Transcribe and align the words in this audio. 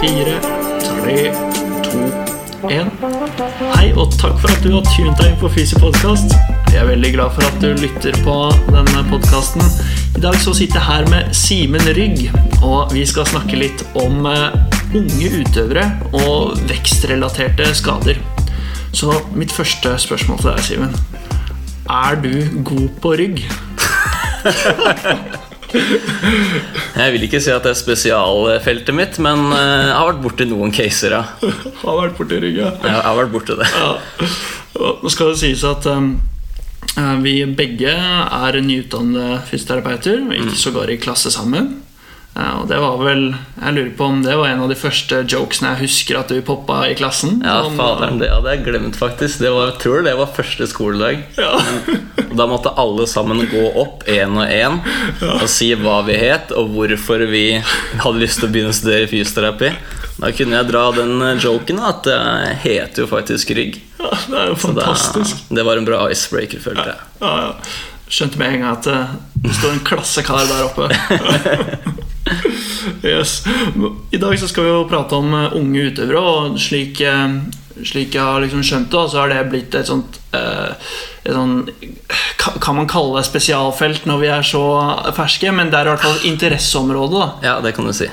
fire, 0.00 0.40
tre, 0.80 1.32
to, 1.84 1.98
én. 2.72 2.88
Hei, 3.74 3.90
og 3.92 4.14
takk 4.16 4.38
for 4.40 4.48
at 4.48 4.62
du 4.64 4.70
har 4.72 4.86
tunet 4.88 5.18
deg 5.20 5.34
inn 5.34 5.40
på 5.42 5.50
Fysi 5.52 5.76
podkast. 5.76 6.32
Jeg 6.70 6.78
er 6.80 6.88
veldig 6.88 7.10
glad 7.18 7.34
for 7.36 7.44
at 7.44 7.58
du 7.60 7.74
lytter 7.76 8.16
på 8.24 8.36
denne 8.70 9.02
podkasten. 9.10 9.60
I 10.16 10.22
dag 10.24 10.38
så 10.40 10.54
sitter 10.56 10.80
jeg 10.80 10.86
her 10.86 11.10
med 11.12 11.34
Simen 11.36 11.84
Rygg, 11.98 12.30
og 12.64 12.94
vi 12.96 13.04
skal 13.08 13.28
snakke 13.28 13.60
litt 13.60 13.84
om 14.00 14.24
eh, 14.30 14.56
unge 14.96 15.28
utøvere 15.42 15.84
og 16.16 16.56
vekstrelaterte 16.70 17.68
skader. 17.76 18.22
Så 18.96 19.20
mitt 19.36 19.52
første 19.52 19.98
spørsmål 20.00 20.40
til 20.40 20.50
deg, 20.54 20.64
Simen. 20.70 20.96
Er 21.90 22.16
du 22.24 22.64
god 22.64 22.88
på 23.04 23.14
rygg? 23.20 23.44
Jeg 27.00 27.14
vil 27.14 27.26
ikke 27.26 27.40
si 27.42 27.52
at 27.54 27.64
det 27.66 27.72
er 27.74 27.78
spesialfeltet 27.78 28.96
mitt, 28.96 29.18
men 29.22 29.50
eh, 29.54 29.90
jeg 29.90 29.94
har 29.96 30.08
vært 30.10 30.24
borti 30.24 30.46
noen 30.50 30.74
caser, 30.74 31.16
ja. 31.16 31.22
Har 31.84 32.00
vært 32.02 32.18
borti 32.18 32.40
rygg, 32.42 32.58
ja. 32.60 32.72
Jeg 32.84 33.04
har 33.06 33.18
vært 33.20 33.34
borti 33.34 33.56
det. 33.60 33.68
Ja. 33.74 33.92
Nå 35.00 35.12
skal 35.12 35.32
det 35.32 35.40
sies 35.42 35.62
at 35.66 35.86
um, 35.90 36.14
vi 37.24 37.34
begge 37.56 37.92
er 37.92 38.60
nyutdannede 38.64 39.42
fysioterapeuter, 39.50 40.22
ikke 40.36 40.58
sågar 40.58 40.92
i 40.92 40.98
klasse 41.00 41.32
sammen. 41.34 41.72
Og 42.38 42.68
det 42.70 42.78
var 42.78 42.98
vel 43.02 43.24
Jeg 43.34 43.74
lurer 43.74 43.90
på 43.98 44.06
om 44.06 44.20
det 44.22 44.36
var 44.38 44.48
en 44.48 44.62
av 44.64 44.70
de 44.70 44.76
første 44.78 45.22
jokesene 45.28 45.72
jeg 45.74 45.82
husker 45.88 46.18
at 46.20 46.30
du 46.30 46.38
poppa 46.46 46.78
i 46.88 46.94
klassen. 46.98 47.40
Ja, 47.44 47.64
faderen, 47.76 48.20
det 48.22 48.30
hadde 48.32 48.54
jeg 48.54 48.64
glemt, 48.68 48.96
faktisk. 48.96 49.42
Det 49.42 49.50
var, 49.52 49.72
jeg 49.72 49.80
tror 49.82 50.04
det 50.06 50.14
var 50.18 50.30
første 50.36 50.68
skoledag. 50.70 51.24
Ja. 51.40 51.58
Da 52.30 52.46
måtte 52.46 52.72
alle 52.78 53.06
sammen 53.10 53.42
gå 53.50 53.64
opp 53.80 54.06
én 54.08 54.36
og 54.38 54.46
én 54.46 54.78
og 55.26 55.46
si 55.50 55.72
hva 55.76 55.98
vi 56.06 56.16
het, 56.20 56.54
og 56.56 56.70
hvorfor 56.76 57.24
vi 57.28 57.44
hadde 57.60 58.22
lyst 58.22 58.40
til 58.40 58.48
å 58.48 58.52
begynne 58.54 58.72
å 58.72 58.78
studere 58.78 59.10
fysioterapi. 59.10 59.72
Da 60.20 60.30
kunne 60.36 60.60
jeg 60.60 60.68
dra 60.70 60.84
den 60.94 61.14
eh, 61.24 61.38
joken 61.40 61.80
at 61.90 62.06
jeg 62.12 62.56
heter 62.64 63.04
jo 63.04 63.08
faktisk 63.10 63.54
Rygg. 63.56 63.80
ja, 63.98 64.10
det 64.28 64.42
er 64.42 64.52
jo 64.52 64.58
fantastisk. 64.60 65.46
Da, 65.48 65.58
det 65.58 65.64
var 65.66 65.80
en 65.80 65.88
bra 65.88 66.04
icebreaker, 66.12 66.62
følte 66.62 66.92
jeg. 66.92 67.08
Ja, 67.24 67.32
ja. 67.46 67.50
Skjønte 68.10 68.40
med 68.40 68.54
en 68.54 68.64
gang 68.64 68.76
at 68.76 68.88
eh, 68.90 69.16
det 69.46 69.56
står 69.58 69.74
en 69.74 69.84
klassekar 69.86 70.46
der 70.50 70.68
oppe. 70.68 70.90
yes. 73.02 73.44
I 74.10 74.16
dag 74.16 74.38
så 74.38 74.48
skal 74.48 74.66
vi 74.66 74.74
jo 74.74 74.88
prate 74.90 75.18
om 75.18 75.34
eh, 75.34 75.56
unge 75.58 75.90
utøvere, 75.90 76.20
og 76.20 76.58
slik, 76.60 77.00
eh, 77.04 77.38
slik 77.82 78.16
jeg 78.16 78.24
har 78.24 78.42
liksom 78.44 78.64
skjønt 78.66 78.92
det, 78.92 79.06
så 79.12 79.22
har 79.22 79.32
det 79.32 79.46
blitt 79.52 79.78
et 79.78 79.88
sånt 79.90 80.20
eh, 80.36 80.90
et 81.20 81.34
sånt, 81.36 81.68
Kan 82.64 82.78
man 82.78 82.86
kalle 82.88 83.18
det 83.18 83.26
spesialfelt 83.28 84.06
når 84.08 84.20
vi 84.22 84.28
er 84.32 84.46
så 84.46 84.62
ferske? 85.12 85.50
Men 85.52 85.68
det 85.68 85.76
er 85.76 85.90
i 85.90 85.92
hvert 85.92 86.06
fall 86.06 86.22
interesseområdet. 86.30 87.18
da 87.18 87.26
Ja, 87.44 87.56
det 87.60 87.74
kan 87.76 87.84
du 87.84 87.92
si. 87.92 88.08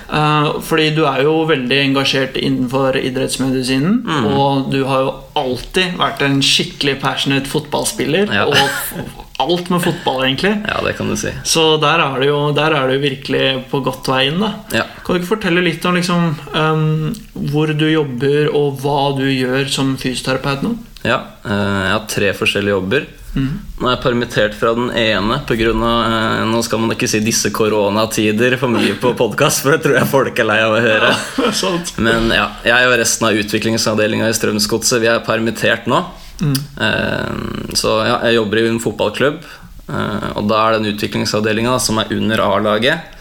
Fordi 0.68 0.90
du 0.92 1.06
er 1.08 1.22
jo 1.24 1.38
veldig 1.48 1.78
engasjert 1.86 2.36
innenfor 2.36 3.00
idrettsmedisinen. 3.00 4.02
Mm. 4.04 4.26
Og 4.28 4.68
du 4.74 4.82
har 4.90 5.06
jo 5.06 5.14
alltid 5.40 5.96
vært 6.02 6.26
en 6.28 6.42
skikkelig 6.44 6.98
passionate 7.00 7.48
fotballspiller. 7.48 8.28
Ja. 8.36 8.50
Og 8.52 9.24
alt 9.38 9.70
med 9.70 9.84
fotball, 9.84 10.24
egentlig. 10.26 10.54
Ja, 10.68 10.80
det 10.86 10.96
kan 10.98 11.10
du 11.10 11.18
si. 11.20 11.32
Så 11.46 11.66
der 11.82 12.02
er 12.02 12.20
du 12.22 12.28
jo 12.28 12.40
er 12.58 12.90
du 12.90 12.98
virkelig 13.02 13.44
på 13.72 13.82
godt 13.86 14.10
vei 14.10 14.28
inn. 14.32 14.40
da 14.42 14.54
Ja. 14.74 14.86
Kan 15.06 15.16
du 15.16 15.22
ikke 15.22 15.36
fortelle 15.36 15.62
litt 15.62 15.86
om 15.86 15.96
liksom, 15.96 16.36
um, 16.54 17.14
hvor 17.52 17.74
du 17.74 17.86
jobber, 17.90 18.50
og 18.56 18.82
hva 18.82 19.16
du 19.18 19.26
gjør 19.30 19.70
som 19.70 19.96
fysioterapeut 19.98 20.66
nå? 20.66 20.76
Ja, 21.06 21.22
eh, 21.46 21.52
jeg 21.52 21.94
har 21.94 22.08
tre 22.10 22.34
forskjellige 22.34 22.76
jobber. 22.76 23.06
Nå 23.38 23.86
er 23.86 23.92
jeg 23.94 24.02
permittert 24.02 24.56
fra 24.58 24.72
den 24.74 24.88
ene 24.98 25.40
pga. 25.46 25.74
Uh, 25.78 26.46
nå 26.50 26.62
skal 26.66 26.82
man 26.82 26.96
ikke 26.96 27.10
si 27.12 27.22
disse 27.22 27.52
koronatider 27.54 28.58
for 28.58 28.74
mye 28.74 28.96
på 28.98 29.14
podkast, 29.20 29.62
for 29.62 29.76
det 29.76 29.84
tror 29.86 30.00
jeg 30.00 30.10
folk 30.10 30.42
er 30.42 30.50
lei 30.50 30.58
av 30.66 30.78
å 30.78 30.82
høre. 30.82 31.12
Ja, 31.38 31.74
Men 32.08 32.32
ja, 32.34 32.48
jeg 32.66 32.90
og 32.90 32.98
resten 32.98 33.30
av 33.30 33.38
utviklingsavdelinga 33.38 34.30
i 34.32 34.38
Strømsgodset 34.38 35.04
Vi 35.04 35.12
er 35.12 35.22
permittert 35.28 35.86
nå. 35.92 36.02
Eh, 36.42 37.74
så 37.74 37.98
ja, 38.06 38.18
jeg 38.28 38.38
jobber 38.38 38.62
i 38.62 38.68
en 38.70 38.82
fotballklubb. 38.84 39.44
eh, 39.90 40.30
og 40.36 40.48
da 40.50 40.64
er 40.64 40.78
den 40.78 40.94
utviklingsavdelinga 40.94 41.78
som 41.80 42.00
er 42.02 42.14
under 42.14 42.44
A-laget. 42.46 43.14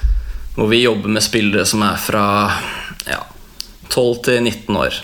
Hvor 0.56 0.68
vi 0.68 0.84
jobber 0.84 1.12
med 1.12 1.24
spillere 1.24 1.66
som 1.68 1.82
er 1.84 2.00
fra 2.00 2.24
ja, 3.08 3.20
12 3.88 4.22
til 4.24 4.42
19 4.42 4.76
år. 4.76 5.02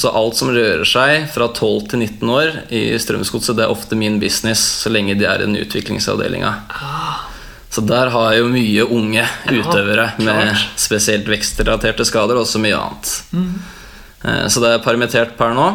Så 0.00 0.08
alt 0.08 0.38
som 0.38 0.48
rører 0.48 0.86
seg 0.88 1.26
fra 1.28 1.50
12 1.52 1.90
til 1.90 2.00
19 2.00 2.30
år 2.32 2.54
i 2.72 2.82
Strømsgodset, 2.96 3.58
det 3.58 3.66
er 3.66 3.72
ofte 3.72 3.96
min 3.98 4.16
business 4.22 4.62
så 4.82 4.92
lenge 4.92 5.18
de 5.20 5.26
er 5.28 5.42
i 5.42 5.48
den 5.48 5.58
utviklingsavdelinga. 5.60 6.52
Så 7.68 7.84
der 7.84 8.08
har 8.08 8.30
jeg 8.32 8.40
jo 8.40 8.48
mye 8.54 8.86
unge 8.96 9.26
utøvere 9.52 10.06
med 10.24 10.54
spesielt 10.80 11.28
vekstrelaterte 11.28 12.06
skader, 12.08 12.38
og 12.38 12.46
også 12.46 12.62
mye 12.62 12.78
annet. 12.78 13.12
Mm. 13.36 14.48
Så 14.48 14.62
det 14.64 14.70
er 14.72 14.84
permittert 14.86 15.36
per 15.36 15.52
nå. 15.52 15.68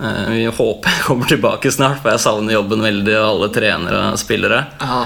Eh, 0.00 0.28
Vi 0.30 0.44
håper 0.46 0.90
jeg 0.94 1.04
kommer 1.06 1.26
tilbake 1.30 1.72
snart, 1.74 2.02
for 2.02 2.12
jeg 2.14 2.22
savner 2.22 2.54
jobben 2.58 2.84
veldig, 2.84 3.16
og 3.18 3.30
alle 3.32 3.48
trenere 3.54 4.02
og 4.12 4.18
spillere. 4.20 4.60
Ja. 4.80 5.00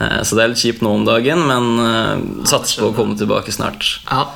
Eh, 0.00 0.22
Så 0.22 0.34
det 0.36 0.42
er 0.44 0.48
litt 0.54 0.62
kjipt 0.64 0.82
nå 0.82 0.94
om 0.96 1.04
dagen, 1.06 1.44
men 1.46 1.70
eh, 1.86 2.44
satser 2.50 2.82
på 2.82 2.90
å 2.92 2.96
komme 2.96 3.16
tilbake 3.18 3.52
snart. 3.54 3.98
ja. 4.10 4.26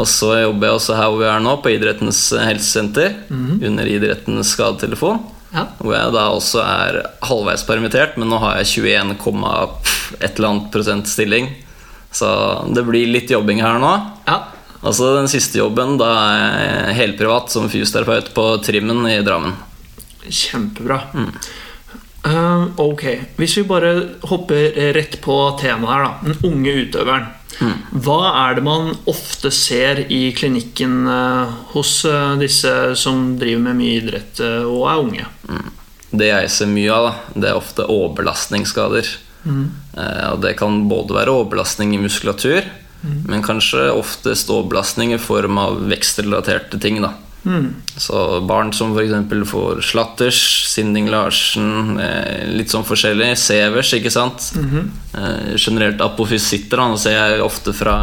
Og 0.00 0.06
så 0.08 0.30
jobber 0.40 0.64
jeg 0.70 0.76
også 0.78 0.94
her 0.96 1.08
hvor 1.12 1.18
vi 1.20 1.26
er 1.28 1.40
nå, 1.44 1.50
på 1.60 1.68
Idrettens 1.74 2.20
helsesenter. 2.32 3.18
Under 3.28 3.84
Idrettens 3.84 4.54
skadetelefon. 4.54 5.18
Ja. 5.52 5.66
Hvor 5.76 5.92
jeg 5.92 6.12
da 6.14 6.22
også 6.32 6.62
er 6.64 6.98
halvveis 7.28 7.66
permittert, 7.68 8.16
men 8.16 8.30
nå 8.32 8.38
har 8.40 8.56
jeg 8.62 8.70
21, 8.80 9.12
et 10.22 10.38
eller 10.38 10.48
annet 10.48 10.70
prosent 10.72 11.10
stilling. 11.10 11.50
Så 12.16 12.30
det 12.72 12.86
blir 12.88 13.12
litt 13.12 13.28
jobbing 13.28 13.60
her 13.60 13.76
nå. 13.82 13.92
Altså 14.80 15.14
Den 15.18 15.28
siste 15.28 15.60
jobben 15.60 15.98
da 16.00 16.10
er 16.10 16.38
jeg 16.64 17.00
helprivat 17.02 17.52
som 17.52 17.68
fysioterapeut 17.72 18.30
på 18.36 18.46
Trimmen 18.64 19.04
i 19.10 19.18
Drammen. 19.24 19.56
Kjempebra. 20.24 21.02
Eh, 22.24 22.64
ok, 22.80 23.04
Hvis 23.36 23.58
vi 23.58 23.66
bare 23.68 23.92
hopper 24.28 24.80
rett 24.96 25.20
på 25.24 25.36
temaet 25.60 25.92
her, 25.92 26.06
da. 26.06 26.14
Den 26.24 26.50
unge 26.52 26.74
utøveren. 26.84 27.28
Hva 27.92 28.20
er 28.46 28.56
det 28.56 28.64
man 28.64 28.94
ofte 29.10 29.50
ser 29.52 30.06
i 30.08 30.30
klinikken 30.32 31.02
uh, 31.04 31.50
hos 31.74 31.98
uh, 32.08 32.38
disse 32.40 32.70
som 32.96 33.34
driver 33.40 33.66
med 33.66 33.76
mye 33.82 33.98
idrett 33.98 34.40
og 34.40 34.86
er 34.88 35.02
unge? 35.02 35.26
Det 36.10 36.30
jeg 36.30 36.52
ser 36.54 36.70
mye 36.72 36.94
av, 36.94 37.08
da, 37.10 37.40
det 37.42 37.50
er 37.50 37.58
ofte 37.58 37.84
overbelastningsskader. 37.84 39.10
Eh, 39.46 40.26
og 40.32 40.40
det 40.44 40.56
kan 40.58 40.82
både 40.90 41.16
være 41.16 41.32
overbelastning 41.32 41.94
i 41.94 42.02
muskulatur, 42.02 42.66
men 43.02 43.42
kanskje 43.42 43.90
oftest 43.92 44.50
overbelastning 44.50 45.14
i 45.14 45.18
form 45.18 45.58
av 45.58 45.78
vekstrelaterte 45.88 46.78
ting. 46.80 47.00
da 47.02 47.14
Så 47.96 48.40
barn 48.44 48.72
som 48.72 48.92
f.eks. 48.96 49.48
får 49.50 49.80
slatters, 49.80 50.40
Sinding 50.68 51.08
Larsen, 51.10 51.98
eh, 52.00 52.46
litt 52.52 52.68
sånn 52.68 52.84
forskjellig. 52.84 53.30
Severs, 53.40 53.94
ikke 53.96 54.10
sant. 54.12 54.52
eh, 55.16 55.56
generelt 55.56 56.00
apofysitter. 56.00 56.76
Nå 56.76 56.98
ser 56.98 57.16
jeg 57.16 57.40
ofte 57.40 57.72
fra, 57.72 57.96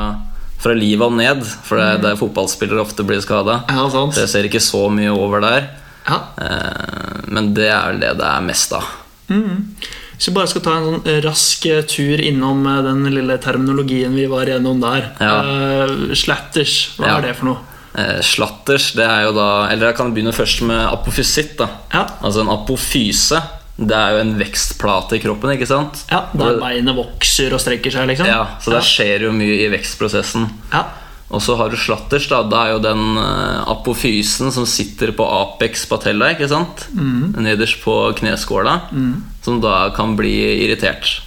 fra 0.58 0.74
livet 0.74 1.06
og 1.06 1.14
ned, 1.14 1.46
for 1.64 1.78
det 1.78 1.86
er 1.86 2.02
der 2.02 2.16
fotballspillere 2.18 2.82
ofte 2.82 3.06
blir 3.06 3.22
skada. 3.22 3.64
Ja. 3.70 3.86
Så 3.90 4.24
jeg 4.26 4.30
ser 4.30 4.50
ikke 4.50 4.64
så 4.64 4.90
mye 4.90 5.14
over 5.14 5.42
der. 5.46 5.70
Ja. 6.08 6.22
Eh, 6.42 7.22
men 7.28 7.54
det 7.54 7.70
er 7.70 7.92
vel 7.92 8.00
det 8.02 8.16
det 8.18 8.26
er 8.26 8.42
mest 8.42 8.74
av. 8.74 8.90
Hvis 10.18 10.28
vi 10.32 10.34
bare 10.34 10.50
skal 10.50 10.64
ta 10.66 10.76
en 10.80 10.86
sånn 10.88 11.24
rask 11.24 11.66
eh, 11.70 11.84
tur 11.86 12.22
innom 12.26 12.64
eh, 12.66 12.80
den 12.88 13.04
lille 13.14 13.38
terminologien 13.38 14.16
vi 14.18 14.26
var 14.32 14.50
gjennom 14.50 14.80
der. 14.82 15.12
Ja. 15.22 15.36
Uh, 15.46 16.14
slatters, 16.18 16.96
hva 16.98 17.06
Ja. 17.12 17.18
er 17.20 17.28
det 17.28 17.36
for 17.38 17.52
noe? 17.52 17.58
Uh, 17.98 18.18
slatters, 18.26 18.92
det 18.98 19.06
er 19.06 19.24
jo 19.26 19.32
da 19.34 19.68
Eller 19.72 19.88
jeg 19.92 19.98
kan 19.98 20.12
begynne 20.14 20.34
først 20.34 20.62
med 20.66 20.84
apofysitt. 20.86 21.56
da 21.58 21.68
Ja, 21.94 22.04
Altså 22.22 22.42
en 22.42 22.50
apofyse. 22.54 23.42
Det 23.78 23.94
er 23.94 24.16
jo 24.16 24.22
en 24.26 24.36
vekstplate 24.40 25.18
i 25.18 25.22
kroppen, 25.22 25.52
ikke 25.54 25.68
sant? 25.70 26.04
ja 26.10 26.24
Der 26.34 26.58
beinet 26.62 26.96
vokser 26.98 27.54
og 27.54 27.62
strekker 27.62 27.94
seg, 27.94 28.08
liksom? 28.10 28.26
Ja, 28.26 28.58
Så 28.60 28.74
der 28.74 28.82
skjer 28.82 29.22
jo 29.28 29.32
mye 29.32 29.66
i 29.66 29.70
vekstprosessen. 29.70 30.50
Ja. 30.74 30.84
Og 31.28 31.42
så 31.44 31.58
har 31.60 31.70
du 31.70 31.76
slatters. 31.76 32.30
da 32.32 32.42
Det 32.48 32.56
er 32.56 32.70
jo 32.72 32.80
den 32.84 33.18
eh, 33.20 33.64
apofysen 33.74 34.52
som 34.56 34.66
sitter 34.70 35.12
på 35.12 35.26
apex 35.28 35.84
patella, 35.90 36.32
ikke 36.36 36.48
sant? 36.48 36.88
Nederst 36.96 37.82
på 37.84 37.98
kneskåla. 38.16 38.78
Som 39.44 39.60
da 39.64 39.90
kan 39.96 40.16
bli 40.20 40.36
irritert. 40.64 41.18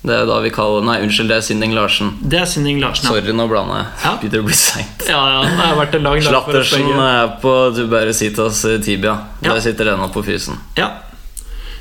Det 0.00 0.14
er 0.16 0.24
da 0.24 0.38
vi 0.40 0.48
kaller 0.48 0.80
Nei, 0.86 0.94
unnskyld, 1.04 1.28
det 1.28 1.36
er 1.36 1.42
Sinding 1.44 1.74
Larsen. 1.76 2.14
Det 2.24 2.38
er 2.40 2.46
Sinding 2.48 2.78
Larsen, 2.80 3.04
ja. 3.04 3.10
Sorry, 3.12 3.34
nå 3.36 3.44
blander 3.50 3.82
jeg. 3.82 3.88
Ja. 4.04 4.12
Begynner 4.22 4.40
å 4.40 4.46
bli 4.46 4.56
seint. 4.56 5.02
Ja, 5.04 5.18
ja, 5.34 5.42
det 5.44 5.58
har 5.60 5.76
vært 5.76 5.96
en 5.98 6.06
lang 6.06 6.16
dag 6.16 6.24
Slattersen 6.30 7.02
er 7.04 7.34
på 7.42 7.52
tuberositas 7.76 8.62
tibia. 8.86 9.18
Ja. 9.44 9.50
Der 9.52 9.60
sitter 9.66 9.90
den 9.90 10.00
apofysen. 10.06 10.56
Ja, 10.80 10.88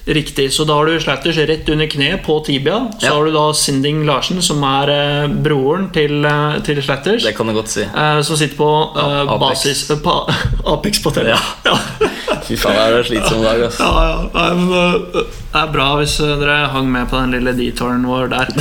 riktig. 0.10 0.48
Så 0.54 0.66
da 0.68 0.74
har 0.80 0.86
du 0.90 1.00
Slatters 1.00 1.38
rett 1.50 1.70
under 1.70 1.88
kneet 1.88 2.24
på 2.26 2.40
tibia. 2.46 2.80
Så 3.00 3.06
Ja. 3.08 3.14
har 3.16 3.26
du 3.26 3.32
da 3.36 3.54
Sinding 3.54 4.06
Larsen, 4.08 4.42
som 4.42 4.64
er 4.64 4.90
eh, 4.90 5.28
broren 5.28 5.90
til, 5.94 6.26
eh, 6.26 6.60
til 6.66 6.82
Slatters. 6.84 7.24
Det 7.24 7.36
kan 7.38 7.48
du 7.48 7.54
godt 7.54 7.70
si. 7.70 7.82
eh, 7.84 8.22
som 8.22 8.36
sitter 8.38 8.58
på 8.58 8.70
eh, 8.98 9.26
Ja, 9.26 9.38
basis 9.38 9.90
eh, 9.92 9.98
pa, 10.04 10.26
Apex 10.74 11.00
på 11.04 11.12
tella. 11.14 11.38
Ja. 11.66 11.78
Fy 12.50 12.56
faen, 12.58 12.76
det 12.76 13.00
er 13.00 13.04
slitsom 13.04 13.44
dag, 13.44 13.62
ass. 13.68 13.78
Ja, 13.80 13.92
ja. 14.34 14.50
Øh, 14.54 15.26
Det 15.50 15.58
er 15.64 15.72
bra 15.74 15.96
hvis 15.98 16.18
dere 16.18 16.68
hang 16.70 16.92
med 16.92 17.08
på 17.10 17.18
den 17.18 17.32
lille 17.32 17.54
detouren 17.58 18.04
vår 18.06 18.28
der. 18.30 18.48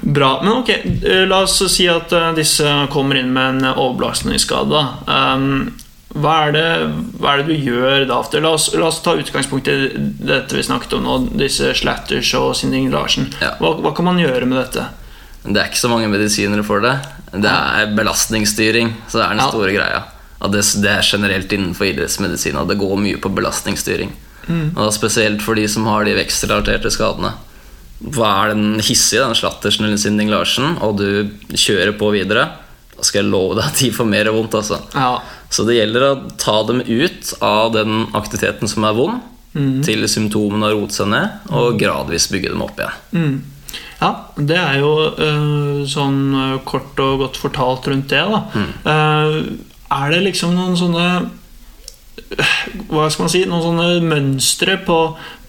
Bra. 0.00 0.40
Men 0.42 0.52
ok, 0.52 0.68
eh, 1.04 1.26
la 1.26 1.42
oss 1.42 1.62
si 1.72 1.86
at 1.90 2.12
eh, 2.12 2.32
disse 2.36 2.66
kommer 2.92 3.18
inn 3.20 3.32
med 3.34 3.48
en 3.62 3.64
overbelastningsskade. 3.74 4.82
Um, 5.06 5.72
hva 6.12 6.32
er, 6.46 6.52
det, 6.52 6.64
hva 7.20 7.32
er 7.32 7.42
det 7.42 7.54
du 7.54 7.70
gjør 7.70 8.04
da? 8.10 8.18
La 8.44 8.50
oss, 8.52 8.66
la 8.76 8.88
oss 8.90 8.98
ta 9.04 9.14
utgangspunkt 9.16 9.68
i 9.72 9.76
dette 9.96 10.56
vi 10.58 10.64
snakket 10.66 10.92
om 10.98 11.06
nå, 11.06 11.14
disse 11.40 11.70
Slatters 11.78 12.34
og 12.36 12.50
Sinding 12.58 12.90
Larsen. 12.92 13.30
Ja. 13.40 13.54
Hva, 13.62 13.74
hva 13.80 13.94
kan 13.96 14.04
man 14.10 14.20
gjøre 14.20 14.44
med 14.50 14.58
dette? 14.60 14.88
Det 15.42 15.56
er 15.58 15.70
ikke 15.70 15.80
så 15.80 15.90
mange 15.90 16.10
medisinere 16.12 16.62
for 16.66 16.84
det. 16.84 16.92
Det 17.32 17.48
er 17.50 17.94
belastningsstyring. 17.96 18.92
Så 19.08 19.18
det 19.18 19.24
er 19.24 19.32
den 19.32 19.40
Ja. 19.42 19.48
store 19.50 19.72
greia. 19.74 20.02
Og 20.42 20.52
det, 20.52 20.60
det 20.82 20.90
er 20.90 21.06
generelt 21.06 21.52
innenfor 21.54 21.88
idrettsmedisin. 21.88 22.56
Og 22.60 22.68
det 22.68 22.76
går 22.78 22.96
mye 23.00 23.18
på 23.22 23.30
belastningsstyring. 23.34 24.12
Og 24.50 24.78
da 24.84 24.90
spesielt 24.94 25.42
for 25.42 25.54
de 25.54 25.64
som 25.70 25.86
har 25.86 26.04
de 26.04 26.16
vekstrelaterte 26.18 26.90
skadene. 26.90 27.32
Hva 28.02 28.30
er 28.44 28.52
den 28.56 28.80
hissige, 28.82 29.22
den 29.22 29.36
Slattersen 29.38 29.86
eller 29.86 30.00
Sinding 30.02 30.30
Larsen, 30.32 30.76
og 30.82 30.96
du 30.98 31.30
kjører 31.54 31.94
på 31.98 32.08
videre, 32.14 32.48
da 33.02 33.08
skal 33.08 33.24
jeg 33.24 33.32
love 33.32 33.56
deg 33.58 33.66
at 33.66 33.80
de 33.82 33.90
får 33.90 34.06
mer 34.06 34.30
vondt. 34.30 34.54
altså. 34.54 34.78
Ja. 34.94 35.16
Så 35.50 35.66
det 35.66 35.80
gjelder 35.80 36.04
å 36.06 36.12
ta 36.38 36.60
dem 36.68 36.84
ut 36.86 37.32
av 37.42 37.72
den 37.74 38.06
aktiviteten 38.14 38.70
som 38.70 38.86
er 38.86 38.94
vond, 38.96 39.28
til 39.84 40.06
symptomene 40.08 40.70
har 40.70 40.78
rotet 40.78 40.96
seg 40.96 41.10
ned, 41.12 41.42
og 41.52 41.74
gradvis 41.80 42.30
bygge 42.32 42.54
dem 42.54 42.62
opp 42.64 42.78
igjen. 42.80 43.02
Mm. 43.12 43.34
Ja, 43.98 44.08
det 44.38 44.56
er 44.56 44.78
jo 44.80 44.92
øh, 45.10 45.82
sånn 45.88 46.22
øh, 46.34 46.54
kort 46.68 46.98
og 47.02 47.20
godt 47.20 47.38
fortalt 47.40 47.90
rundt 47.90 48.08
det, 48.12 48.22
da. 48.32 48.40
Eh, 48.94 49.36
er 49.92 50.14
det 50.14 50.22
liksom 50.24 50.56
noen 50.56 50.78
sånne 50.78 51.06
Hva 52.88 53.06
skal 53.10 53.26
man 53.26 53.32
si? 53.32 53.44
Noen 53.48 53.64
sånne 53.64 53.86
mønstre 54.06 54.78
på, 54.86 54.98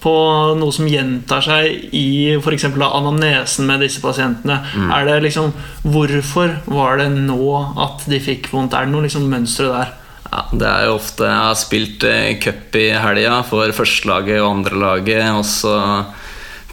på 0.04 0.14
noe 0.58 0.74
som 0.74 0.88
gjentar 0.90 1.44
seg 1.44 1.94
i 1.96 2.34
f.eks. 2.36 2.66
anamnesen 2.74 3.68
med 3.68 3.84
disse 3.84 4.02
pasientene? 4.04 4.60
Er 4.92 5.08
det 5.08 5.20
liksom 5.28 5.52
Hvorfor 5.84 6.58
var 6.68 7.00
det 7.00 7.10
nå 7.14 7.52
at 7.84 8.04
de 8.10 8.20
fikk 8.22 8.50
vondt? 8.52 8.76
Er 8.76 8.88
det 8.88 8.94
noe 8.94 9.06
liksom 9.06 9.28
mønstre 9.30 9.70
der? 9.72 9.94
Ja, 10.34 10.42
det 10.50 10.66
er 10.66 10.86
jo 10.88 10.96
ofte 10.96 11.26
Jeg 11.28 11.40
har 11.46 11.58
spilt 11.58 12.04
eh, 12.08 12.36
cup 12.42 12.76
i 12.80 12.88
helga 12.98 13.38
for 13.46 13.70
førstelaget 13.76 14.40
og 14.42 14.50
andrelaget, 14.56 15.28
og 15.36 15.44
så 15.46 15.76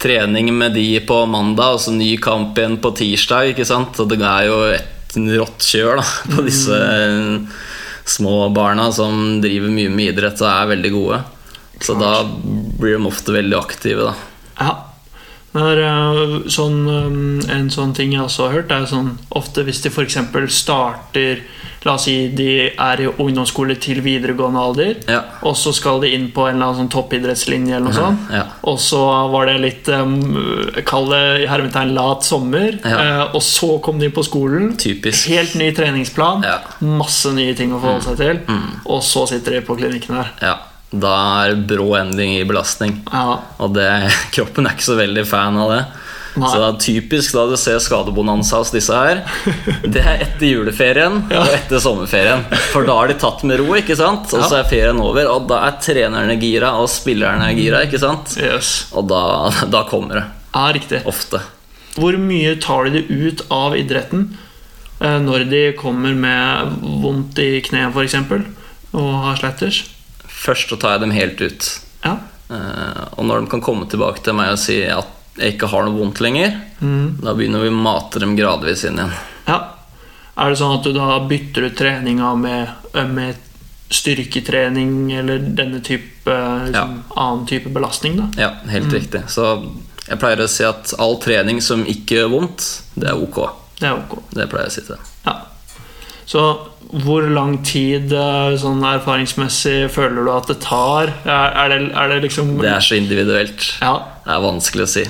trening 0.01 0.49
med 0.57 0.73
de 0.73 0.87
på 1.05 1.19
mandag, 1.29 1.75
og 1.75 1.83
så 1.83 1.93
ny 1.93 2.15
kamp 2.17 2.57
igjen 2.57 2.79
på 2.81 2.89
tirsdag. 2.97 3.51
ikke 3.51 3.67
sant? 3.69 3.99
Og 4.01 4.09
det 4.09 4.17
er 4.17 4.47
jo 4.47 4.57
et 4.73 5.17
rått 5.37 5.67
kjør 5.67 6.01
da, 6.01 6.07
på 6.33 6.45
disse 6.47 6.73
eh, 6.73 7.59
små 8.11 8.49
barna 8.55 8.89
som 8.95 9.39
driver 9.43 9.71
mye 9.73 9.91
med 9.93 10.13
idrett 10.13 10.41
og 10.43 10.49
er 10.51 10.71
veldig 10.75 10.91
gode. 10.95 11.21
Så 11.81 11.95
da 11.97 12.21
blir 12.27 12.97
de 12.97 13.07
ofte 13.09 13.33
veldig 13.33 13.57
aktive, 13.57 14.11
da. 14.11 14.15
Ja. 14.61 14.73
Øh, 15.53 16.45
sånn, 16.48 16.77
øh, 16.88 17.50
en 17.51 17.69
sånn 17.74 17.92
ting 17.94 18.13
jeg 18.13 18.21
også 18.24 18.45
har 18.48 18.53
hørt, 18.62 18.71
er 18.71 18.86
sånn 18.88 19.18
ofte 19.36 19.65
hvis 19.68 19.81
de 19.83 19.89
f.eks. 19.92 20.18
starter 20.56 21.42
La 21.83 21.95
oss 21.95 22.03
si 22.06 22.27
de 22.38 22.68
er 22.69 23.01
i 23.01 23.07
ungdomsskole 23.09 23.74
til 23.81 24.03
videregående 24.06 24.59
alder, 24.62 24.95
Ja. 25.09 25.21
og 25.42 25.56
så 25.57 25.74
skal 25.74 26.00
de 26.03 26.12
inn 26.13 26.27
på 26.31 26.44
en 26.48 26.56
eller 26.59 26.68
annen 26.68 26.77
sånn 26.83 26.92
toppidrettslinje, 26.94 27.74
eller 27.74 27.88
noe 27.88 27.94
sånt. 27.95 28.27
Ja. 28.31 28.44
Og 28.69 28.77
så 28.77 29.00
var 29.33 29.48
det 29.50 29.56
litt 29.63 29.89
um, 29.89 30.13
Kall 30.86 31.09
det 31.09 31.50
hermetegn 31.50 31.95
lat 31.95 32.21
sommer. 32.24 32.77
Ja. 32.86 33.00
eh, 33.01 33.24
og 33.33 33.42
så 33.42 33.81
kom 33.81 33.97
de 33.97 34.06
inn 34.12 34.12
på 34.13 34.21
skolen. 34.24 34.75
Typisk. 34.77 35.27
Helt 35.33 35.56
ny 35.57 35.71
treningsplan. 35.74 36.45
Masse 36.86 37.33
nye 37.33 37.56
ting 37.57 37.74
å 37.74 37.81
forholde 37.81 38.04
seg 38.12 38.18
til. 38.21 38.62
Og 38.86 39.01
så 39.01 39.25
sitter 39.33 39.57
de 39.57 39.62
på 39.65 39.75
klinikken 39.81 40.15
her. 40.21 40.31
ja. 40.39 40.57
Da 40.91 41.11
er 41.45 41.53
det 41.55 41.67
brå 41.71 41.85
endring 41.99 42.33
i 42.35 42.43
belastning. 42.47 42.97
Ja. 43.11 43.38
Og 43.63 43.73
det, 43.77 43.88
kroppen 44.35 44.67
er 44.67 44.75
ikke 44.75 44.89
så 44.91 44.97
veldig 44.99 45.23
fan 45.29 45.59
av 45.61 45.69
det. 45.71 45.83
Nei. 46.31 46.47
Så 46.47 46.59
det 46.61 46.67
er 46.69 46.77
typisk 46.79 47.33
da 47.35 47.41
du 47.49 47.57
ser 47.59 47.79
skadebonanza 47.83 48.61
hos 48.61 48.69
disse 48.71 48.95
her. 48.95 49.17
Det 49.83 49.99
er 49.99 50.21
etter 50.23 50.45
juleferien 50.47 51.17
Ja. 51.31 51.41
og 51.43 51.55
etter 51.57 51.81
sommerferien. 51.83 52.45
For 52.71 52.88
da 52.88 52.95
har 53.01 53.11
de 53.11 53.17
tatt 53.19 53.43
med 53.47 53.59
ro, 53.59 53.73
ikke 53.75 53.97
sant? 53.99 54.31
og 54.31 54.45
så 54.47 54.61
er 54.61 54.69
ferien 54.71 54.99
over. 55.03 55.27
Og 55.27 55.49
da 55.51 55.57
er 55.67 55.75
trenerne 55.83 56.38
gira, 56.39 56.71
og 56.79 56.88
spillerne 56.91 57.49
er 57.51 57.57
gira. 57.59 57.81
ikke 57.83 57.99
sant? 57.99 58.37
Yes. 58.39 58.71
Og 58.95 59.09
da, 59.11 59.23
da 59.75 59.83
kommer 59.91 60.21
det. 60.21 60.25
Ja, 60.55 60.65
riktig. 60.75 61.01
Ofte. 61.11 61.44
Hvor 61.99 62.15
mye 62.19 62.55
tar 62.63 62.87
de 62.87 63.01
det 63.01 63.11
ut 63.11 63.44
av 63.51 63.75
idretten 63.75 64.29
eh, 65.03 65.17
når 65.19 65.44
de 65.51 65.63
kommer 65.79 66.15
med 66.15 66.77
vondt 67.03 67.39
i 67.44 67.57
kneet 67.67 67.91
f.eks. 67.91 68.15
og 68.95 69.09
har 69.27 69.39
slatters? 69.44 69.81
Først 70.41 70.69
så 70.73 70.77
tar 70.81 70.95
jeg 70.97 71.03
dem 71.05 71.11
helt 71.15 71.41
ut. 71.41 71.67
Ja. 72.05 72.15
Eh, 72.49 73.03
Og 73.17 73.25
når 73.27 73.43
de 73.43 73.51
kan 73.51 73.61
komme 73.61 73.85
tilbake 73.89 74.23
til 74.25 74.33
meg 74.38 74.53
og 74.55 74.59
si 74.59 74.79
at 74.89 75.07
jeg 75.38 75.55
ikke 75.55 75.69
har 75.71 75.85
noe 75.88 75.95
vondt 75.99 76.19
lenger, 76.23 76.57
da 76.81 77.33
begynner 77.38 77.61
vi 77.63 77.69
å 77.71 77.77
mate 77.77 78.19
dem 78.19 78.33
gradvis 78.35 78.83
inn 78.89 78.97
igjen. 78.99 79.13
ja. 79.47 79.59
Er 80.41 80.49
det 80.49 80.57
sånn 80.61 80.77
at 80.79 80.83
du 80.88 80.93
da 80.95 81.19
bytter 81.27 81.65
ut 81.67 81.75
treninga 81.77 82.29
med, 82.39 82.69
eh, 82.95 83.05
med 83.07 83.35
styrketrening 83.91 85.11
eller 85.19 85.39
denne 85.39 85.81
type 85.83 86.35
liksom, 86.65 87.03
annen 87.15 87.45
type 87.47 87.69
belastning? 87.69 88.17
da? 88.17 88.27
Ja, 88.41 88.49
helt 88.71 88.94
riktig. 88.94 89.21
Så 89.29 89.45
jeg 90.07 90.19
pleier 90.19 90.41
å 90.44 90.47
si 90.49 90.63
at 90.65 90.94
all 90.99 91.17
trening 91.21 91.61
som 91.61 91.83
ikke 91.85 92.21
gjør 92.21 92.31
vondt, 92.33 92.67
det 92.95 93.11
er 93.11 93.21
ok. 93.21 93.41
Det 93.81 93.87
er 93.91 93.99
ok. 93.99 94.17
Det 94.33 94.47
pleier 94.51 94.67
jeg 94.69 94.73
å 94.73 94.75
si 94.79 94.85
til. 94.87 95.05
Ja. 95.27 95.31
Så 96.31 96.44
hvor 97.04 97.25
lang 97.28 97.57
tid 97.68 98.12
eh, 98.16 98.54
sånn 98.60 98.83
erfaringsmessig 98.88 99.89
føler 99.92 100.24
du 100.24 100.31
at 100.31 100.48
det 100.51 100.60
tar? 100.63 101.12
Er, 101.28 101.72
det, 101.72 101.80
er 101.92 102.12
det 102.13 102.22
liksom 102.28 102.54
Det 102.62 102.72
er 102.72 102.83
så 102.86 103.00
individuelt. 103.00 103.68
Ja. 103.83 103.98
Det 104.24 104.31
er 104.36 104.45
vanskelig 104.45 104.86
å 104.88 104.92
si. 104.92 105.06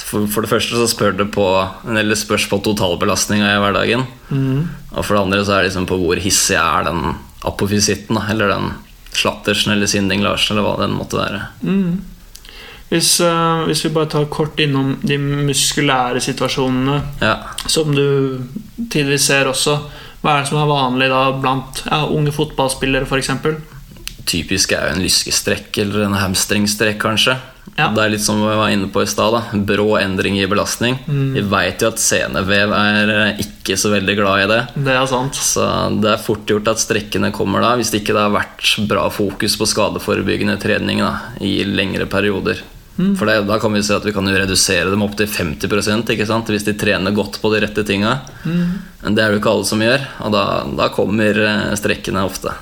For, 0.00 0.26
for 0.32 0.42
det 0.42 0.50
første 0.50 0.78
så 0.78 0.86
spør 0.88 1.12
det 1.18 1.26
på 1.34 1.44
Eller 1.92 2.16
spørs 2.16 2.46
på 2.48 2.56
totalbelastninga 2.64 3.50
i 3.52 3.58
hverdagen. 3.62 4.06
Og 4.30 5.02
for 5.04 5.14
det 5.14 5.22
andre 5.22 5.42
så 5.44 5.54
er 5.54 5.62
det 5.62 5.70
liksom 5.70 5.90
på 5.90 5.98
hvor 6.00 6.22
hissig 6.22 6.56
er 6.58 6.88
den 6.88 7.12
apofysitten, 7.46 8.18
eller 8.30 8.50
den 8.52 8.72
Slattersen 9.16 9.74
eller 9.74 9.90
Sinding 9.90 10.22
Larsen, 10.22 10.56
eller 10.56 10.66
hva 10.66 10.80
den 10.82 10.96
måtte 10.96 11.18
være. 11.18 11.44
Hvis, 12.90 13.12
uh, 13.22 13.62
hvis 13.68 13.84
vi 13.86 13.92
bare 13.94 14.10
tar 14.10 14.26
kort 14.32 14.58
innom 14.62 14.96
de 15.06 15.18
muskulære 15.18 16.22
situasjonene 16.22 16.96
Ja. 17.22 17.36
som 17.66 17.94
du 17.94 18.42
tidvis 18.90 19.28
ser 19.30 19.50
også. 19.50 19.78
Hva 20.20 20.36
er 20.36 20.42
det 20.42 20.50
som 20.50 20.60
er 20.60 20.68
vanlig 20.68 21.08
da 21.12 21.20
blant 21.40 21.84
ja, 21.86 22.02
unge 22.12 22.32
fotballspillere 22.36 23.08
f.eks.? 23.08 23.30
Typisk 24.28 24.74
er 24.76 24.90
jo 24.90 24.96
en 24.98 25.04
lyskestrekk 25.04 25.80
eller 25.80 26.04
en 26.06 26.18
hamstringstrekk, 26.20 27.00
kanskje. 27.00 27.38
Ja. 27.78 27.88
Det 27.94 28.02
er 28.02 28.12
litt 28.12 28.24
som 28.24 28.40
vi 28.42 28.56
var 28.58 28.72
inne 28.72 28.90
på 28.92 29.02
i 29.02 29.08
stad. 29.08 29.36
Brå 29.66 29.94
endring 30.00 30.36
i 30.38 30.48
belastning. 30.50 30.98
Vi 31.06 31.42
veit 31.48 31.80
jo 31.80 31.88
at 31.88 32.02
senevev 32.02 32.74
er 32.76 33.40
ikke 33.40 33.78
så 33.80 33.92
veldig 33.94 34.16
glad 34.18 34.42
i 34.42 34.48
det. 34.50 34.60
Det 34.86 34.96
er 34.96 35.08
sant. 35.08 35.38
Så 35.38 35.64
det 36.02 36.12
er 36.12 36.24
fort 36.24 36.44
gjort 36.50 36.68
at 36.74 36.82
strekkene 36.82 37.32
kommer 37.34 37.64
da, 37.64 37.72
hvis 37.80 37.92
det 37.94 38.02
ikke 38.02 38.18
har 38.18 38.34
vært 38.34 38.74
bra 38.90 39.06
fokus 39.14 39.56
på 39.56 39.68
skadeforebyggende 39.72 40.58
trening 40.60 41.00
da, 41.04 41.14
i 41.40 41.60
lengre 41.64 42.08
perioder. 42.10 42.60
For 42.96 43.28
det, 43.28 43.36
da 43.48 43.58
kan 43.62 43.72
vi 43.72 43.82
se 43.86 43.96
at 43.96 44.04
vi 44.04 44.12
kan 44.12 44.28
jo 44.28 44.36
redusere 44.36 44.90
dem 44.90 45.04
opp 45.06 45.14
til 45.18 45.28
50% 45.30 46.10
ikke 46.14 46.26
sant? 46.28 46.50
hvis 46.52 46.66
de 46.66 46.76
trener 46.78 47.14
godt 47.16 47.40
på 47.40 47.52
de 47.54 47.62
rette 47.64 47.84
tinga. 47.86 48.18
Men 48.44 49.14
det 49.16 49.22
er 49.22 49.30
det 49.30 49.38
jo 49.38 49.42
ikke 49.44 49.54
alle 49.54 49.68
som 49.68 49.84
gjør, 49.84 50.08
og 50.26 50.34
da, 50.34 50.48
da 50.76 50.90
kommer 50.92 51.46
eh, 51.46 51.70
strekkene 51.80 52.26
ofte. 52.26 52.52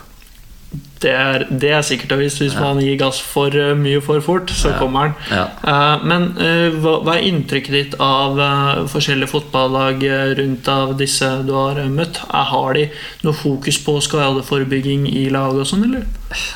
Det 1.00 1.11
er, 1.14 1.44
det 1.49 1.68
er 1.73 1.85
sikkert 1.87 2.12
og 2.16 2.20
visst. 2.20 2.40
Hvis 2.42 2.56
man 2.58 2.80
gir 2.82 2.97
gass 3.00 3.20
for 3.25 3.54
eh, 3.54 3.73
mye 3.78 4.00
for 4.04 4.23
fort, 4.25 4.50
så 4.52 4.75
kommer 4.78 5.08
den. 5.08 5.14
Ja. 5.32 5.44
Uh, 5.62 6.06
men 6.11 6.26
uh, 6.37 6.75
hva, 6.82 6.97
hva 7.06 7.14
er 7.16 7.28
inntrykket 7.30 7.75
ditt 7.75 7.94
av 8.02 8.38
uh, 8.38 8.82
forskjellige 8.90 9.30
fotballag 9.30 10.02
rundt 10.38 10.68
av 10.73 10.97
disse 10.99 11.30
du 11.47 11.54
har 11.56 11.80
møtt? 11.92 12.20
Har 12.28 12.75
de 12.76 12.88
noe 13.25 13.38
fokus 13.38 13.78
på 13.87 13.97
skadeforebygging 14.04 15.06
i 15.08 15.28
laget 15.35 15.64
og 15.64 15.70
sånn, 15.70 15.87
eller? 15.88 16.04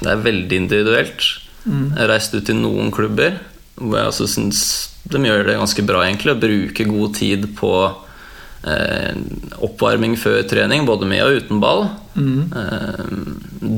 Det 0.03 0.13
er 0.13 0.27
veldig 0.27 0.61
individuelt. 0.67 1.31
Jeg 1.63 1.95
har 1.97 2.11
reist 2.11 2.35
ut 2.35 2.43
til 2.49 2.59
noen 2.59 2.91
klubber 2.95 3.39
hvor 3.77 3.99
jeg 3.99 4.11
også 4.13 4.29
syns 4.31 4.63
de 5.13 5.19
gjør 5.27 5.47
det 5.49 5.59
ganske 5.59 5.83
bra, 5.87 6.05
egentlig. 6.07 6.33
Å 6.37 6.41
bruke 6.41 6.85
god 6.89 7.15
tid 7.19 7.47
på 7.59 7.73
eh, 8.71 9.17
oppvarming 9.67 10.17
før 10.21 10.43
trening, 10.49 10.87
både 10.87 11.09
med 11.11 11.25
og 11.25 11.39
uten 11.43 11.63
ball. 11.63 11.87
Eh, 12.17 13.07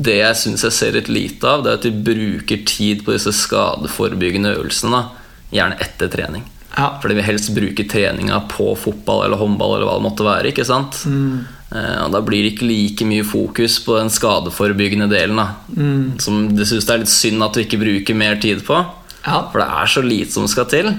det 0.05 0.19
jeg 0.21 0.41
syns 0.43 0.67
jeg 0.69 0.77
ser 0.77 0.99
litt 0.99 1.09
lite 1.13 1.49
av, 1.49 1.65
det 1.65 1.73
er 1.73 1.79
at 1.81 1.87
de 1.87 1.95
bruker 2.11 2.65
tid 2.69 3.05
på 3.07 3.15
disse 3.17 3.33
skadeforebyggende 3.45 4.53
øvelsene. 4.59 5.01
Da. 5.01 5.49
Gjerne 5.55 5.79
etter 5.85 6.11
trening. 6.13 6.45
Ja. 6.75 6.89
For 7.01 7.09
de 7.09 7.17
vil 7.21 7.27
helst 7.29 7.53
bruke 7.55 7.87
treninga 7.87 8.41
på 8.51 8.73
fotball 8.79 9.25
eller 9.29 9.39
håndball 9.39 9.77
eller 9.77 9.87
hva 9.89 9.99
det 10.01 10.07
måtte 10.09 10.27
være. 10.27 10.51
ikke 10.51 10.67
sant? 10.67 11.05
Eh, 11.07 12.01
og 12.05 12.11
Da 12.13 12.21
blir 12.27 12.43
det 12.45 12.57
ikke 12.57 12.69
like 12.69 13.07
mye 13.09 13.25
fokus 13.27 13.79
på 13.87 13.97
den 14.01 14.11
skadeforebyggende 14.13 15.09
delen. 15.11 15.39
da 15.41 16.19
Som 16.21 16.51
det 16.57 16.69
synes 16.69 16.85
det 16.85 16.95
er 16.95 17.03
litt 17.07 17.15
synd 17.15 17.47
at 17.47 17.55
du 17.55 17.63
ikke 17.63 17.81
bruker 17.81 18.19
mer 18.19 18.37
tid 18.43 18.61
på. 18.67 18.83
Ja. 19.25 19.39
For 19.51 19.61
det 19.63 19.67
er 19.67 19.91
så 19.91 20.03
lite 20.05 20.33
som 20.35 20.47
skal 20.51 20.69
til. 20.69 20.91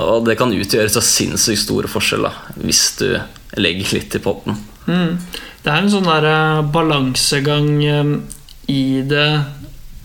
Og 0.00 0.24
det 0.28 0.38
kan 0.40 0.52
utgjøre 0.54 0.92
så 0.92 1.02
sinnssykt 1.04 1.64
store 1.66 1.90
forskjeller 1.92 2.36
hvis 2.60 2.84
du 3.00 3.08
legger 3.60 3.96
litt 3.98 4.16
i 4.16 4.22
potten. 4.24 4.56
Mm. 4.86 5.18
Det 5.60 5.70
er 5.70 5.82
en 5.82 5.92
sånn 5.92 6.08
der 6.08 6.26
eh, 6.30 6.60
balansegang 6.72 7.68
eh, 7.84 8.12
i 8.72 9.02
det 9.06 9.26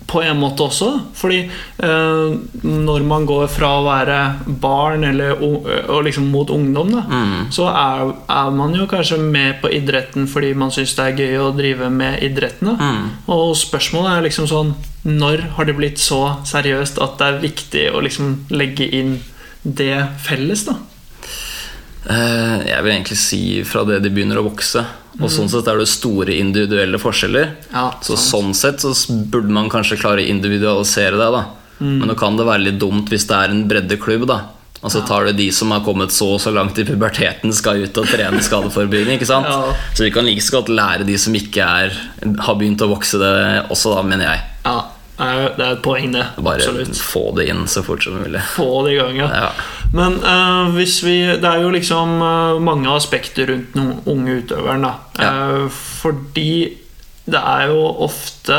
på 0.08 0.22
en 0.22 0.38
måte 0.38 0.62
også. 0.68 0.88
Fordi 1.18 1.40
eh, 1.84 2.36
når 2.64 3.04
man 3.10 3.26
går 3.26 3.48
fra 3.50 3.72
å 3.80 3.84
være 3.88 4.18
barn 4.62 5.04
eller, 5.08 5.40
og, 5.42 5.66
og 5.90 6.04
liksom 6.06 6.28
mot 6.32 6.50
ungdom, 6.54 6.92
da, 6.94 7.02
Mm. 7.10 7.52
så 7.52 7.66
er, 7.72 8.14
er 8.30 8.52
man 8.54 8.74
jo 8.78 8.86
kanskje 8.92 9.18
med 9.20 9.62
på 9.62 9.72
idretten 9.74 10.28
fordi 10.30 10.54
man 10.56 10.70
syns 10.72 10.94
det 10.98 11.06
er 11.08 11.18
gøy 11.24 11.38
å 11.42 11.52
drive 11.58 11.90
med 11.90 12.22
idretten. 12.24 12.76
Mm. 12.78 13.06
Og 13.34 13.56
spørsmålet 13.58 14.12
er 14.18 14.28
liksom 14.30 14.48
sånn 14.52 14.76
Når 15.06 15.42
har 15.58 15.66
det 15.66 15.76
blitt 15.78 16.00
så 16.02 16.38
seriøst 16.50 16.98
at 17.02 17.18
det 17.20 17.26
er 17.28 17.42
viktig 17.44 17.84
å 17.94 18.00
liksom 18.02 18.32
legge 18.50 18.88
inn 18.90 19.20
det 19.64 20.06
felles, 20.26 20.64
da? 20.66 20.74
Eh, 22.10 22.68
Jeg 22.70 22.84
vil 22.84 22.92
egentlig 22.94 23.18
si 23.18 23.42
fra 23.66 23.84
det 23.88 24.00
de 24.04 24.10
begynner 24.14 24.38
å 24.42 24.46
vokse. 24.50 24.84
Og 25.22 25.30
sånn 25.32 25.48
sett 25.52 25.68
er 25.72 25.80
det 25.80 25.88
store 25.88 26.34
individuelle 26.36 27.00
forskjeller. 27.00 27.54
Ja, 27.72 27.86
Så 28.04 28.18
sånn 28.20 28.54
sett 28.58 28.84
så 28.84 28.92
burde 29.32 29.50
man 29.54 29.70
kanskje 29.72 29.98
klare 30.02 30.24
å 30.24 30.28
individualisere 30.28 31.16
det. 31.16 31.30
da 31.32 31.46
Men 31.80 32.08
nå 32.10 32.16
kan 32.20 32.36
det 32.38 32.46
være 32.48 32.66
litt 32.70 32.80
dumt 32.80 33.10
hvis 33.12 33.28
det 33.28 33.36
er 33.36 33.50
en 33.54 33.68
breddeklubb. 33.68 34.28
da 34.28 34.42
Og 34.84 34.92
så 34.92 35.02
tar 35.08 35.26
du 35.26 35.34
de 35.34 35.52
som 35.52 35.72
har 35.72 35.80
kommet 35.82 36.12
så 36.12 36.34
og 36.36 36.42
så 36.42 36.52
langt 36.54 36.78
i 36.78 36.84
puberteten, 36.86 37.54
skal 37.54 37.84
ut 37.84 37.98
og 37.98 38.06
trene 38.06 38.42
skadeforebygging. 38.44 39.18
Ikke 39.18 39.26
sant? 39.26 39.48
Ja. 39.50 39.74
Så 39.96 40.04
vi 40.04 40.12
kan 40.12 40.26
like 40.26 40.42
så 40.42 40.60
godt 40.60 40.70
lære 40.70 41.06
de 41.08 41.18
som 41.18 41.34
ikke 41.34 41.64
er, 41.64 41.96
har 42.40 42.56
begynt 42.60 42.82
å 42.82 42.92
vokse 42.92 43.18
det 43.18 43.32
også, 43.72 43.96
da, 43.96 44.04
mener 44.04 44.30
jeg. 44.30 44.44
Ja, 44.66 44.84
det 45.18 45.26
er, 45.32 45.50
det 45.58 45.66
et 45.78 45.82
poeng, 45.86 46.12
det. 46.12 46.26
Bare 46.44 46.56
Absolutt. 46.60 46.98
få 47.00 47.22
det 47.38 47.48
inn 47.50 47.66
så 47.72 47.84
fort 47.88 48.04
som 48.04 48.18
mulig. 48.20 48.42
Få 48.56 48.84
det 48.86 48.94
i 48.96 49.00
gang, 49.00 49.16
ja. 49.24 49.30
Ja. 49.32 49.50
Men 49.96 50.18
uh, 50.26 50.74
hvis 50.76 50.98
vi 51.06 51.14
Det 51.40 51.46
er 51.48 51.62
jo 51.64 51.70
liksom 51.72 52.18
uh, 52.22 52.60
mange 52.60 52.90
aspekter 52.92 53.48
rundt 53.48 53.74
den 53.78 53.94
unge 54.06 54.42
utøveren, 54.42 54.84
da. 54.84 54.96
Ja. 55.22 55.30
Uh, 55.64 55.70
fordi 55.70 56.50
det 57.26 57.40
er 57.42 57.72
jo 57.72 57.80
ofte 58.06 58.58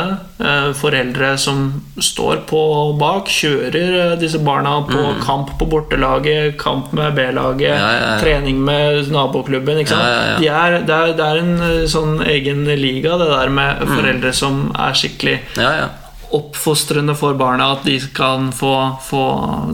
foreldre 0.75 1.29
som 1.39 1.69
står 2.03 2.41
på 2.49 2.59
bak, 2.99 3.29
kjører 3.31 4.17
disse 4.19 4.41
barna 4.43 4.73
på 4.89 5.05
kamp 5.23 5.53
på 5.61 5.67
bortelaget, 5.71 6.57
kamp 6.59 6.91
med 6.91 7.15
B-laget, 7.15 7.77
Mm. 7.77 7.93
Ja, 8.01 8.17
trening 8.19 8.59
med 8.67 9.07
naboklubben. 9.13 9.79
Ikke 9.85 9.93
sant? 9.95 10.41
De 10.43 10.49
er, 10.51 10.81
det, 10.83 10.97
er, 10.97 11.13
det 11.15 11.29
er 11.29 11.39
en 11.45 11.87
sånn 11.87 12.19
egen 12.27 12.65
liga, 12.67 13.15
det 13.21 13.29
der 13.31 13.49
med 13.55 13.85
Mm. 13.87 13.95
foreldre 13.95 14.33
som 14.35 14.59
er 14.75 14.91
skikkelig 14.99 15.37
Ja, 15.55 15.71
ja. 15.85 15.87
Oppfostrende 16.35 17.15
for 17.15 17.37
barna 17.39 17.71
at 17.77 17.87
de 17.87 17.99
kan 18.15 18.51
få, 18.55 18.73
få 19.07 19.23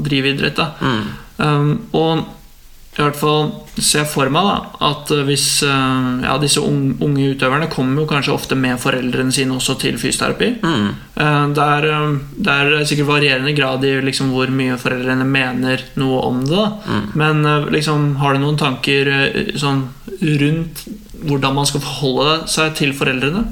drive 0.06 0.34
idrett. 0.36 0.60
Mm. 0.82 1.04
Um, 1.38 1.76
og 1.98 2.24
i 2.94 3.02
hvert 3.02 3.18
fall 3.18 3.48
ser 3.74 4.04
jeg 4.04 4.10
for 4.12 4.30
meg 4.30 4.46
da, 4.46 4.58
at 4.86 5.10
hvis 5.26 5.48
uh, 5.66 6.22
ja, 6.22 6.36
disse 6.38 6.62
unge, 6.62 7.32
utøverne 7.34 7.70
kommer 7.74 8.04
jo 8.04 8.10
kanskje 8.12 8.36
ofte 8.36 8.58
med 8.60 8.78
foreldrene 8.82 9.34
sine 9.34 9.56
også 9.56 9.80
til 9.82 9.98
fysioterapi. 9.98 10.52
Mm. 10.62 10.92
Uh, 11.18 11.48
det, 11.58 11.66
er, 11.66 11.88
um, 11.98 12.20
det 12.38 12.54
er 12.54 12.86
sikkert 12.86 13.10
varierende 13.10 13.56
grad 13.58 13.86
i 13.90 13.96
liksom, 14.06 14.30
hvor 14.36 14.54
mye 14.54 14.78
foreldrene 14.78 15.26
mener 15.26 15.82
noe 15.98 16.22
om 16.28 16.44
det. 16.46 16.68
Mm. 16.86 17.10
Men 17.18 17.42
uh, 17.50 17.66
liksom, 17.74 18.12
har 18.22 18.38
du 18.38 18.44
noen 18.44 18.62
tanker 18.62 19.10
uh, 19.10 19.58
sånn, 19.58 19.88
rundt 20.22 20.86
hvordan 21.24 21.58
man 21.58 21.66
skal 21.66 21.82
forholde 21.82 22.44
seg 22.52 22.78
til 22.78 22.94
foreldrene? 22.94 23.48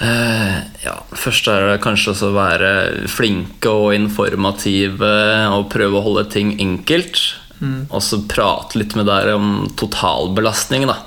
Eh, 0.00 0.56
ja, 0.82 0.96
først 1.12 1.48
er 1.52 1.68
det 1.68 1.82
kanskje 1.84 2.14
også 2.14 2.30
å 2.30 2.36
være 2.36 2.72
flinke 3.12 3.70
og 3.70 3.94
informative 3.94 5.12
og 5.52 5.68
prøve 5.72 5.98
å 5.98 6.04
holde 6.06 6.26
ting 6.32 6.56
enkelt. 6.62 7.20
Og 7.62 8.02
så 8.02 8.18
prate 8.26 8.80
litt 8.80 8.96
med 8.98 9.06
deg 9.06 9.34
om 9.36 9.68
totalbelastning. 9.78 10.88
da 10.90 10.98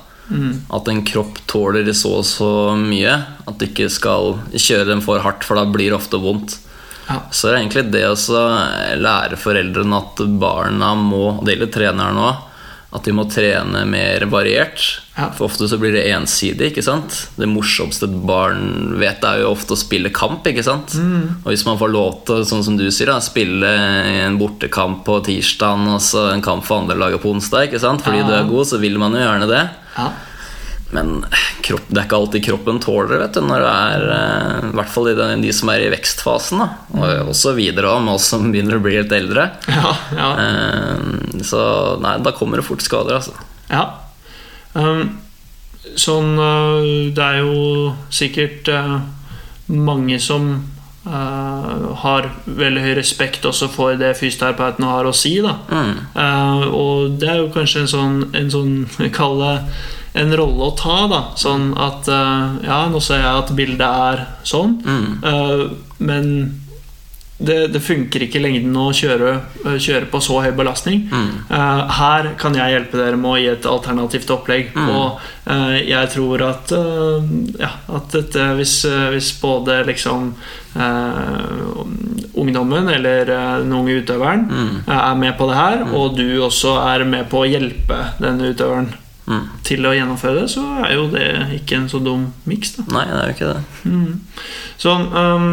At 0.74 0.88
en 0.88 1.04
kropp 1.06 1.42
tåler 1.52 1.92
så 1.94 2.20
og 2.22 2.26
så 2.26 2.52
mye. 2.80 3.18
At 3.46 3.60
du 3.60 3.68
ikke 3.68 3.90
skal 3.92 4.38
kjøre 4.54 4.88
den 4.94 5.04
for 5.06 5.20
hardt, 5.20 5.44
for 5.44 5.60
da 5.60 5.66
blir 5.68 5.92
det 5.92 6.00
ofte 6.00 6.22
vondt. 6.22 6.60
Ja. 7.10 7.20
Så 7.30 7.50
er 7.50 7.54
det 7.54 7.60
egentlig 7.62 7.86
det 7.94 8.06
å 8.10 8.46
lære 8.98 9.38
foreldrene 9.38 10.00
at 10.00 10.24
barna 10.42 10.96
må, 10.98 11.36
og 11.36 11.44
det 11.46 11.54
gjelder 11.54 11.74
treneren 11.76 12.22
òg, 12.24 12.40
at 12.96 13.04
de 13.04 13.12
må 13.16 13.26
trene 13.28 13.82
mer 13.90 14.24
variert. 14.32 14.80
Ja. 15.18 15.30
For 15.36 15.48
ofte 15.50 15.68
så 15.68 15.78
blir 15.80 15.92
det 15.96 16.06
ensidig. 16.12 16.72
ikke 16.72 16.84
sant? 16.84 17.18
Det 17.40 17.48
morsomste 17.48 18.08
et 18.08 18.16
barn 18.28 18.96
vet, 19.00 19.24
er 19.28 19.42
jo 19.44 19.52
ofte 19.54 19.76
å 19.76 19.80
spille 19.80 20.12
kamp. 20.16 20.48
ikke 20.48 20.64
sant? 20.64 20.96
Og 21.44 21.50
hvis 21.52 21.66
man 21.68 21.78
får 21.80 21.92
lov 21.92 22.22
til, 22.28 22.44
sånn 22.48 22.64
som 22.68 22.78
du 22.80 22.86
sier, 22.92 23.12
da, 23.12 23.20
spille 23.24 23.68
en 24.26 24.38
bortekamp 24.40 25.04
på 25.08 25.20
tirsdag 25.28 25.86
og 25.94 26.02
så 26.04 26.30
en 26.34 26.42
kamp 26.46 26.64
for 26.68 26.84
andre 26.84 26.96
laget 27.00 27.22
på 27.24 27.32
onsdag, 27.36 27.68
ikke 27.70 27.80
sant? 27.84 28.02
fordi 28.06 28.24
Ja. 28.24 28.28
du 28.28 28.34
er 28.40 28.50
god, 28.50 28.66
så 28.68 28.80
vil 28.80 28.98
man 28.98 29.12
jo 29.14 29.20
gjerne 29.24 29.48
det. 29.52 29.64
Ja. 29.98 30.10
Men 30.96 31.26
kropp, 31.66 31.88
det 31.90 32.00
er 32.00 32.08
ikke 32.08 32.20
alltid 32.20 32.46
kroppen 32.46 32.80
tåler 32.84 33.12
det, 33.12 33.20
vet 33.24 33.38
du, 33.38 33.42
når 33.46 33.64
det 33.66 33.74
er 33.74 34.06
eh, 34.16 34.70
I 34.70 34.74
hvert 34.80 34.94
fall 34.94 35.10
i 35.12 35.16
de 35.18 35.54
som 35.56 35.72
er 35.74 35.84
i 35.86 35.92
vekstfasen. 35.94 36.64
da 36.64 36.70
Og 36.96 37.34
også 37.34 37.56
videre 37.58 37.96
med 38.04 38.16
oss 38.16 38.30
som 38.32 38.48
begynner 38.54 38.80
å 38.80 38.86
bli 38.86 38.96
litt 39.00 39.14
eldre. 39.16 39.50
Ja, 39.72 39.94
ja. 40.16 40.32
Eh, 40.46 41.44
Så 41.46 41.62
nei, 42.04 42.18
da 42.24 42.34
kommer 42.36 42.62
det 42.62 42.68
fort 42.68 42.86
skader, 42.86 43.20
altså. 43.20 43.36
Ja. 43.70 43.86
Um, 44.76 45.18
sånn 45.96 46.36
uh, 46.36 47.12
Det 47.16 47.24
er 47.24 47.44
jo 47.46 47.94
sikkert 48.14 48.70
mange 49.72 50.18
som 50.22 50.50
uh, 51.08 51.94
har 52.04 52.30
veldig 52.46 52.84
høy 52.84 52.94
respekt 53.00 53.46
også 53.48 53.70
for 53.72 53.98
det 54.00 54.14
fysioterapeutene 54.20 54.90
har 54.92 55.10
å 55.10 55.14
si. 55.16 55.38
Da. 55.44 55.58
Mm. 55.70 55.94
Uh, 56.16 56.66
og 56.70 57.20
det 57.22 57.32
er 57.32 57.42
jo 57.44 57.52
kanskje 57.54 57.86
en 57.86 57.92
sånn, 57.92 58.18
en 58.38 58.52
sånn 58.54 58.76
kalle 59.20 59.58
en 60.16 60.36
rolle 60.40 60.70
å 60.70 60.76
ta. 60.80 60.98
Da. 61.12 61.22
Sånn 61.36 61.72
at 61.78 62.08
uh, 62.12 62.56
Ja, 62.64 62.86
nå 62.92 63.02
ser 63.04 63.20
jeg 63.24 63.42
at 63.44 63.56
bildet 63.58 63.82
er 63.88 64.28
sånn, 64.48 64.78
Mm. 64.86 65.10
uh, 65.24 65.66
men 66.00 66.30
det, 67.38 67.56
det 67.74 67.82
funker 67.84 68.24
ikke 68.24 68.38
i 68.40 68.44
lengden 68.46 68.78
å 68.80 68.94
kjøre, 68.96 69.32
uh, 69.66 69.74
kjøre 69.76 70.08
på 70.08 70.22
så 70.24 70.38
høy 70.46 70.54
belastning. 70.56 71.02
Mm. 71.12 71.26
Uh, 71.50 71.82
her 71.98 72.30
kan 72.40 72.56
jeg 72.56 72.72
hjelpe 72.78 72.96
dere 73.02 73.18
med 73.20 73.32
å 73.34 73.40
gi 73.42 73.50
et 73.52 73.68
alternativt 73.68 74.32
opplegg. 74.32 74.70
Mm. 74.72 74.88
Og 74.96 75.20
uh, 75.52 75.76
jeg 75.84 76.14
tror 76.16 76.46
at, 76.48 76.72
uh, 76.72 77.20
ja, 77.60 77.74
at 78.00 78.16
dette, 78.16 78.46
hvis, 78.56 78.78
eh, 78.88 79.10
hvis 79.12 79.34
både 79.44 79.82
liksom 79.92 80.32
eh, 80.80 81.76
ungdommen 82.40 82.88
eller 82.90 83.30
eh, 83.36 83.58
den 83.64 83.74
unge 83.74 84.00
utøveren 84.02 84.48
Mm. 84.48 84.76
eh, 84.88 85.00
er 85.12 85.16
med 85.16 85.38
på 85.38 85.48
det 85.52 85.56
her, 85.60 85.84
og 85.94 86.16
du 86.18 86.26
også 86.44 86.78
er 86.88 87.04
med 87.06 87.28
på 87.32 87.44
å 87.44 87.50
hjelpe 87.50 88.00
denne 88.20 88.54
utøveren 88.54 88.94
Mm. 89.26 89.46
til 89.66 89.82
å 89.90 89.92
gjennomføre 89.96 90.44
det, 90.44 90.50
så 90.54 90.62
er 90.86 90.92
jo 90.94 91.08
det 91.10 91.26
ikke 91.56 91.80
en 91.80 91.88
så 91.90 91.98
dum 92.06 92.28
miks. 92.46 92.76
Nei, 92.86 93.08
det 93.10 93.16
er 93.18 93.32
jo 93.32 93.34
ikke 93.34 93.54
det. 93.56 93.64
Så 94.78 94.94
um, 94.94 95.48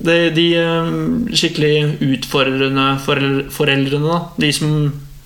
de, 0.00 0.16
de 0.32 0.46
um, 0.64 1.26
skikkelig 1.28 1.98
utfordrende 2.08 2.86
foreldrene, 3.04 4.00
da, 4.08 4.22
de 4.40 4.52
som 4.56 4.72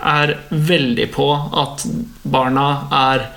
er 0.02 0.34
veldig 0.50 1.06
på 1.14 1.28
at 1.62 1.86
barna 2.26 2.66
er 2.90 3.28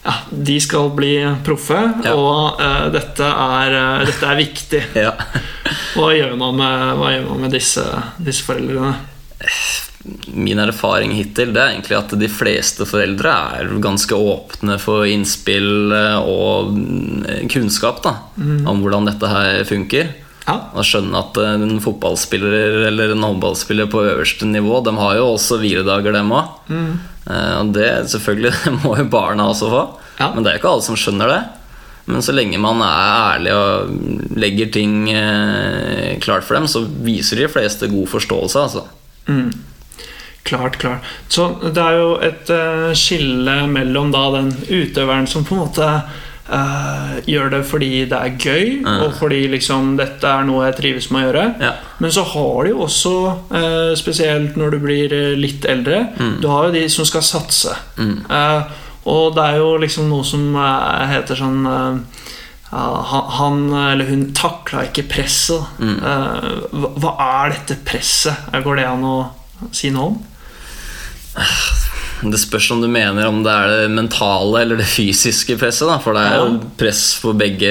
ja, 0.00 0.14
de 0.32 0.56
skal 0.64 0.88
bli 0.96 1.12
proffe, 1.44 1.76
Ja. 2.06 2.14
og 2.16 2.56
uh, 2.56 2.86
dette, 2.94 3.26
er, 3.28 3.76
uh, 3.76 4.06
dette 4.08 4.30
er 4.32 4.40
viktig. 4.40 4.82
Ja. 5.04 5.12
Hva 5.92 6.08
gjør 6.16 6.38
man 6.40 6.56
med, 6.56 6.86
hva 6.96 7.12
gjør 7.12 7.28
man 7.34 7.44
med 7.44 7.52
disse, 7.58 7.84
disse 8.16 8.46
foreldrene? 8.48 8.94
Min 10.32 10.58
erfaring 10.62 11.12
hittil 11.12 11.50
det 11.52 11.60
er 11.60 11.74
egentlig 11.74 11.98
at 11.98 12.14
de 12.16 12.28
fleste 12.32 12.86
foreldre 12.88 13.34
er 13.60 13.72
ganske 13.84 14.16
åpne 14.16 14.78
for 14.80 15.04
innspill 15.04 15.92
eh, 15.92 16.16
og 16.24 16.72
mm, 16.72 17.48
kunnskap 17.52 18.00
da, 18.06 18.14
om 18.40 18.80
hvordan 18.80 19.10
dette 19.10 19.28
her 19.28 19.60
funker. 19.68 20.14
Ja, 20.46 20.56
Og 20.72 20.86
skjønne 20.88 21.20
at 21.20 21.36
eh, 21.42 21.52
en 21.60 21.82
fotballspiller 21.84 22.86
eller 22.88 23.12
en 23.12 23.26
håndballspiller 23.28 23.90
på 23.92 24.06
øverste 24.08 24.48
nivå 24.48 24.80
De 24.86 24.94
har 24.96 25.18
jo 25.18 25.28
også 25.34 25.60
hviledager, 25.60 26.16
dem 26.16 26.32
òg. 26.32 26.56
Og 27.60 27.72
det 27.76 27.90
selvfølgelig 28.10 28.54
må 28.84 28.96
jo 29.02 29.08
barna 29.12 29.50
også 29.52 29.68
få. 29.70 29.82
Ja. 30.20 30.30
Men 30.34 30.44
det 30.44 30.52
er 30.54 30.62
ikke 30.62 30.72
alle 30.72 30.86
som 30.86 30.96
skjønner 30.98 31.34
det. 31.34 31.40
Men 32.10 32.24
så 32.24 32.32
lenge 32.34 32.58
man 32.58 32.80
er 32.82 33.10
ærlig 33.36 33.52
og 33.54 34.38
legger 34.40 34.72
ting 34.72 35.10
eh, 35.12 36.16
klart 36.24 36.46
for 36.46 36.56
dem, 36.56 36.66
så 36.70 36.82
viser 37.04 37.44
de 37.44 37.50
fleste 37.52 37.90
god 37.92 38.08
forståelse. 38.16 38.64
altså 38.64 38.86
klart, 40.42 40.78
klart. 40.78 41.06
Så 41.28 41.50
det 41.62 41.82
er 41.82 41.98
jo 41.98 42.10
et 42.24 42.50
uh, 42.50 42.90
skille 42.96 43.60
mellom 43.70 44.10
da 44.14 44.26
den 44.38 44.50
utøveren 44.68 45.28
som 45.30 45.44
på 45.46 45.54
en 45.56 45.62
måte 45.62 45.88
uh, 46.50 47.14
gjør 47.28 47.52
det 47.54 47.60
fordi 47.68 47.90
det 48.10 48.18
er 48.18 48.36
gøy, 48.40 48.72
og 49.04 49.14
fordi 49.20 49.42
liksom 49.52 49.94
dette 50.00 50.26
er 50.26 50.46
noe 50.48 50.66
jeg 50.68 50.78
trives 50.80 51.10
med 51.12 51.22
å 51.22 51.26
gjøre. 51.28 51.46
Ja. 51.62 51.72
Men 52.00 52.14
så 52.16 52.24
har 52.32 52.64
du 52.64 52.72
jo 52.72 52.84
også, 52.88 53.14
uh, 53.52 53.92
spesielt 54.00 54.58
når 54.60 54.76
du 54.76 54.80
blir 54.82 55.16
litt 55.38 55.68
eldre, 55.68 56.06
du 56.40 56.48
har 56.50 56.68
jo 56.68 56.76
de 56.78 56.86
som 56.92 57.08
skal 57.08 57.26
satse. 57.26 57.76
Eh, 58.00 58.78
og 59.10 59.34
det 59.36 59.44
er 59.44 59.60
jo 59.62 59.76
liksom 59.80 60.10
noe 60.10 60.24
som 60.28 60.42
heter 61.08 61.38
sånn 61.38 61.64
han, 62.70 63.72
eller 63.74 64.04
hun 64.04 64.28
takla 64.36 64.84
ikke 64.86 65.08
presset. 65.10 65.80
Eh, 65.82 66.50
hva, 66.70 66.90
hva 67.02 67.14
er 67.24 67.54
dette 67.56 67.80
presset? 67.86 68.50
Går 68.62 68.78
det 68.78 68.86
an 68.86 69.06
å 69.06 69.16
si 69.74 69.90
noe 69.90 70.12
om? 70.12 70.18
Det 72.20 72.36
spørs 72.36 72.66
om 72.74 72.82
du 72.82 72.88
mener 72.92 73.24
om 73.30 73.38
det 73.40 73.52
er 73.52 73.70
det 73.72 73.92
mentale 73.96 74.60
eller 74.60 74.76
det 74.76 74.88
fysiske 74.90 75.56
presset. 75.56 75.88
Da, 75.88 75.96
for 76.04 76.16
det 76.16 76.24
er 76.28 76.36
jo 76.42 76.58
press 76.80 77.02
på 77.22 77.32
begge, 77.32 77.70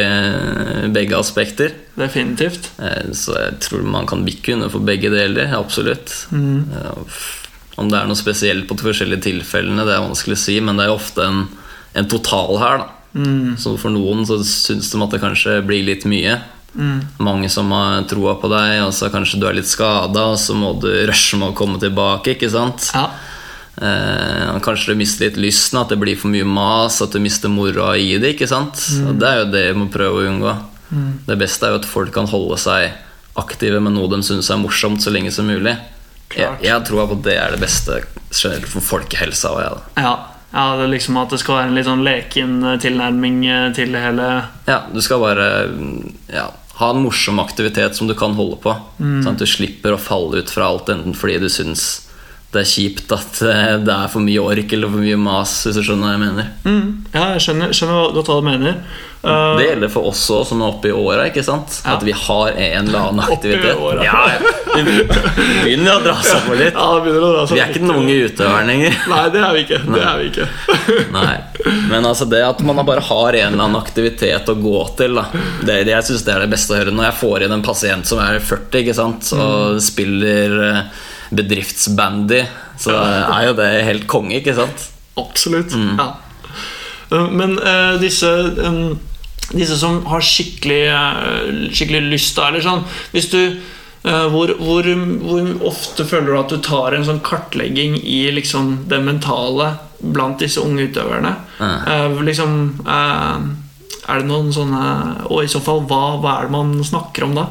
begge 0.96 1.18
aspekter. 1.20 1.76
Definitivt. 2.00 2.72
Eh, 2.82 3.12
Så 3.14 3.36
jeg 3.38 3.60
tror 3.62 3.86
man 3.86 4.08
kan 4.10 4.26
bikke 4.26 4.56
under 4.58 4.72
for 4.74 4.82
begge 4.82 5.12
deler. 5.14 5.54
Absolutt. 5.54 6.16
Mm. 6.34 6.66
Om 7.78 7.92
det 7.92 8.00
er 8.00 8.10
noe 8.10 8.18
spesielt 8.18 8.66
på 8.68 8.76
de 8.80 8.90
forskjellige 8.90 9.28
tilfellene, 9.30 9.86
det 9.86 9.94
er 9.96 10.08
vanskelig 10.08 10.36
å 10.40 10.42
si, 10.48 10.58
men 10.66 10.78
det 10.80 10.88
er 10.88 10.92
jo 10.94 10.98
ofte 10.98 11.28
en, 11.30 11.44
en 11.96 12.10
total 12.10 12.58
her. 12.60 12.82
da 12.82 12.90
Så 13.58 13.78
for 13.80 13.94
noen 13.94 14.26
så 14.28 14.42
syns 14.46 14.90
de 14.92 15.04
at 15.06 15.14
det 15.14 15.22
kanskje 15.22 15.60
blir 15.66 15.86
litt 15.86 16.10
mye. 16.10 16.40
Mange 17.20 17.50
som 17.50 17.72
har 17.74 18.04
troa 18.10 18.36
på 18.42 18.50
deg, 18.52 18.82
og 18.86 18.92
så 18.94 19.10
kanskje 19.14 19.40
du 19.42 19.48
er 19.50 19.58
litt 19.58 19.70
skada, 19.70 20.28
og 20.34 20.38
så 20.42 20.54
må 20.58 20.74
du 20.82 20.90
rushe 21.10 21.38
med 21.38 21.52
å 21.54 21.58
komme 21.58 21.80
tilbake. 21.82 22.36
ikke 22.36 22.50
sant? 22.50 22.92
Ja. 22.94 23.08
Eh, 23.82 24.60
kanskje 24.66 24.92
du 24.92 25.00
mister 25.00 25.30
litt 25.30 25.38
lysten, 25.40 25.80
at 25.80 25.92
det 25.94 26.00
blir 26.02 26.18
for 26.20 26.32
mye 26.34 26.48
mas, 26.48 27.00
at 27.02 27.14
du 27.16 27.20
mister 27.24 27.52
moroa 27.52 27.94
i 27.98 28.18
det. 28.20 28.36
ikke 28.36 28.50
sant? 28.50 28.82
Og 29.08 29.20
det 29.22 29.30
er 29.30 29.44
jo 29.44 29.52
det 29.54 29.64
vi 29.70 29.78
må 29.80 29.88
prøve 29.94 30.24
å 30.24 30.32
unngå. 30.34 30.56
Det 31.30 31.38
beste 31.38 31.68
er 31.68 31.76
jo 31.76 31.84
at 31.84 31.88
folk 31.88 32.12
kan 32.16 32.28
holde 32.28 32.58
seg 32.60 32.90
aktive 33.40 33.80
med 33.80 33.94
noe 33.96 34.10
de 34.12 34.20
syns 34.26 34.50
er 34.52 34.60
morsomt, 34.60 35.04
så 35.04 35.14
lenge 35.14 35.32
som 35.32 35.48
mulig. 35.48 35.78
Jeg, 36.30 36.46
Klart. 36.46 36.64
jeg 36.66 36.86
tror 36.86 37.08
på 37.10 37.18
at 37.20 37.24
det 37.26 37.38
er 37.42 37.56
det 37.56 37.62
beste 37.62 38.02
generelt 38.36 38.70
for 38.70 38.86
folkehelsa. 38.86 39.54
Jeg. 39.64 39.80
Ja. 40.04 40.12
ja, 40.52 40.66
det 40.78 40.86
er 40.86 40.92
liksom 40.92 41.18
at 41.22 41.32
det 41.34 41.40
skal 41.42 41.58
være 41.58 41.72
en 41.72 41.78
litt 41.78 41.88
sånn 41.88 42.04
leken 42.06 42.58
eh, 42.62 42.80
tilnærming 42.84 43.40
eh, 43.48 43.70
til 43.78 43.96
det 43.96 44.04
hele. 44.04 44.28
Ja, 44.68 44.84
du 44.94 45.00
skal 45.02 45.24
bare 45.24 45.48
mm, 45.72 45.96
ja, 46.36 46.46
ha 46.82 46.92
en 46.94 47.02
morsom 47.06 47.42
aktivitet 47.42 47.98
som 47.98 48.10
du 48.10 48.14
kan 48.18 48.38
holde 48.38 48.60
på. 48.62 48.76
Sånn 49.00 49.34
at 49.34 49.42
du 49.42 49.48
slipper 49.50 49.96
å 49.96 50.02
falle 50.02 50.44
ut 50.44 50.54
fra 50.54 50.70
alt, 50.70 50.92
enten 50.94 51.18
fordi 51.18 51.40
du 51.42 51.50
syns 51.54 51.88
det 52.50 52.64
er 52.64 52.66
kjipt 52.66 53.12
at 53.14 53.42
eh, 53.46 53.76
det 53.86 53.94
er 53.94 54.08
for 54.10 54.26
mye 54.26 54.42
ork 54.42 54.72
eller 54.74 54.90
for 54.90 55.04
mye 55.06 55.20
mas, 55.22 55.52
hvis 55.68 55.76
du 55.78 55.84
skjønner 55.86 56.08
hva 56.08 56.16
jeg 56.16 56.22
mener. 56.24 56.48
Mm. 56.66 56.88
Ja, 57.14 57.28
jeg 57.36 57.44
skjønner, 57.46 57.76
skjønner 57.78 58.16
godt 58.16 58.32
hva 58.32 58.38
du 58.40 58.48
mener. 58.48 58.80
Uh, 59.20 59.58
Det 59.60 59.66
gjelder 59.68 59.92
for 59.92 60.08
oss 60.10 60.22
òg, 60.32 60.46
som 60.48 60.62
er 60.64 60.72
oppe 60.72 60.90
i 60.90 60.94
åra. 60.96 61.28
ikke 61.28 61.44
sant? 61.46 61.82
Ja. 61.84 61.98
At 61.98 62.06
vi 62.08 62.14
har 62.16 62.56
en 62.56 62.88
eller 62.88 63.10
annen 63.10 63.22
aktivitet. 63.26 63.76
Oppe 63.76 64.00
i. 64.00 64.08
Ja, 64.08 64.24
begynner 64.80 66.00
å 66.00 66.04
dra 66.08 66.16
seg 66.24 66.48
på 66.48 66.56
litt. 66.58 66.74
ja, 66.80 67.44
Vi 67.52 67.60
er 67.60 67.74
ikke 67.74 67.84
den 67.84 67.94
unge 67.94 68.16
utøveren 68.30 68.72
lenger. 68.72 68.98
Nei, 69.12 69.22
det 69.36 69.44
er 69.44 69.54
vi 69.58 69.64
ikke. 69.68 69.82
Det 69.86 70.02
er 70.08 70.22
vi 70.22 70.30
ikke. 70.32 70.48
Nei, 71.14 71.36
Men 71.92 72.08
altså 72.08 72.26
det 72.32 72.42
at 72.48 72.64
man 72.66 72.82
bare 72.88 73.04
har 73.12 73.38
en 73.44 73.52
eller 73.54 73.68
annen 73.68 73.78
aktivitet 73.82 74.50
å 74.50 74.58
gå 74.58 74.80
til, 74.98 75.20
da. 75.20 75.28
Det, 75.62 75.84
det, 75.84 75.94
jeg 75.94 76.10
synes 76.10 76.26
det 76.26 76.34
er 76.34 76.46
det 76.48 76.52
beste 76.56 76.74
å 76.74 76.80
høre. 76.80 76.96
Når 76.96 77.12
jeg 77.12 77.20
får 77.20 77.46
inn 77.46 77.58
en 77.60 77.66
pasient 77.70 78.10
som 78.10 78.24
er 78.24 78.40
40 78.42 78.82
ikke 78.82 78.98
sant? 78.98 79.34
og 79.36 79.82
spiller 79.84 80.56
eh, 80.70 80.82
bedriftsbandy, 81.36 82.44
så 82.80 82.96
er 83.36 83.50
jo 83.50 83.58
det 83.60 83.70
helt 83.88 84.08
konge, 84.12 84.40
ikke 84.40 84.56
sant? 84.58 84.88
Absolutt. 85.20 85.76
Ja. 85.76 86.14
Eh, 87.12 87.28
Men 87.32 87.58
uh, 87.60 87.98
disse 88.02 88.30
um, 88.64 88.98
Disse 89.50 89.80
som 89.82 90.04
har 90.06 90.22
skikkelig, 90.22 90.82
uh, 90.94 91.68
skikkelig 91.74 92.04
lyst 92.12 92.38
da, 92.38 92.52
eller 92.52 92.66
sånn 92.66 92.88
Hvis 93.16 93.32
du 93.34 93.42
Uh, 94.00 94.30
hvor, 94.32 94.48
hvor, 94.64 94.86
hvor 95.20 95.48
ofte 95.68 96.06
føler 96.08 96.30
du 96.32 96.38
at 96.40 96.52
du 96.54 96.62
tar 96.64 96.96
en 96.96 97.04
sånn 97.04 97.18
kartlegging 97.20 97.98
i 98.00 98.30
liksom 98.32 98.86
det 98.88 99.02
mentale 99.04 99.74
blant 100.00 100.40
disse 100.40 100.64
unge 100.64 100.86
utøverne? 100.88 101.34
Eh, 101.60 102.22
liksom 102.24 102.54
eh, 102.88 103.42
Er 104.08 104.22
det 104.22 104.30
noen 104.30 104.54
sånne 104.56 104.84
Og 105.28 105.44
i 105.44 105.50
så 105.52 105.60
fall, 105.60 105.82
hva, 105.90 106.16
hva 106.24 106.38
er 106.38 106.48
det 106.48 106.56
man 106.56 106.72
snakker 106.88 107.28
om 107.28 107.36
da? 107.36 107.50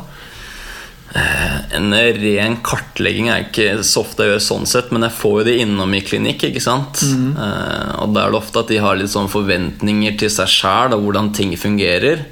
En 1.77 1.93
ren 1.93 2.57
kartlegging 2.65 3.29
er 3.29 3.45
ikke 3.47 3.83
så 3.85 4.01
ofte 4.05 4.25
jeg 4.25 4.33
gjør 4.33 4.45
sånn 4.47 4.67
sett, 4.71 4.91
men 4.95 5.05
jeg 5.05 5.17
får 5.19 5.35
jo 5.41 5.45
det 5.49 5.57
innom 5.65 5.93
i 5.95 6.01
klinikk. 6.01 6.47
ikke 6.49 6.63
sant? 6.65 7.03
Eh, 7.05 7.93
og 8.03 8.15
da 8.15 8.25
er 8.25 8.33
det 8.33 8.41
ofte 8.41 8.63
at 8.63 8.73
de 8.73 8.79
har 8.81 8.97
litt 8.97 9.13
sånn 9.13 9.29
forventninger 9.29 10.17
til 10.19 10.33
seg 10.33 10.49
sjæl 10.49 10.97
og 10.97 11.05
hvordan 11.05 11.33
ting 11.37 11.53
fungerer. 11.61 12.25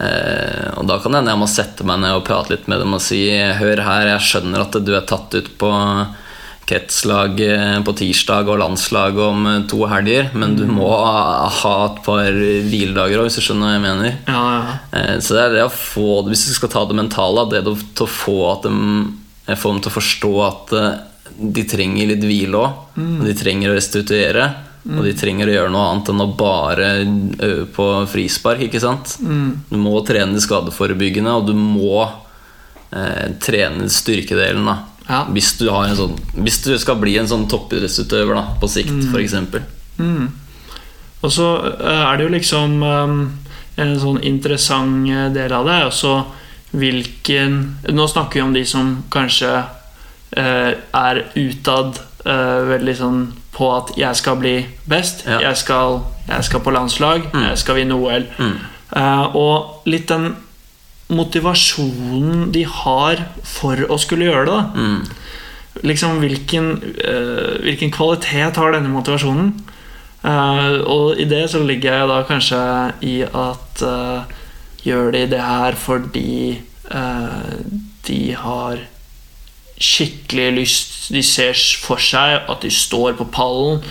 Eh, 0.00 0.68
og 0.76 0.86
da 0.90 0.98
kan 1.00 1.12
det 1.12 1.22
hende 1.22 1.34
jeg 1.36 1.42
må 1.42 1.48
sette 1.50 1.88
meg 1.88 2.02
ned 2.04 2.18
og 2.20 2.26
prate 2.28 2.52
litt 2.54 2.68
med 2.68 2.80
dem 2.84 2.94
og 2.98 3.00
si 3.04 3.24
Hør 3.58 3.80
her, 3.86 4.12
jeg 4.14 4.26
skjønner 4.28 4.66
at 4.66 4.80
du 4.84 4.92
er 4.94 5.06
tatt 5.08 5.34
ut 5.34 5.52
på 5.58 5.72
kretslag 6.68 7.40
eh, 7.40 7.78
på 7.84 7.94
tirsdag 7.96 8.50
og 8.52 8.60
landslag 8.60 9.16
om 9.24 9.46
eh, 9.48 9.62
to 9.70 9.80
helger, 9.88 10.28
men 10.36 10.54
du 10.58 10.66
må 10.68 10.90
ha 10.92 11.74
et 11.86 12.00
par 12.04 12.28
hviledager 12.68 13.22
òg, 13.22 13.28
hvis 13.30 13.38
du 13.40 13.44
skjønner 13.46 13.70
hva 13.70 13.74
jeg 13.76 13.84
mener. 13.86 14.18
Ja, 14.28 14.42
ja. 14.52 14.76
Eh, 14.92 15.14
Så 15.24 15.36
det 15.36 15.44
er 15.46 15.56
det 15.56 15.66
å 15.66 15.72
få 15.72 16.20
Hvis 16.28 16.46
du 16.50 16.54
skal 16.56 16.72
ta 16.74 16.84
det 16.88 16.98
mentale, 16.98 17.46
det 17.50 17.62
er 17.62 17.68
til 17.72 18.06
å 18.06 18.10
få, 18.12 18.38
eh, 18.68 19.56
få 19.56 19.72
dem 19.74 19.82
til 19.84 19.92
å 19.92 19.96
forstå 19.96 20.32
at 20.46 20.76
de 21.38 21.62
trenger 21.70 22.08
litt 22.10 22.24
hvile 22.26 22.58
òg. 22.58 22.78
De 23.24 23.34
trenger 23.38 23.70
å 23.70 23.76
restituere. 23.78 24.48
Og 24.88 25.02
de 25.04 25.12
trenger 25.12 25.50
å 25.50 25.52
gjøre 25.52 25.70
noe 25.74 25.88
annet 25.90 26.08
enn 26.08 26.22
å 26.24 26.26
bare 26.38 26.86
øve 27.44 27.66
på 27.76 27.86
frispark. 28.08 28.62
ikke 28.64 28.80
sant? 28.80 29.18
Du 29.20 29.76
må 29.76 30.00
trene 30.06 30.32
det 30.32 30.42
skadeforebyggende, 30.46 31.34
og 31.36 31.50
du 31.50 31.52
må 31.58 32.06
eh, 32.08 33.26
trene 33.44 33.90
styrkedelen. 33.92 34.64
da 34.64 34.78
Ja. 35.08 35.24
hvis, 35.32 35.54
du 35.58 35.70
har 35.70 35.86
en 35.88 35.96
sånn, 35.96 36.16
hvis 36.36 36.60
du 36.64 36.74
skal 36.78 36.98
bli 37.00 37.16
en 37.18 37.28
sånn 37.30 37.46
toppidrettsutøver 37.48 38.34
da, 38.36 38.42
på 38.60 38.68
sikt, 38.68 38.92
for 39.10 39.20
f.eks. 39.20 39.34
Og 41.24 41.32
så 41.32 41.46
eh, 41.80 42.02
er 42.04 42.16
det 42.18 42.26
jo 42.26 42.34
liksom 42.34 42.82
eh, 42.86 43.14
en 43.82 43.94
sånn 43.98 44.20
interessant 44.22 45.08
eh, 45.10 45.30
del 45.34 45.54
av 45.56 45.66
det 45.66 45.78
også 45.88 46.12
hvilken 46.78 47.54
Nå 47.96 48.04
snakker 48.12 48.38
vi 48.38 48.44
om 48.44 48.52
de 48.52 48.62
som 48.68 48.90
kanskje 49.10 49.64
er 50.36 51.20
utad 51.32 51.96
veldig 52.68 52.94
sånn 52.98 53.22
på 53.58 53.68
at 53.76 53.96
'jeg 53.96 54.16
skal 54.16 54.36
bli 54.36 54.66
best', 54.84 55.24
Ja. 55.26 55.40
jeg, 55.40 55.56
skal, 55.56 56.02
'jeg 56.28 56.44
skal 56.44 56.60
på 56.60 56.70
landslag', 56.70 57.32
'jeg 57.32 57.58
skal 57.58 57.74
vinne 57.74 57.94
OL'. 57.94 58.26
Eh, 58.96 59.36
og 59.36 59.82
litt 59.86 60.08
den 60.08 60.36
motivasjonen 61.08 62.50
de 62.52 62.66
har 62.68 63.24
for 63.46 63.80
å 63.88 63.96
skulle 64.00 64.28
gjøre 64.28 64.46
det. 64.48 64.60
da 64.60 65.26
liksom 65.86 66.18
hvilken, 66.22 66.70
uh, 67.04 67.60
hvilken 67.62 67.92
kvalitet 67.94 68.56
har 68.56 68.74
denne 68.74 68.90
motivasjonen? 68.92 69.52
Uh, 70.24 70.82
og 70.82 71.20
i 71.20 71.26
det 71.30 71.44
så 71.52 71.62
ligger 71.62 71.94
jeg 71.94 72.10
da 72.10 72.18
kanskje 72.26 72.60
i 73.06 73.16
at 73.22 73.84
uh, 73.86 74.38
gjør 74.82 75.12
de 75.14 75.26
det 75.34 75.42
her 75.42 75.76
fordi 75.78 76.62
de 78.08 78.20
har 78.32 78.78
skikkelig 79.76 80.46
lyst 80.56 80.94
De 81.12 81.20
ser 81.20 81.52
for 81.82 82.00
seg 82.00 82.48
at 82.48 82.62
de 82.64 82.70
står 82.72 83.12
på 83.18 83.26
pallen. 83.28 83.82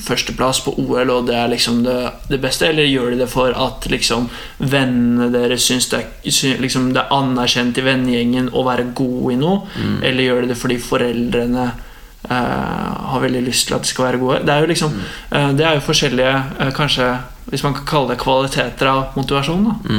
Førsteplass 0.00 0.60
på 0.64 0.72
OL, 0.80 1.10
og 1.10 1.26
det 1.28 1.34
er 1.36 1.48
liksom 1.52 1.82
det, 1.84 1.96
det 2.30 2.38
beste? 2.40 2.66
Eller 2.70 2.86
gjør 2.88 3.10
de 3.12 3.18
det 3.22 3.28
for 3.28 3.52
at 3.52 3.84
liksom 3.92 4.28
vennene 4.58 5.28
deres 5.34 5.66
syns 5.68 5.88
det, 5.92 6.00
er- 6.00 6.60
liksom, 6.62 6.92
det 6.94 7.02
er 7.02 7.12
anerkjent 7.12 7.76
i 7.78 7.84
vennegjengen 7.84 8.48
å 8.56 8.62
være 8.64 8.86
god 8.96 9.32
i 9.32 9.36
noe? 9.36 9.66
Eller 10.02 10.24
gjør 10.24 10.40
de 10.46 10.52
det 10.54 10.56
fordi 10.62 10.78
foreldrene 10.80 11.66
eh, 11.68 12.92
har 13.12 13.20
veldig 13.26 13.42
lyst 13.46 13.68
til 13.68 13.76
at 13.76 13.84
de 13.84 13.92
skal 13.92 14.08
være 14.10 14.22
gode? 14.22 14.40
Det 14.48 14.54
er 14.54 14.60
jo 14.64 14.70
liksom 14.72 14.94
eh, 15.00 15.50
Det 15.58 15.66
er 15.68 15.74
jo 15.76 15.84
forskjellige, 15.90 16.34
eh, 16.60 16.72
kanskje 16.76 17.10
hvis 17.52 17.64
man 17.66 17.74
kan 17.74 17.84
kalle 17.90 18.12
det 18.14 18.20
kvaliteter 18.22 18.86
av 18.92 19.16
motivasjon. 19.18 19.64
da 19.68 19.98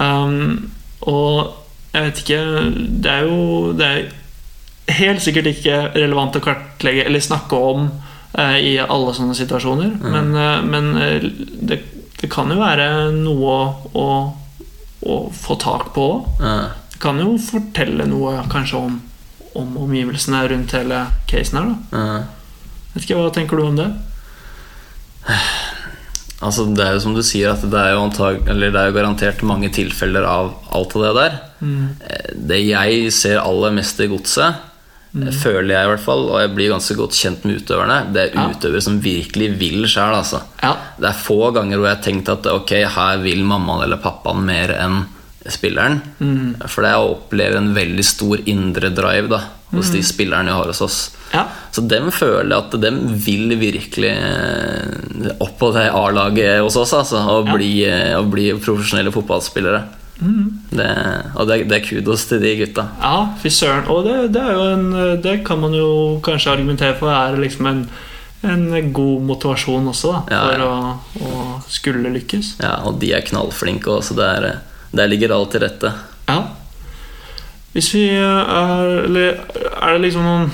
Um, 0.00 0.70
og 1.04 1.50
jeg 1.92 2.04
vet 2.06 2.20
ikke 2.22 2.38
Det 3.04 3.10
er 3.10 3.24
jo 3.26 3.72
det 3.76 3.86
er 3.88 4.94
helt 5.00 5.20
sikkert 5.22 5.48
ikke 5.50 5.74
relevant 5.96 6.38
å 6.38 6.42
kartlegge 6.44 7.04
eller 7.04 7.20
snakke 7.20 7.58
om 7.58 7.88
i 8.62 8.76
alle 8.78 9.14
sånne 9.16 9.34
situasjoner. 9.34 9.96
Men, 10.02 10.34
eh, 10.38 10.60
men 10.62 10.90
eh, 10.96 11.24
det, 11.70 11.80
det 12.20 12.30
kan 12.30 12.50
jo 12.52 12.60
være 12.60 13.10
noe 13.16 13.56
å, 13.96 14.08
å 15.02 15.16
få 15.34 15.56
tak 15.58 15.90
på 15.96 16.04
òg. 16.12 16.28
Mm. 16.42 16.66
Det 16.92 17.00
kan 17.02 17.18
jo 17.22 17.34
fortelle 17.40 18.06
noe 18.06 18.42
kanskje 18.52 18.76
om, 18.84 19.00
om 19.56 19.76
omgivelsene 19.86 20.44
rundt 20.52 20.76
hele 20.76 21.06
casen 21.30 21.58
her. 21.58 21.72
da 21.90 21.98
Mm. 21.98 22.28
Vet 22.92 23.04
ikke, 23.06 23.16
Hva 23.20 23.30
tenker 23.34 23.56
du 23.56 23.62
om 23.68 23.76
det? 23.78 23.86
Altså 26.40 26.64
Det 26.72 26.82
er 26.84 26.94
jo 26.96 27.02
som 27.04 27.14
du 27.14 27.20
sier, 27.26 27.52
at 27.52 27.62
det 27.62 27.76
er 27.78 27.92
jo, 27.94 28.00
antag 28.06 28.46
eller 28.48 28.72
det 28.72 28.80
er 28.80 28.88
jo 28.90 28.96
garantert 28.96 29.42
mange 29.46 29.68
tilfeller 29.74 30.24
av 30.24 30.54
alt 30.72 30.94
av 30.96 31.04
det 31.04 31.12
der. 31.18 31.36
Eh, 31.62 32.30
Det 32.50 32.60
jeg 32.64 33.12
ser 33.12 33.42
aller 33.42 33.74
mest 33.76 34.00
i 34.00 34.08
godset, 34.10 34.54
eh, 35.14 35.30
føler 35.42 35.74
jeg 35.74 35.84
i 35.86 35.90
hvert 35.94 36.04
fall, 36.04 36.26
og 36.30 36.40
jeg 36.40 36.54
blir 36.56 36.70
ganske 36.74 36.96
godt 36.98 37.16
kjent 37.18 37.44
med 37.44 37.60
utøverne, 37.62 38.12
det 38.14 38.22
er 38.28 38.34
Ja. 38.38 38.48
utøvere 38.54 38.82
som 38.82 39.00
virkelig 39.02 39.58
vil 39.58 39.84
sjøl. 39.90 40.14
Altså. 40.14 40.42
Ja. 40.62 40.74
Det 40.98 41.08
er 41.10 41.22
få 41.24 41.52
ganger 41.54 41.78
hvor 41.78 41.88
jeg 41.90 41.96
har 41.96 42.04
tenkt 42.04 42.28
at 42.28 42.46
ok, 42.46 42.70
her 42.96 43.18
vil 43.24 43.44
mammaen 43.44 43.82
eller 43.84 43.96
pappaen 44.02 44.44
mer 44.44 44.68
enn 44.78 45.04
spilleren. 45.48 46.02
For 46.68 46.82
det 46.84 46.90
er 46.92 47.00
å 47.00 47.14
oppleve 47.16 47.56
en 47.56 47.72
veldig 47.74 48.04
stor 48.04 48.38
indre 48.46 48.90
drive 48.92 49.28
da, 49.32 49.38
hos 49.72 49.88
de 49.90 50.02
spillerne 50.04 50.50
vi 50.50 50.52
har 50.58 50.66
hos 50.68 50.82
oss. 50.84 50.98
Ja. 51.32 51.46
Så 51.72 51.80
dem 51.88 52.10
føler 52.12 52.50
jeg 52.50 52.58
at 52.66 52.80
dem 52.82 52.98
vil 53.24 53.54
virkelig 53.56 54.10
eh, 54.10 55.30
opp 55.40 55.56
på 55.58 55.70
det 55.72 55.86
A-laget 55.94 56.60
hos 56.60 56.76
oss, 56.76 56.92
altså, 56.92 57.22
og, 57.38 57.48
bli, 57.56 57.84
eh, 57.88 58.16
og 58.18 58.28
bli 58.32 58.50
profesjonelle 58.60 59.12
fotballspillere. 59.14 59.82
Det, 60.20 60.88
og 61.34 61.48
det, 61.48 61.62
det 61.70 61.78
er 61.78 61.86
kudos 61.86 62.26
til 62.28 62.42
de 62.42 62.52
gutta. 62.60 62.86
Ja, 63.00 63.32
fy 63.40 63.48
søren. 63.52 63.88
Og 63.92 64.04
det, 64.04 64.16
det 64.36 64.42
er 64.44 64.52
jo 64.52 64.66
en 64.74 64.86
Det 65.24 65.40
kan 65.46 65.60
man 65.62 65.74
jo 65.76 66.20
kanskje 66.24 66.52
argumentere 66.52 66.98
for 66.98 67.12
er 67.12 67.40
liksom 67.40 67.68
en, 67.70 67.82
en 68.44 68.92
god 68.92 69.26
motivasjon 69.32 69.88
også, 69.92 70.12
da, 70.28 70.40
for 70.44 70.64
ja. 70.64 70.70
Å, 70.70 71.26
å 71.26 71.44
skulle 71.68 72.12
lykkes. 72.12 72.56
Ja, 72.60 72.78
og 72.84 73.00
de 73.00 73.14
er 73.16 73.24
knallflinke 73.26 73.92
òg, 73.96 74.04
så 74.04 74.16
det 74.18 74.28
er, 74.36 74.48
der 74.92 75.12
ligger 75.12 75.36
alt 75.36 75.54
til 75.56 75.64
rette. 75.64 75.94
Ja. 76.28 76.42
Hvis 77.72 77.92
vi 77.94 78.08
er 78.10 79.04
Eller 79.04 79.44
er 79.70 79.94
det 79.94 80.02
liksom 80.08 80.26
noen 80.26 80.50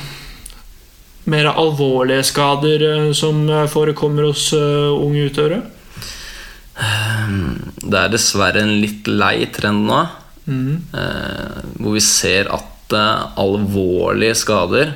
mer 1.26 1.48
alvorlige 1.50 2.22
skader 2.22 2.82
eh, 2.86 3.12
som 3.16 3.48
eh, 3.50 3.66
forekommer 3.70 4.28
hos 4.28 4.52
eh, 4.54 4.92
unge 4.94 5.26
utøvere? 5.26 5.62
Det 6.76 7.96
er 8.02 8.08
dessverre 8.12 8.60
en 8.62 8.74
litt 8.82 9.06
lei 9.08 9.46
trend 9.54 9.86
nå, 9.88 10.02
Mm. 10.46 10.76
eh, 10.94 11.58
hvor 11.82 11.92
vi 11.96 12.00
ser 12.06 12.46
at 12.54 12.92
eh, 12.94 13.22
alvorlige 13.42 14.34
skader 14.38 14.92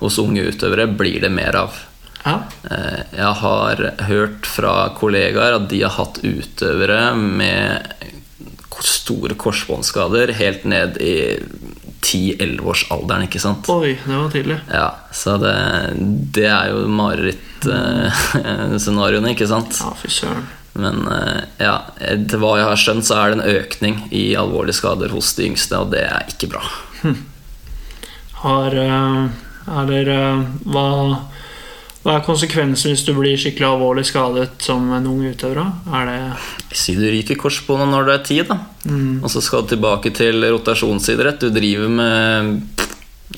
hos 0.00 0.16
unge 0.22 0.40
utøvere 0.48 0.86
blir 0.96 1.20
det 1.20 1.28
mer 1.30 1.52
av. 1.66 1.70
Ja. 2.24 2.38
Eh, 2.70 3.02
Jeg 3.12 3.34
har 3.42 3.76
hørt 4.08 4.46
fra 4.48 4.88
kollegaer 4.96 5.52
at 5.58 5.68
de 5.68 5.82
har 5.82 5.90
hatt 5.98 6.16
utøvere 6.24 7.12
med 7.16 7.86
store 8.80 9.34
korsbåndskader 9.36 10.32
helt 10.36 10.64
ned 10.64 10.96
i 11.00 11.36
10-11-årsalderen, 12.00 13.22
ikke 13.28 13.40
sant? 13.40 13.68
Oi, 13.68 13.98
det 14.00 14.16
var 14.16 14.30
tidlig. 14.32 14.60
Ja, 14.72 14.90
så 15.12 15.36
det, 15.42 15.54
det 16.32 16.46
er 16.48 16.68
jo 16.72 16.86
mareritt-scenarioene, 16.88 19.28
ikke 19.36 19.46
sant? 19.50 19.76
Ja, 19.80 19.92
fy 20.00 20.08
søren. 20.08 20.46
Men 20.76 21.06
eh, 21.08 21.44
ja, 21.64 21.76
etter 22.04 22.40
hva 22.42 22.56
jeg 22.60 22.68
har 22.68 22.80
skjønt, 22.82 23.06
så 23.08 23.16
er 23.22 23.32
det 23.32 23.38
en 23.40 23.56
økning 23.62 24.00
i 24.12 24.26
alvorlige 24.36 24.76
skader 24.82 25.14
hos 25.14 25.30
de 25.38 25.46
yngste, 25.48 25.78
og 25.80 25.92
det 25.94 26.02
er 26.04 26.26
ikke 26.32 26.50
bra. 26.52 26.62
Har 28.42 28.76
eh, 28.76 29.22
Eller 29.80 30.10
eh, 30.12 30.42
hva, 30.70 30.84
hva 32.04 32.16
er 32.18 32.26
konsekvensen 32.26 32.92
hvis 32.92 33.04
du 33.06 33.14
blir 33.16 33.38
skikkelig 33.40 33.66
alvorlig 33.70 34.04
skadet 34.06 34.50
som 34.62 34.84
en 34.94 35.08
ung 35.10 35.24
utøver? 35.26 35.72
Er 35.96 36.10
det 36.10 36.76
Si 36.76 36.94
du 36.98 37.06
ryker 37.08 37.38
korsbåndet 37.40 37.88
når 37.94 38.04
du 38.06 38.12
er 38.14 38.24
ti, 38.26 38.36
da. 38.46 38.58
Og 39.24 39.30
så 39.32 39.40
skal 39.42 39.64
du 39.64 39.72
tilbake 39.72 40.12
til 40.14 40.44
rotasjonsidrett. 40.52 41.40
Du 41.40 41.50
driver 41.56 41.88
med 41.88 42.60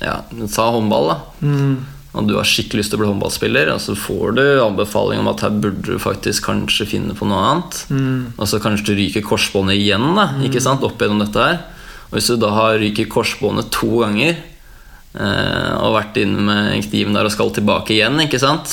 Ja, 0.03 0.19
ta 0.53 0.67
håndball, 0.75 1.07
da. 1.15 1.17
mm, 1.41 1.77
Og 2.17 2.25
du 2.27 2.35
har 2.39 2.47
skikkelig 2.49 2.81
lyst 2.81 2.91
til 2.93 2.99
å 2.99 3.03
bli 3.03 3.09
håndballspiller, 3.11 3.69
og 3.75 3.81
så 3.85 3.93
får 3.95 4.37
du 4.39 4.45
anbefaling 4.65 5.21
om 5.21 5.29
at 5.29 5.43
her 5.45 5.53
burde 5.61 5.85
du 5.85 5.99
faktisk 6.01 6.47
kanskje 6.49 6.87
finne 6.89 7.15
på 7.15 7.29
noe 7.29 7.43
annet. 7.51 7.83
mm, 7.91 8.33
Og 8.39 8.49
så 8.49 8.61
kanskje 8.65 8.87
du 8.89 8.95
ryker 8.97 9.27
korsbåndet 9.27 9.77
igjen, 9.77 10.07
da, 10.17 10.31
ikke 10.43 10.63
sant, 10.65 10.83
opp 10.83 10.99
gjennom 11.05 11.21
dette 11.21 11.45
her. 11.45 11.61
Og 12.09 12.17
hvis 12.17 12.31
du 12.33 12.39
da 12.41 12.49
har 12.57 12.79
ryket 12.81 13.11
korsbåndet 13.13 13.69
to 13.77 14.01
ganger 14.01 14.39
eh, 14.39 15.73
og 15.85 15.97
vært 15.99 16.17
inne 16.23 16.41
med 16.49 16.89
kniven 16.89 17.13
der 17.19 17.29
og 17.29 17.35
skal 17.35 17.53
tilbake 17.53 17.93
igjen, 17.99 18.17
ikke 18.25 18.41
sant, 18.41 18.73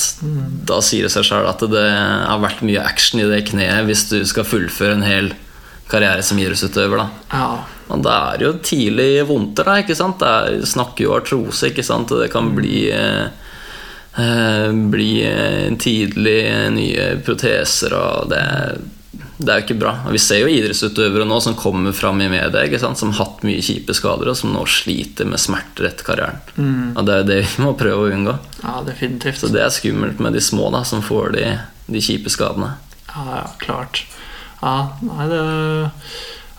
da 0.66 0.80
sier 0.80 1.04
det 1.04 1.12
seg 1.12 1.28
sjøl 1.28 1.48
at 1.50 1.60
det 1.70 1.86
har 1.92 2.40
vært 2.40 2.64
mye 2.64 2.80
action 2.88 3.20
i 3.20 3.28
det 3.28 3.44
kneet 3.52 3.84
hvis 3.88 4.06
du 4.08 4.18
skal 4.24 4.48
fullføre 4.48 4.96
en 4.96 5.04
hel 5.06 5.34
karriere 5.92 6.24
som 6.24 6.40
idrettsutøver. 6.40 7.04
da. 7.04 7.08
Ja. 7.36 7.75
Og 7.86 8.02
det 8.02 8.12
er 8.12 8.42
jo 8.42 8.52
tidlig 8.66 9.10
vondter, 9.28 9.68
da, 9.68 9.78
ikke 9.82 9.96
sant? 9.98 10.18
Det 10.22 10.30
er, 10.30 10.66
snakker 10.66 11.06
jo 11.06 11.14
artrose, 11.16 11.70
ikke 11.70 11.86
sant? 11.86 12.10
Det 12.10 12.30
kan 12.32 12.50
bli 12.56 12.88
eh, 12.90 13.28
eh, 14.18 14.68
Bli 14.90 15.10
eh, 15.28 15.70
tidlig 15.78 16.40
nye 16.74 17.08
proteser, 17.26 17.94
og 17.94 18.32
det, 18.32 18.42
det 19.38 19.52
er 19.52 19.60
jo 19.60 19.66
ikke 19.68 19.78
bra. 19.84 19.94
Vi 20.10 20.22
ser 20.22 20.42
jo 20.42 20.50
idrettsutøvere 20.50 21.28
nå 21.28 21.38
som 21.44 21.54
kommer 21.58 21.94
fram 21.94 22.24
i 22.24 22.30
media, 22.32 22.64
ikke 22.66 22.82
sant? 22.82 22.98
som 22.98 23.14
har 23.14 23.22
hatt 23.22 23.46
mye 23.46 23.62
kjipe 23.62 23.94
skader, 23.94 24.32
og 24.32 24.40
som 24.40 24.54
nå 24.56 24.66
sliter 24.66 25.30
med 25.30 25.42
smerter 25.42 25.90
etter 25.92 26.10
karrieren. 26.10 26.42
Og 26.96 27.06
det 27.06 27.14
er 27.14 27.22
jo 27.22 27.30
det 27.30 27.40
vi 27.44 27.66
må 27.68 27.76
prøve 27.78 28.08
å 28.08 28.12
unngå. 28.18 28.38
ja, 28.64 28.80
definitivt. 28.88 29.44
Så 29.44 29.52
det 29.54 29.62
er 29.62 29.74
skummelt 29.74 30.18
med 30.24 30.34
de 30.34 30.42
små 30.42 30.72
da, 30.74 30.82
som 30.88 31.06
får 31.06 31.36
de, 31.38 31.48
de 31.86 32.02
kjipe 32.02 32.34
skadene. 32.34 32.74
Ja, 33.14 33.28
ja, 33.30 33.44
klart. 33.62 34.02
Ja, 34.58 34.96
nei, 35.04 35.28
det, 35.30 35.42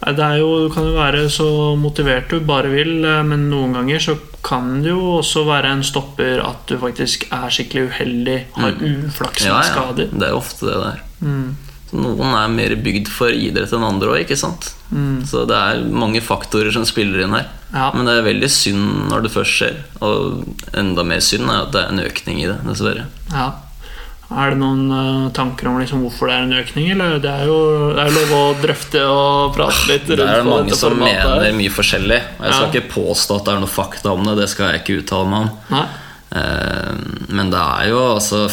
det 0.05 0.23
er 0.23 0.37
jo, 0.39 0.49
du 0.67 0.73
kan 0.73 0.85
jo 0.85 0.93
være 0.93 1.23
så 1.33 1.47
motivert 1.79 2.29
du 2.29 2.39
bare 2.45 2.69
vil, 2.69 2.99
eh, 3.05 3.23
men 3.25 3.47
noen 3.49 3.73
ganger 3.73 4.03
så 4.03 4.17
kan 4.45 4.81
det 4.83 4.91
jo 4.93 5.17
også 5.17 5.41
være 5.47 5.71
en 5.73 5.81
stopper 5.83 6.39
at 6.45 6.67
du 6.69 6.77
faktisk 6.79 7.25
er 7.33 7.49
skikkelig 7.51 7.87
uheldig, 7.89 8.37
har 8.55 8.77
uflaks 8.77 9.43
med 9.43 9.49
Ja, 9.49 9.57
ja. 9.57 9.63
skader. 9.71 10.11
Det 10.13 10.27
er 10.29 10.37
ofte 10.37 10.69
det 10.69 10.77
der. 10.83 11.01
Mm. 11.25 11.55
Så 11.87 11.97
Noen 12.03 12.33
er 12.35 12.47
mer 12.51 12.73
bygd 12.83 13.07
for 13.07 13.31
idrett 13.31 13.71
enn 13.73 13.83
andre 13.87 14.09
òg, 14.13 14.21
ikke 14.25 14.35
sant? 14.39 14.73
Mm. 14.91 15.21
Så 15.25 15.45
det 15.47 15.55
er 15.55 15.85
mange 15.87 16.19
faktorer 16.21 16.71
som 16.75 16.83
spiller 16.87 17.23
inn 17.23 17.35
her. 17.35 17.47
Ja. 17.73 17.89
Men 17.95 18.05
det 18.07 18.17
er 18.17 18.25
veldig 18.27 18.49
synd 18.51 19.07
når 19.09 19.23
det 19.23 19.31
først 19.31 19.55
skjer. 19.55 19.77
Og 20.03 20.43
enda 20.77 21.03
mer 21.07 21.23
synd 21.23 21.47
er 21.47 21.61
at 21.65 21.71
det 21.71 21.81
er 21.85 21.93
en 21.95 22.03
økning 22.03 22.41
i 22.43 22.49
det, 22.51 22.57
dessverre. 22.67 23.07
Ja. 23.31 23.47
Er 24.29 24.49
det 24.51 24.57
noen 24.59 24.89
eh, 24.91 25.29
tanker 25.31 25.69
om 25.69 25.77
liksom 25.79 26.01
hvorfor 26.03 26.27
det 26.27 26.33
er 26.35 26.41
en 26.43 26.57
økning, 26.59 26.89
eller? 26.91 27.13
Det 27.23 27.29
er 27.31 27.45
jo 27.47 27.59
det 27.95 28.01
er 28.03 28.11
lov 28.11 28.31
å 28.35 28.41
drøfte 28.59 29.03
og 29.07 29.53
prate 29.55 29.85
litt 29.87 30.07
Det 30.09 30.17
rundt 30.19 30.33
er 30.35 30.43
mange 30.43 30.75
som 30.75 30.97
mener 30.99 31.45
her. 31.45 31.53
mye 31.55 31.71
forskjellig. 31.71 32.17
Jeg 32.41 32.53
skal 32.57 32.65
Ja. 32.67 32.71
ikke 32.73 32.91
påstå 32.91 33.37
at 33.39 33.45
det 33.45 33.53
er 33.53 33.59
noe 33.63 33.71
fakta 33.71 34.11
om 34.11 34.25
det, 34.27 34.35
det 34.41 34.49
skal 34.51 34.73
jeg 34.73 34.81
ikke 34.83 34.97
uttale 35.05 35.29
meg 35.31 35.39
om. 35.39 35.49
Nei? 35.71 35.85
Eh, 36.35 36.95
Men 37.29 37.49
det 37.53 37.59
er 37.59 37.87
jo 37.89 37.99
altså 38.17 38.49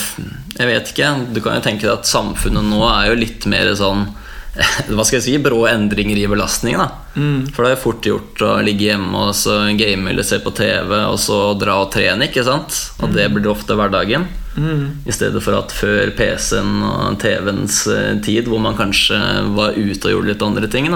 Jeg 0.59 0.67
vet 0.71 0.93
ikke. 0.95 1.09
Du 1.35 1.41
kan 1.41 1.55
jo 1.59 1.61
tenke 1.65 1.83
deg 1.83 1.91
at 1.99 2.07
samfunnet 2.07 2.63
nå 2.71 2.79
er 2.87 3.09
jo 3.11 3.17
litt 3.19 3.47
mer 3.51 3.73
sånn 3.75 4.07
Hva 4.95 5.03
skal 5.05 5.19
jeg 5.19 5.25
si? 5.27 5.39
Brå 5.43 5.65
endringer 5.67 6.17
i 6.23 6.29
belastningen. 6.31 6.79
da 6.79 6.91
Mm. 7.19 7.51
For 7.55 7.63
det 7.67 7.73
er 7.73 7.83
fort 7.83 8.03
gjort 8.03 8.41
å 8.43 8.63
ligge 8.63 8.89
hjemme 8.91 9.15
og 9.29 9.35
så 9.35 9.59
game 9.79 10.09
eller 10.11 10.23
se 10.27 10.39
på 10.43 10.51
TV 10.55 10.91
og 11.07 11.19
så 11.19 11.57
dra 11.59 11.77
og 11.83 11.91
trene. 11.95 12.27
ikke 12.27 12.43
sant? 12.47 12.91
Og 13.03 13.13
det 13.15 13.29
blir 13.35 13.51
ofte 13.51 13.75
hverdagen. 13.75 14.27
Mm. 14.57 15.03
I 15.07 15.14
stedet 15.14 15.43
for 15.43 15.57
at 15.59 15.75
før 15.75 16.12
PC-en 16.17 16.85
og 16.87 17.19
TV-ens 17.23 17.81
eh, 17.90 18.12
tid, 18.25 18.49
hvor 18.51 18.62
man 18.62 18.79
kanskje 18.79 19.19
var 19.57 19.75
ute 19.77 20.09
og 20.09 20.14
gjorde 20.14 20.31
litt 20.31 20.47
andre 20.47 20.71
ting. 20.71 20.88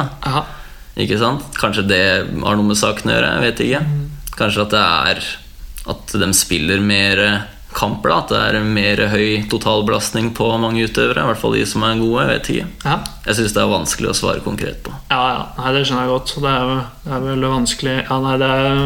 Ikke 0.99 1.19
sant? 1.21 1.45
Kanskje 1.59 1.87
det 1.89 2.05
har 2.43 2.59
noe 2.59 2.71
med 2.71 2.79
saken 2.79 3.11
å 3.11 3.15
gjøre. 3.17 3.35
Jeg 3.37 3.47
vet 3.49 3.63
ikke. 3.67 3.85
Kanskje 4.39 4.65
at 4.67 4.75
det 4.75 4.87
er 4.87 5.29
at 5.89 6.19
de 6.21 6.29
spiller 6.37 6.83
mer 6.85 7.23
kamper. 7.73 8.11
da 8.11 8.19
At 8.23 8.33
det 8.33 8.41
er 8.49 8.65
mer 8.65 9.03
høy 9.13 9.45
totalbelastning 9.51 10.33
på 10.37 10.49
mange 10.61 10.87
utøvere. 10.89 11.23
I 11.23 11.31
hvert 11.31 11.43
fall 11.43 11.57
de 11.59 11.67
som 11.69 11.85
er 11.87 12.01
gode. 12.01 12.25
Jeg 12.25 12.33
vet 12.33 12.51
ikke. 12.55 12.67
ja. 12.85 12.97
Jeg 13.29 13.39
syns 13.39 13.55
det 13.57 13.63
er 13.63 13.71
vanskelig 13.73 14.11
å 14.11 14.17
svare 14.17 14.45
konkret 14.45 14.83
på. 14.87 14.95
Ja, 15.13 15.23
ja. 15.35 15.45
Nei, 15.59 15.75
det 15.77 15.85
skjønner 15.87 16.07
jeg 16.07 16.15
godt. 16.15 16.35
Det 16.43 16.55
er, 16.55 16.75
det 17.05 17.15
er 17.17 17.25
vel 17.29 17.49
vanskelig 17.53 17.97
Ja, 18.01 18.21
nei, 18.25 18.37
det 18.41 18.51
er 18.59 18.77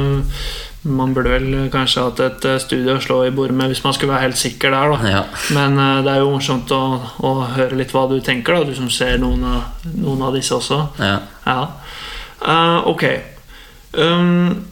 Man 0.82 1.12
burde 1.14 1.30
vel 1.30 1.68
kanskje 1.70 2.02
hatt 2.02 2.20
et 2.24 2.46
eh, 2.48 2.58
studie 2.62 2.96
å 2.96 3.02
slå 3.02 3.20
i 3.28 3.34
bordet 3.34 3.54
med 3.54 3.70
hvis 3.70 3.84
man 3.84 3.94
skulle 3.94 4.16
være 4.16 4.26
helt 4.26 4.40
sikker 4.40 4.72
der, 4.74 4.90
da. 4.90 5.12
Ja. 5.12 5.20
Men 5.54 5.78
eh, 5.78 6.00
det 6.02 6.10
er 6.10 6.24
jo 6.24 6.32
morsomt 6.32 6.72
å, 6.74 6.82
å 7.22 7.30
høre 7.54 7.78
litt 7.78 7.94
hva 7.94 8.08
du 8.10 8.16
tenker, 8.24 8.58
da, 8.58 8.66
du 8.66 8.74
som 8.74 8.90
ser 8.90 9.20
noen 9.22 9.44
av, 9.46 9.86
noen 9.94 10.26
av 10.26 10.34
disse 10.34 10.56
også. 10.58 10.80
Ja. 10.98 11.20
Ja. 11.46 11.60
Uh, 12.42 12.88
ok. 12.90 13.06
Um, 13.94 14.64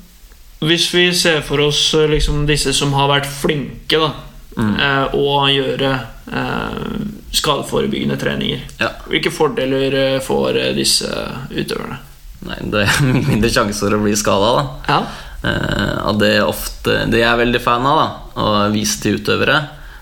hvis 0.66 0.88
vi 0.90 1.06
ser 1.14 1.44
for 1.46 1.62
oss 1.62 1.92
liksom 1.94 2.42
disse 2.48 2.74
som 2.74 2.92
har 2.98 3.06
vært 3.12 3.30
flinke 3.30 4.00
da, 4.02 4.10
eh, 4.58 5.14
å 5.14 5.38
gjøre 5.46 5.94
uh, 6.34 7.00
skadeforebyggende 7.32 8.18
treninger, 8.20 8.66
ja. 8.82 8.90
hvilke 9.06 9.30
fordeler 9.32 10.18
får 10.26 10.58
disse 10.76 11.08
utøverne? 11.54 12.02
Nei, 12.50 12.58
det 12.72 12.86
er 12.88 13.10
mindre 13.30 13.52
sjanse 13.52 13.84
for 13.84 13.94
å 13.94 14.02
bli 14.02 14.18
skada, 14.18 14.54
da. 14.58 14.64
Ja. 14.90 15.02
Eh, 15.40 15.98
og 16.04 16.18
det 16.20 16.34
ofte 16.44 16.98
Det 17.08 17.22
jeg 17.22 17.30
er 17.30 17.38
veldig 17.40 17.62
fan 17.64 17.86
av, 17.88 18.00
da 18.00 18.08
å 18.40 18.48
vise 18.72 19.00
til 19.02 19.20
utøvere, 19.20 19.60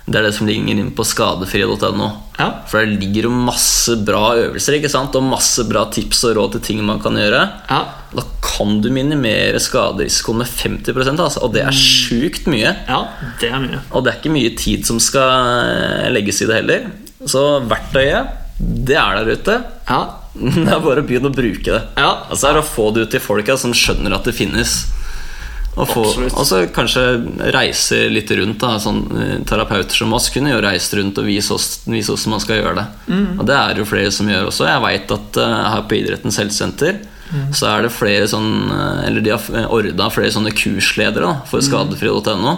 det 0.08 0.16
er 0.20 0.24
det 0.24 0.34
som 0.38 0.48
ligger 0.48 0.70
inne 0.72 0.92
på 0.96 1.04
skadefrie.no. 1.04 2.06
Ja. 2.38 2.46
For 2.70 2.80
der 2.80 2.94
ligger 2.96 3.26
jo 3.26 3.32
masse 3.34 3.96
bra 4.06 4.30
øvelser 4.40 4.78
ikke 4.78 4.88
sant? 4.92 5.16
og 5.18 5.26
masse 5.26 5.66
bra 5.68 5.82
tips 5.92 6.22
og 6.30 6.36
råd 6.38 6.54
til 6.56 6.64
ting 6.64 6.80
man 6.86 7.02
kan 7.02 7.18
gjøre. 7.18 7.42
Ja. 7.68 7.80
Da 8.14 8.24
kan 8.44 8.78
du 8.80 8.88
minimere 8.94 9.60
skaderisikoen 9.60 10.40
med 10.40 10.48
50% 10.48 11.12
altså, 11.12 11.42
og 11.44 11.52
det 11.56 11.66
er 11.66 11.76
sjukt 11.76 12.48
mye. 12.48 12.72
ja, 12.88 13.02
det 13.42 13.52
er 13.52 13.60
mye. 13.66 13.82
Og 13.92 14.06
det 14.06 14.14
er 14.14 14.20
ikke 14.22 14.32
mye 14.32 14.54
tid 14.56 14.88
som 14.88 15.02
skal 15.02 15.28
eh, 15.68 16.08
legges 16.14 16.40
i 16.40 16.48
det 16.48 16.62
heller. 16.62 16.88
Så 17.28 17.44
verktøyet, 17.68 18.32
det 18.58 18.96
er 18.96 19.20
der 19.20 19.34
ute. 19.36 19.60
Ja. 19.90 20.00
Det 20.38 20.70
er 20.70 20.82
bare 20.84 21.02
å 21.02 21.06
begynne 21.06 21.32
å 21.32 21.34
bruke 21.34 21.66
det. 21.66 21.80
Ja. 21.98 22.10
Altså 22.30 22.52
er 22.52 22.60
å 22.60 22.62
få 22.62 22.92
det 22.94 23.08
ut 23.08 23.10
til 23.10 23.22
folka 23.22 23.56
som 23.58 23.72
skjønner 23.74 24.14
at 24.14 24.28
det 24.28 24.36
finnes. 24.38 24.84
Og, 25.78 25.86
få, 25.86 26.02
og 26.26 26.44
så 26.48 26.64
kanskje 26.74 27.02
reise 27.54 28.00
litt 28.10 28.30
rundt. 28.34 28.58
Da. 28.58 28.72
Sånn, 28.82 28.98
eh, 29.14 29.34
terapeuter 29.46 29.94
som 29.94 30.12
oss 30.16 30.26
kunne 30.34 30.50
jo 30.50 30.62
reist 30.64 30.94
rundt 30.98 31.20
og 31.22 31.28
vise 31.28 31.54
oss, 31.54 31.68
vise 31.86 32.10
oss 32.14 32.26
man 32.30 32.42
skal 32.42 32.58
gjøre 32.58 32.74
det. 32.80 32.86
Mm. 33.12 33.28
Og 33.38 33.46
det 33.46 33.54
er 33.58 33.78
jo 33.78 33.86
flere 33.86 34.10
som 34.14 34.26
gjør 34.30 34.48
også. 34.50 34.66
Jeg 34.66 34.82
veit 34.82 35.14
at 35.14 35.38
uh, 35.38 35.54
her 35.76 35.86
på 35.90 36.00
Idrettens 36.00 36.40
helsesenter 36.42 36.98
Mm. 37.28 37.50
så 37.52 37.66
er 37.68 37.82
det 37.84 37.90
flere 37.92 38.24
sånn 38.24 38.70
eh, 38.72 39.00
Eller 39.04 39.20
de 39.20 39.34
har 39.34 39.66
ordna 39.68 40.06
flere 40.08 40.30
sånne 40.32 40.48
kursledere 40.56 41.26
da, 41.26 41.34
Mm. 41.34 41.42
for 41.50 41.60
skadefri.no. 41.60 42.54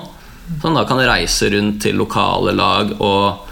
Som 0.62 0.76
da 0.78 0.84
kan 0.86 1.00
reise 1.02 1.48
rundt 1.50 1.80
til 1.82 1.96
lokale 1.98 2.52
lag 2.54 2.92
og 3.02 3.48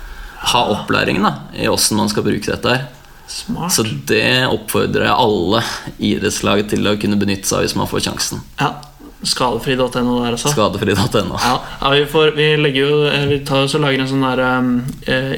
ha 0.52 0.60
opplæring 0.76 1.18
da, 1.22 1.32
i 1.58 1.66
åssen 1.66 1.98
man 1.98 2.08
skal 2.08 2.22
bruke 2.22 2.46
dette 2.46 2.70
her. 2.70 2.86
Smart. 3.26 3.72
Så 3.74 3.82
det 4.06 4.46
oppfordrer 4.46 5.08
jeg 5.08 5.18
alle 5.26 5.64
idrettslag 5.98 6.62
til 6.70 6.86
å 6.86 6.94
kunne 7.02 7.18
benytte 7.20 7.50
seg 7.50 7.58
av 7.58 7.66
hvis 7.66 7.74
man 7.76 7.90
får 7.90 8.06
sjansen. 8.06 8.40
Ja, 8.62 8.70
Skadefri.no 9.22 10.20
der, 10.22 10.34
altså. 10.36 10.52
Skadefri.no. 10.52 11.38
Ja, 11.42 11.54
ja 11.80 11.88
vi, 11.90 12.04
får, 12.06 12.30
vi 12.36 12.46
legger 12.60 12.84
jo 12.84 12.98
eh, 13.10 13.24
Vi 13.26 13.38
tar 13.46 13.64
oss 13.66 13.74
og 13.74 13.82
lager 13.82 14.04
en 14.04 14.10
sånn 14.10 14.22
der 14.22 14.42
um, 14.46 14.68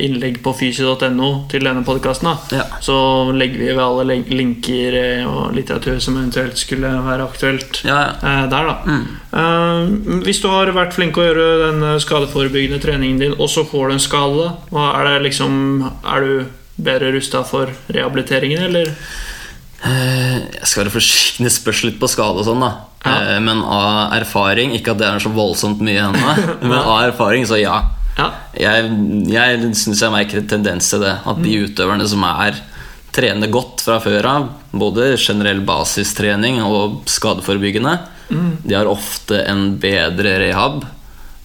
innlegg 0.04 0.42
på 0.44 0.52
fysio.no 0.58 1.30
til 1.48 1.64
denne 1.64 1.80
podkasten. 1.86 2.28
Ja. 2.52 2.66
Så 2.84 2.96
legger 3.32 3.62
vi 3.62 3.70
ved 3.70 3.80
alle 3.84 4.18
linker 4.28 4.98
og 5.30 5.56
litteratur 5.56 5.96
som 6.02 6.18
eventuelt 6.20 6.60
skulle 6.60 6.92
være 7.06 7.24
aktuelt 7.24 7.80
Ja, 7.88 8.02
eh, 8.20 8.44
der, 8.52 8.68
da. 8.68 8.98
Eh, 9.40 10.20
hvis 10.26 10.42
du 10.44 10.50
har 10.52 10.74
vært 10.76 10.94
flink 10.98 11.16
å 11.16 11.24
gjøre 11.30 11.48
den 11.64 11.88
skadeforebyggende 12.04 12.82
treningen 12.84 13.24
din, 13.24 13.38
og 13.38 13.48
så 13.48 13.64
får 13.64 13.88
du 13.88 13.96
en 13.96 14.06
skade, 14.10 14.52
er 14.76 15.08
det 15.08 15.16
liksom 15.30 15.56
Er 15.88 16.26
du 16.26 16.32
bedre 16.80 17.14
rusta 17.16 17.42
for 17.48 17.72
rehabiliteringen, 17.88 18.68
eller? 18.68 18.92
Jeg 19.80 20.68
skal 20.68 20.82
være 20.82 20.92
forsiktig, 20.92 21.48
spørs 21.52 21.84
litt 21.86 22.00
på 22.00 22.08
skade 22.12 22.40
og 22.42 22.44
sånn, 22.44 22.60
da. 22.60 22.89
Ja. 23.04 23.14
Eh, 23.34 23.40
Men 23.40 23.62
av 23.64 24.12
erfaring, 24.18 24.74
ikke 24.76 24.92
at 24.94 25.00
det 25.00 25.08
er 25.08 25.22
så 25.22 25.32
voldsomt 25.32 25.80
mye 25.84 26.02
ennå, 26.10 26.34
men 26.66 26.76
av 26.78 27.06
erfaring, 27.10 27.46
så 27.48 27.58
ja. 27.60 27.78
Ja. 28.18 28.28
Jeg, 28.58 28.90
jeg 29.30 29.72
syns 29.78 30.02
jeg 30.02 30.12
merker 30.12 30.42
en 30.42 30.50
tendens 30.50 30.90
til 30.92 31.00
det. 31.04 31.14
At 31.24 31.40
de 31.40 31.54
utøverne 31.64 32.06
som 32.10 32.24
er 32.28 32.58
trener 33.14 33.50
godt 33.50 33.82
fra 33.82 33.96
før 34.02 34.26
av, 34.28 34.48
både 34.76 35.14
generell 35.18 35.62
basistrening 35.66 36.60
og 36.62 37.00
skadeforebyggende, 37.10 37.96
de 38.30 38.74
har 38.76 38.86
ofte 38.86 39.40
en 39.50 39.72
bedre 39.82 40.36
rehab. 40.42 40.84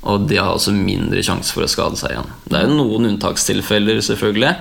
Og 0.06 0.28
de 0.30 0.38
har 0.38 0.52
også 0.54 0.70
mindre 0.76 1.24
sjanse 1.26 1.50
for 1.56 1.66
å 1.66 1.70
skade 1.72 1.98
seg 1.98 2.12
igjen. 2.14 2.28
Det 2.46 2.60
er 2.60 2.68
jo 2.68 2.76
noen 2.78 3.08
unntakstilfeller, 3.10 4.04
selvfølgelig. 4.06 4.52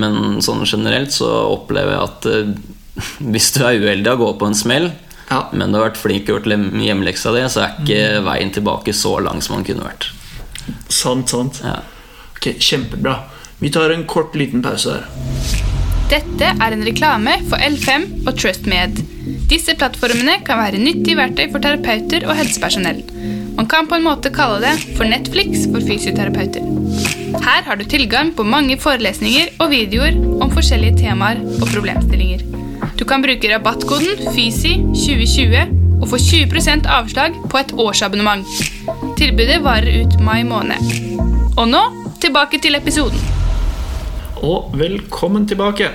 Men 0.00 0.38
sånn 0.44 0.62
generelt 0.64 1.12
så 1.12 1.28
opplever 1.50 1.92
jeg 1.96 2.06
at 2.06 2.28
eh, 2.30 2.54
hvis 3.34 3.50
du 3.56 3.60
er 3.66 3.82
uheldig 3.82 4.14
og 4.14 4.22
går 4.22 4.38
på 4.40 4.48
en 4.48 4.56
smell, 4.56 4.88
Ja. 5.30 5.44
men 5.52 5.70
du 5.70 5.78
har 5.78 5.90
vært 5.90 6.00
flink 6.00 6.28
og 6.28 6.40
gjort 6.40 6.50
hjemmeleksa 6.82 7.32
di, 7.36 7.44
så 7.46 7.64
er 7.64 7.76
ikke 7.78 8.22
veien 8.26 8.50
tilbake 8.54 8.94
så 8.96 9.16
lang 9.22 9.42
som 9.44 9.56
man 9.56 9.66
kunne 9.68 9.86
vært. 9.86 10.10
Sant, 10.90 11.30
sant. 11.30 11.62
Ja. 11.64 11.80
Ok, 12.36 12.52
Kjempebra. 12.58 13.20
Vi 13.60 13.70
tar 13.70 13.92
en 13.94 14.06
kort, 14.08 14.34
liten 14.34 14.62
pause 14.64 14.96
her. 14.96 15.06
Dette 16.10 16.48
er 16.50 16.74
en 16.74 16.82
reklame 16.82 17.36
for 17.46 17.62
L5 17.62 18.26
og 18.26 18.32
TrustMed. 18.34 18.98
Disse 19.50 19.76
plattformene 19.78 20.40
kan 20.46 20.58
være 20.58 20.80
nyttige 20.82 21.18
verktøy 21.20 21.44
for 21.52 21.62
terapeuter 21.62 22.26
og 22.26 22.34
helsepersonell. 22.40 23.04
Man 23.54 23.68
kan 23.70 23.86
på 23.86 23.98
en 23.98 24.06
måte 24.08 24.32
kalle 24.34 24.58
det 24.64 24.74
for 24.96 25.06
Netflix 25.06 25.68
for 25.70 25.84
fysioterapeuter. 25.86 26.66
Her 27.44 27.62
har 27.68 27.78
du 27.78 27.84
tilgang 27.86 28.32
på 28.34 28.42
mange 28.42 28.78
forelesninger 28.80 29.54
og 29.60 29.70
videoer 29.70 30.18
om 30.42 30.50
forskjellige 30.50 31.04
temaer 31.04 31.44
og 31.60 31.68
problemstillinger. 31.70 32.49
Du 33.00 33.06
kan 33.08 33.22
bruke 33.24 33.48
rabattkoden 33.48 34.18
FYSI2020 34.28 36.02
og 36.02 36.08
få 36.10 36.18
20% 36.20 36.84
avslag 36.84 37.38
på 37.48 37.60
et 37.62 37.70
årsabonnement. 37.72 38.44
Tilbudet 39.16 39.56
varer 39.64 40.02
ut 40.02 40.18
mai 40.20 40.42
måned. 40.44 40.84
Og 41.56 41.64
nå 41.70 41.80
tilbake 42.20 42.60
til 42.60 42.76
episoden. 42.76 43.16
Og 44.44 44.76
velkommen 44.76 45.48
tilbake. 45.48 45.88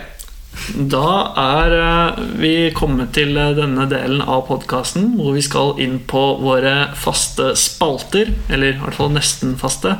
Da 0.96 1.12
er 1.44 1.78
eh, 1.78 2.26
vi 2.42 2.54
kommet 2.74 3.14
til 3.14 3.38
eh, 3.38 3.54
denne 3.54 3.86
delen 3.92 4.26
av 4.26 4.48
podkasten 4.50 5.12
hvor 5.20 5.38
vi 5.38 5.46
skal 5.46 5.78
inn 5.86 6.00
på 6.10 6.24
våre 6.42 6.88
faste 6.98 7.52
spalter. 7.54 8.34
Eller 8.50 8.74
i 8.74 8.82
hvert 8.82 8.98
fall 8.98 9.14
nesten 9.14 9.54
faste. 9.62 9.94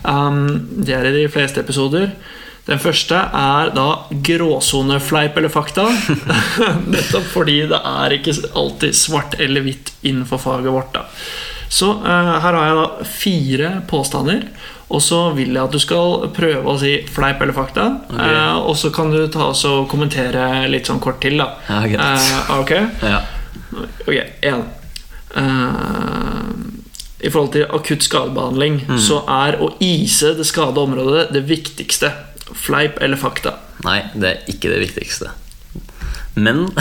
Um, 0.00 0.64
det 0.80 0.96
er 0.96 1.12
i 1.12 1.16
de 1.18 1.28
fleste 1.28 1.60
episoder. 1.60 2.14
Den 2.68 2.78
første 2.82 3.16
er 3.16 3.70
da 3.72 3.86
gråsonefleip 4.12 5.36
eller 5.40 5.52
fakta. 5.52 5.86
Nettopp 6.92 7.30
fordi 7.32 7.62
det 7.70 7.78
er 7.80 8.16
ikke 8.18 8.34
alltid 8.52 8.96
svart 8.98 9.38
eller 9.40 9.64
hvitt 9.64 9.94
innenfor 10.04 10.42
faget 10.42 10.72
vårt. 10.74 10.92
da 10.98 11.06
Så 11.72 11.94
uh, 12.02 12.34
her 12.44 12.52
har 12.52 12.66
jeg 12.66 12.76
da 12.82 13.06
fire 13.08 13.70
påstander. 13.88 14.44
Og 14.88 15.02
så 15.04 15.18
vil 15.36 15.52
jeg 15.52 15.60
at 15.64 15.74
du 15.74 15.80
skal 15.82 16.28
prøve 16.36 16.64
å 16.72 16.78
si 16.80 16.94
fleip 17.12 17.42
eller 17.44 17.52
fakta. 17.52 17.82
Eh, 18.08 18.54
og 18.56 18.72
så 18.80 18.88
kan 18.88 19.10
du 19.12 19.18
ta 19.28 19.50
og 19.52 19.82
kommentere 19.90 20.62
litt 20.72 20.88
sånn 20.88 21.00
kort 21.04 21.18
til, 21.20 21.36
da. 21.36 21.50
Ja, 21.68 21.82
greit. 21.84 22.22
Eh, 22.24 22.54
ok, 22.56 22.72
Ja. 23.04 23.18
ok, 24.06 24.16
én. 24.48 24.62
Uh, 25.36 26.56
I 27.20 27.28
forhold 27.28 27.52
til 27.52 27.66
akutt 27.68 28.06
skadebehandling 28.06 28.80
Mm. 28.88 28.96
så 28.98 29.20
er 29.28 29.58
å 29.60 29.68
ise 29.82 30.32
det 30.38 30.46
skada 30.48 30.80
området 30.80 31.32
det 31.36 31.44
viktigste. 31.50 32.12
Fleip 32.54 32.98
eller 33.02 33.20
fakta? 33.20 33.56
Nei, 33.84 34.00
det 34.14 34.30
er 34.30 34.50
ikke 34.52 34.72
det 34.72 34.80
viktigste. 34.86 35.30
Men 36.38 36.68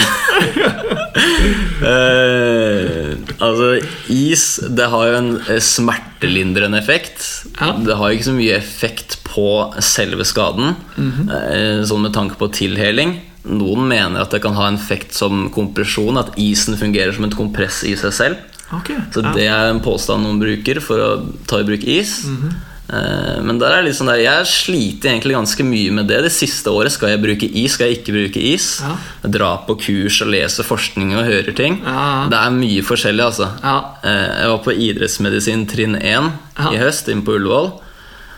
eh, 1.81 3.15
Altså, 3.41 3.69
is 4.13 4.43
det 4.77 4.89
har 4.91 5.07
jo 5.09 5.15
en 5.17 5.31
eh, 5.47 5.61
smertelindrende 5.63 6.79
effekt. 6.81 7.23
Ja. 7.57 7.73
Det 7.81 7.97
har 7.97 8.13
ikke 8.13 8.29
så 8.29 8.35
mye 8.37 8.57
effekt 8.57 9.17
på 9.27 9.47
selve 9.85 10.25
skaden, 10.25 10.75
eh, 10.97 11.83
sånn 11.85 12.05
med 12.05 12.15
tanke 12.17 12.37
på 12.39 12.49
tilheling. 12.53 13.17
Noen 13.47 13.85
mener 13.87 14.23
at 14.23 14.33
det 14.33 14.41
kan 14.43 14.57
ha 14.57 14.67
en 14.67 14.79
effekt 14.79 15.15
som 15.15 15.47
kompresjon, 15.53 16.19
at 16.19 16.33
isen 16.41 16.77
fungerer 16.79 17.13
som 17.15 17.27
et 17.27 17.37
kompress 17.37 17.83
i 17.87 17.95
seg 17.99 18.15
selv. 18.15 18.55
Okay. 18.81 18.97
Så 19.13 19.23
det 19.35 19.45
er 19.47 19.69
en 19.69 19.79
påstand 19.83 20.25
noen 20.25 20.41
bruker 20.41 20.81
for 20.83 20.99
å 20.99 21.11
ta 21.47 21.61
i 21.61 21.67
bruk 21.67 21.85
is. 21.87 22.19
Eh, 22.27 22.57
Men 22.87 23.57
der 23.59 23.73
er 23.75 23.81
litt 23.83 23.97
sånn 23.97 24.07
der, 24.07 24.21
jeg 24.23 24.45
sliter 24.47 25.09
egentlig 25.11 25.35
ganske 25.35 25.63
mye 25.67 25.91
med 25.97 26.07
det. 26.07 26.21
Det 26.23 26.31
siste 26.31 26.71
året 26.71 26.91
skal 26.95 27.09
jeg 27.11 27.19
bruke 27.23 27.43
is, 27.51 27.73
skal 27.75 27.87
jeg 27.89 27.97
ikke 27.99 28.13
bruke 28.15 28.39
is. 28.53 28.67
Ja. 28.79 28.93
Dra 29.33 29.49
på 29.67 29.75
kurs 29.81 30.21
og 30.23 30.29
lese 30.31 30.63
forskning 30.63 31.11
og 31.17 31.25
høre 31.27 31.51
ting. 31.57 31.81
Ja. 31.83 32.27
Det 32.31 32.37
er 32.39 32.51
mye 32.55 32.83
forskjellig, 32.87 33.23
altså. 33.25 33.47
Ja. 33.63 33.75
Eh, 34.07 34.29
Jeg 34.39 34.47
var 34.53 34.61
på 34.63 34.71
idrettsmedisin 34.87 35.65
trinn 35.67 35.95
1 35.99 36.31
Ja. 36.57 36.71
i 36.71 36.77
høst 36.79 37.09
inne 37.11 37.23
på 37.27 37.35
Ullevål. 37.35 37.67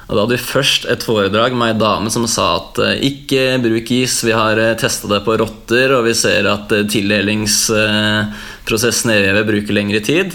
Og 0.10 0.16
Da 0.18 0.22
hadde 0.24 0.34
vi 0.40 0.42
først 0.42 0.88
et 0.90 1.04
foredrag 1.06 1.54
med 1.54 1.76
ei 1.76 1.80
dame 1.80 2.10
som 2.10 2.26
sa 2.26 2.56
at 2.58 2.80
eh, 2.82 2.98
ikke 3.06 3.60
bruk 3.62 3.92
is, 3.94 4.18
vi 4.26 4.32
har 4.34 4.58
testa 4.82 5.06
det 5.12 5.22
på 5.30 5.38
rotter, 5.38 5.94
og 5.94 6.06
vi 6.10 6.14
ser 6.18 6.50
at 6.50 6.72
eh, 6.74 6.88
tildelingsprosessen 6.90 9.14
vevet 9.14 9.46
bruker 9.46 9.74
lengre 9.78 10.02
tid. 10.02 10.34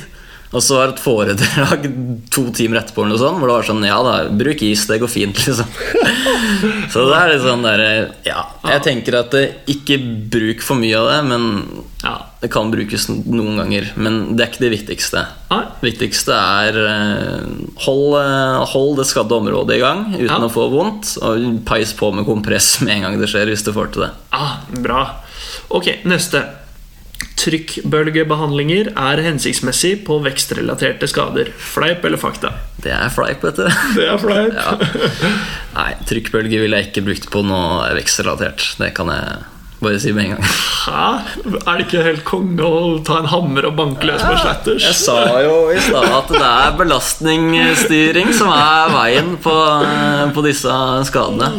Og 0.55 0.63
så 0.63 0.77
var 0.79 0.87
det 0.87 0.95
et 0.95 1.03
foredrag 1.03 1.87
to 2.31 2.45
timer 2.55 2.79
etterpå 2.81 3.03
eller 3.03 3.17
noe 3.17 3.23
sånt, 3.25 3.41
hvor 3.43 3.51
det 3.51 3.57
var 3.57 3.67
sånn 3.67 3.87
Ja 3.89 3.97
da, 4.07 4.13
bruk 4.31 4.63
is, 4.63 4.85
det 4.87 5.01
går 5.03 5.11
fint, 5.11 5.41
liksom. 5.49 5.67
Så 6.93 7.03
det 7.09 7.17
er 7.19 7.33
litt 7.33 7.43
sånn 7.45 7.65
derre 7.67 7.89
Ja, 8.27 8.45
jeg 8.71 8.85
tenker 8.87 9.19
at 9.19 9.35
eh, 9.39 9.57
ikke 9.75 9.99
bruk 10.31 10.63
for 10.65 10.79
mye 10.81 10.95
av 11.01 11.11
det, 11.11 11.19
men 11.33 11.49
Ja. 12.05 12.15
det 12.43 12.51
kan 12.53 12.71
brukes 12.71 13.07
noen 13.11 13.57
ganger. 13.59 13.91
Men 13.97 14.37
det 14.37 14.45
er 14.45 14.51
ikke 14.53 14.65
det 14.67 14.73
viktigste. 14.77 15.23
Det 15.51 15.87
viktigste 15.89 16.37
er 16.37 16.79
eh, 16.85 17.47
hold, 17.87 18.17
eh, 18.21 18.65
hold 18.75 18.99
det 19.01 19.07
skadde 19.11 19.39
området 19.39 19.79
i 19.79 19.83
gang 19.83 20.03
uten 20.15 20.29
Ja. 20.31 20.39
å 20.47 20.53
få 20.53 20.69
vondt. 20.73 21.17
Og 21.25 21.65
peis 21.67 21.95
på 21.97 22.13
med 22.15 22.27
kompress 22.29 22.77
med 22.85 22.95
en 22.99 23.09
gang 23.09 23.19
det 23.21 23.31
skjer, 23.33 23.49
hvis 23.51 23.65
du 23.67 23.73
får 23.75 23.93
til 23.97 24.07
det. 24.07 24.13
Ah, 24.37 24.59
bra. 24.85 25.07
Ok, 25.75 25.91
neste. 26.05 26.45
Trykkbølgebehandlinger 27.45 28.93
er 28.93 29.23
hensiktsmessig 29.25 29.99
på 30.07 30.19
vekstrelaterte 30.25 31.09
skader. 31.11 31.51
Fleip 31.59 32.05
eller 32.05 32.21
fakta? 32.21 32.55
Det 32.85 32.93
er 32.95 33.11
fleip, 33.13 33.45
vet 33.45 33.61
du. 33.61 33.67
Det 33.99 34.07
er 34.09 34.21
fleip. 34.21 34.55
Ja. 34.57 34.77
Nei, 35.75 35.91
trykkbølge 36.09 36.63
ville 36.63 36.81
jeg 36.81 36.91
ikke 36.91 37.07
brukt 37.09 37.31
på 37.33 37.45
noe 37.47 37.91
vekstrelatert. 37.97 38.75
Det 38.81 38.93
kan 38.97 39.13
jeg 39.13 39.43
bare 39.85 40.01
si 40.03 40.13
med 40.17 40.25
en 40.25 40.33
gang. 40.35 40.49
Hæ? 40.85 41.05
Er 41.61 41.79
det 41.79 41.85
ikke 41.87 42.03
helt 42.05 42.25
konge 42.29 42.65
å 42.67 42.81
ta 43.07 43.21
en 43.21 43.29
hammer 43.33 43.69
og 43.69 43.77
banke 43.79 44.09
løs 44.09 44.25
med 44.25 44.41
slatters? 44.43 44.85
Jeg 44.85 44.97
sa 44.99 45.17
jo 45.45 45.55
i 45.73 45.79
stad 45.85 46.09
at 46.09 46.33
det 46.33 46.43
er 46.49 46.75
belastningsstyring 46.81 48.33
som 48.37 48.51
er 48.55 48.93
veien 48.95 49.31
på, 49.45 49.55
på 50.37 50.45
disse 50.49 50.81
skadene. 51.09 51.53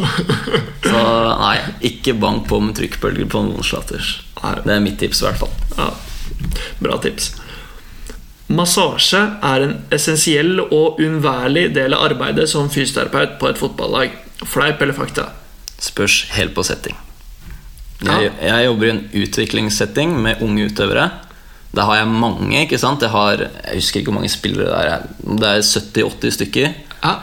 Så 0.86 1.00
nei, 1.40 1.56
ikke 1.90 2.14
bank 2.20 2.46
på 2.50 2.60
med 2.62 2.76
trykkbølger 2.78 3.30
på 3.32 3.42
noen 3.48 3.66
slatters. 3.66 4.18
Det 4.36 4.74
er 4.76 4.84
mitt 4.84 5.00
tips, 5.00 5.22
i 5.24 5.28
hvert 5.30 5.42
fall. 5.42 5.56
Ja, 5.78 5.90
bra 6.84 7.00
tips. 7.02 7.32
Massasje 8.46 9.18
er 9.42 9.64
en 9.64 9.74
essensiell 9.94 10.60
og 10.68 11.00
uunnværlig 11.02 11.72
del 11.74 11.96
av 11.96 12.04
arbeidet 12.12 12.46
som 12.52 12.70
fysioterapeut 12.70 13.40
på 13.40 13.50
et 13.50 13.58
fotballag. 13.58 14.14
Fleip 14.46 14.84
eller 14.84 14.94
fakta? 14.94 15.30
Spørs 15.82 16.22
helt 16.36 16.54
på 16.54 16.62
setting. 16.66 16.94
Jeg, 18.04 18.32
jeg 18.42 18.66
jobber 18.66 18.88
i 18.88 18.92
en 18.92 19.04
utviklingssetting 19.22 20.12
med 20.20 20.42
unge 20.44 20.66
utøvere. 20.68 21.06
Der 21.76 21.88
har 21.88 22.00
jeg 22.00 22.08
mange. 22.12 22.60
ikke 22.64 22.80
sant? 22.80 23.04
Jeg 23.04 23.12
har, 23.12 23.46
jeg 23.46 23.80
husker 23.80 24.00
ikke 24.00 24.12
hvor 24.12 24.20
mange 24.20 24.32
spillere 24.32 24.68
det 24.68 24.92
er. 24.92 25.06
Det 25.24 25.48
er 25.48 25.64
70-80 25.64 26.36
stykker. 26.38 26.76
Ja. 27.02 27.14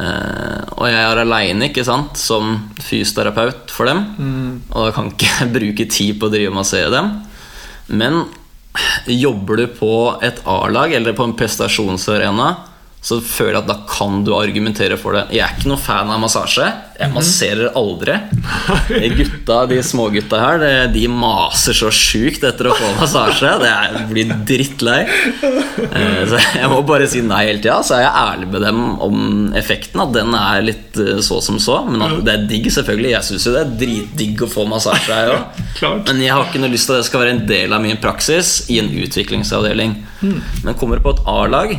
Eh, 0.00 0.60
og 0.78 0.86
jeg 0.88 1.00
er 1.02 1.20
aleine 1.22 1.68
som 2.18 2.54
fysioterapeut 2.80 3.70
for 3.74 3.90
dem. 3.90 4.04
Og 4.70 4.86
da 4.86 4.94
kan 4.96 5.10
ikke 5.12 5.50
bruke 5.58 5.88
tid 5.90 6.18
på 6.18 6.30
å 6.30 6.32
drive 6.32 6.52
og 6.52 6.60
massere 6.62 6.90
dem. 6.94 7.12
Men 7.90 8.24
jobber 9.10 9.56
du 9.56 9.66
på 9.74 9.92
et 10.22 10.42
A-lag 10.46 10.92
eller 10.94 11.16
på 11.16 11.26
en 11.26 11.34
prestasjonsarena, 11.34 12.50
så 13.00 13.16
føler 13.24 13.54
jeg 13.56 13.62
at 13.62 13.68
da 13.70 13.76
kan 13.88 14.18
du 14.26 14.34
argumentere 14.36 14.98
for 15.00 15.16
det. 15.16 15.22
Jeg 15.32 15.40
er 15.46 15.54
ikke 15.56 15.70
noe 15.70 15.80
fan 15.80 16.10
av 16.12 16.18
massasje. 16.20 16.66
Jeg 17.00 17.12
masserer 17.14 17.70
aldri. 17.80 18.12
De 18.90 19.08
gutta, 19.16 19.54
de 19.70 19.78
smågutta 19.88 20.36
her, 20.42 20.64
de 20.92 21.06
maser 21.08 21.72
så 21.78 21.88
sjukt 21.96 22.44
etter 22.44 22.68
å 22.68 22.74
få 22.76 22.90
massasje. 22.98 23.54
Det 23.62 23.70
er, 23.70 23.94
jeg 23.96 24.08
blir 24.10 24.34
drittlei. 24.50 24.98
Eh, 25.40 26.26
Så 26.28 26.40
jeg 26.58 26.68
må 26.68 26.82
bare 26.84 27.06
si 27.08 27.22
nei 27.24 27.46
hele 27.48 27.62
tida. 27.64 27.78
Så 27.88 27.96
er 27.96 28.02
jeg 28.04 28.20
ærlig 28.20 28.50
med 28.52 28.66
dem 28.66 28.82
om 29.00 29.22
effekten. 29.56 30.02
At 30.04 30.12
den 30.18 30.36
er 30.36 30.60
litt 30.68 31.00
eh, 31.00 31.22
så 31.24 31.38
som 31.44 31.56
så. 31.62 31.78
Men 31.88 32.20
det 32.26 32.34
er 32.34 32.44
digg, 32.52 32.68
selvfølgelig. 32.74 33.14
Jeg 33.16 33.28
syns 33.30 33.46
jo 33.48 33.54
det 33.56 33.62
er 33.64 33.72
dritdigg 33.80 34.44
å 34.44 34.50
få 34.58 34.66
massasje, 34.68 35.22
jeg 35.24 35.40
Men 36.04 36.20
jeg 36.20 36.34
har 36.36 36.44
ikke 36.50 36.60
noe 36.60 36.72
lyst 36.76 36.90
til 36.90 36.98
at 36.98 37.00
det 37.00 37.08
skal 37.08 37.24
være 37.24 37.34
en 37.38 37.46
del 37.48 37.72
av 37.72 37.80
min 37.80 37.96
praksis 38.02 38.66
i 38.68 38.76
en 38.82 38.92
utviklingsavdeling. 39.06 39.96
Men 40.20 40.76
kommer 40.76 41.00
du 41.00 41.06
på 41.08 41.16
et 41.16 41.24
A-lag 41.32 41.72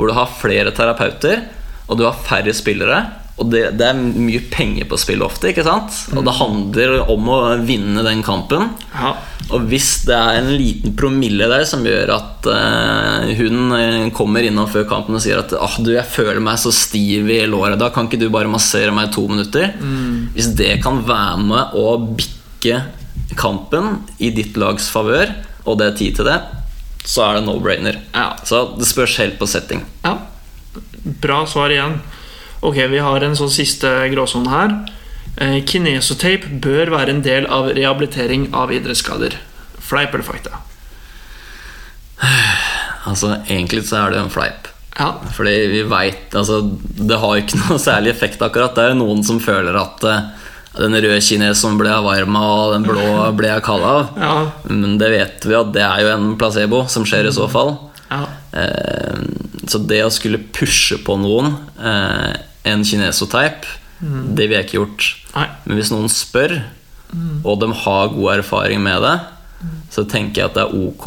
hvor 0.00 0.10
du 0.10 0.16
har 0.16 0.36
flere 0.40 0.74
terapeuter, 0.76 1.46
og 1.90 1.98
du 2.00 2.06
har 2.06 2.24
færre 2.26 2.54
spillere 2.56 3.00
og 3.40 3.48
det, 3.48 3.62
det 3.80 3.86
er 3.88 3.96
mye 3.96 4.42
penger 4.52 4.84
på 4.88 4.98
spill 5.00 5.22
ofte, 5.24 5.48
ikke 5.50 5.64
sant? 5.64 5.96
Og 6.12 6.24
det 6.26 6.36
handler 6.36 6.98
om 7.08 7.28
å 7.32 7.38
vinne 7.64 8.02
den 8.04 8.20
kampen. 8.24 8.68
Ja. 8.92 9.14
Og 9.50 9.64
hvis 9.70 10.02
det 10.06 10.14
er 10.14 10.42
en 10.42 10.50
liten 10.52 10.92
promille 10.98 11.48
der 11.50 11.64
som 11.66 11.86
gjør 11.86 12.12
at 12.18 12.48
uh, 12.52 13.30
hun 13.38 13.72
eh, 13.78 14.10
kommer 14.14 14.44
innom 14.46 14.68
før 14.70 14.84
kampen 14.90 15.16
og 15.16 15.24
sier 15.24 15.40
at 15.40 15.54
ah, 15.56 15.78
du, 15.80 15.94
jeg 15.96 16.06
føler 16.12 16.42
meg 16.44 16.60
så 16.60 16.72
stiv 16.74 17.32
i 17.32 17.40
låret, 17.48 17.80
da 17.80 17.88
kan 17.94 18.10
ikke 18.10 18.20
du 18.20 18.28
bare 18.30 18.52
massere 18.52 18.92
meg 18.94 19.08
i 19.08 19.14
to 19.16 19.24
minutter? 19.30 19.72
Hvis 20.36 20.52
det 20.60 20.76
kan 20.84 21.00
være 21.08 21.40
med 21.40 21.80
å 21.80 21.96
bikke 22.20 22.82
kampen 23.40 24.02
i 24.20 24.34
ditt 24.36 24.60
lags 24.60 24.92
favør, 24.92 25.32
og 25.64 25.80
det 25.80 25.88
er 25.88 25.96
tid 25.96 26.20
til 26.20 26.28
det, 26.28 26.38
så 27.04 27.24
er 27.26 27.38
det 27.38 27.44
no-brainer. 27.46 28.00
Ja. 28.14 28.32
Så 28.44 28.76
det 28.78 28.88
spørs 28.88 29.18
helt 29.22 29.38
på 29.40 29.48
setting. 29.48 29.84
Ja. 30.04 30.16
Bra 31.22 31.42
svar 31.48 31.72
igjen. 31.72 32.00
Ok, 32.60 32.76
vi 32.92 33.00
har 33.00 33.24
en 33.24 33.36
sånn 33.38 33.52
siste 33.52 33.88
gråsone 34.12 34.52
her. 34.52 34.74
Eh, 35.40 35.60
Kinesotape 35.64 36.58
bør 36.60 36.92
være 36.92 37.14
en 37.14 37.22
del 37.24 37.46
av 37.48 37.70
rehabilitering 37.72 38.50
av 38.56 38.72
idrettsskader. 38.74 39.38
Fleip 39.80 40.14
eller 40.14 40.26
fakta? 40.26 40.60
Altså, 43.08 43.38
Egentlig 43.48 43.86
så 43.88 43.96
er 43.96 44.12
det 44.12 44.18
en 44.20 44.30
fleip. 44.32 44.66
Ja. 44.98 45.14
Fordi 45.32 45.54
vi 45.72 45.78
vet, 45.88 46.34
altså, 46.36 46.58
Det 46.84 47.16
har 47.22 47.38
ikke 47.40 47.56
noe 47.62 47.78
særlig 47.80 48.12
effekt, 48.12 48.42
akkurat. 48.44 48.74
Det 48.76 48.84
er 48.84 48.92
jo 48.92 48.98
noen 49.00 49.24
som 49.24 49.40
føler 49.40 49.78
at 49.80 50.04
eh, 50.04 50.26
den 50.78 50.94
røde 50.94 51.18
kinesen 51.24 51.78
ble 51.80 51.90
jeg 51.90 52.04
varm 52.06 52.36
av, 52.38 52.52
og 52.62 52.74
den 52.76 52.84
blå 52.86 53.06
ble 53.38 53.50
jeg 53.50 53.64
kald 53.66 53.86
av. 53.86 54.12
Ja. 54.20 54.34
Men 54.70 54.98
det 55.00 55.10
vet 55.12 55.46
vi 55.48 55.56
at 55.58 55.72
det 55.74 55.82
er 55.82 56.04
jo 56.04 56.12
en 56.12 56.28
placebo 56.38 56.84
som 56.92 57.06
skjer 57.08 57.26
i 57.30 57.34
så 57.34 57.48
fall. 57.50 57.76
ja. 58.12 58.26
Eh, 58.50 59.26
så 59.70 59.78
det 59.86 60.00
å 60.02 60.10
skulle 60.10 60.40
pushe 60.56 60.96
på 61.04 61.14
noen 61.20 61.52
eh, 61.78 62.32
en 62.66 62.80
kinesoteip, 62.82 63.66
det 64.00 64.46
vil 64.48 64.56
jeg 64.56 64.66
ikke 64.66 64.78
gjort. 64.78 65.08
Nei. 65.34 65.44
Men 65.66 65.78
hvis 65.78 65.92
noen 65.92 66.08
spør, 66.10 66.56
og 67.44 67.60
de 67.60 67.68
har 67.84 68.14
god 68.14 68.32
erfaring 68.38 68.80
med 68.82 69.04
det, 69.04 69.14
så 69.92 70.06
tenker 70.08 70.40
jeg 70.40 70.50
at 70.50 70.56
det 70.56 70.64
er 70.64 70.88
ok 70.88 71.06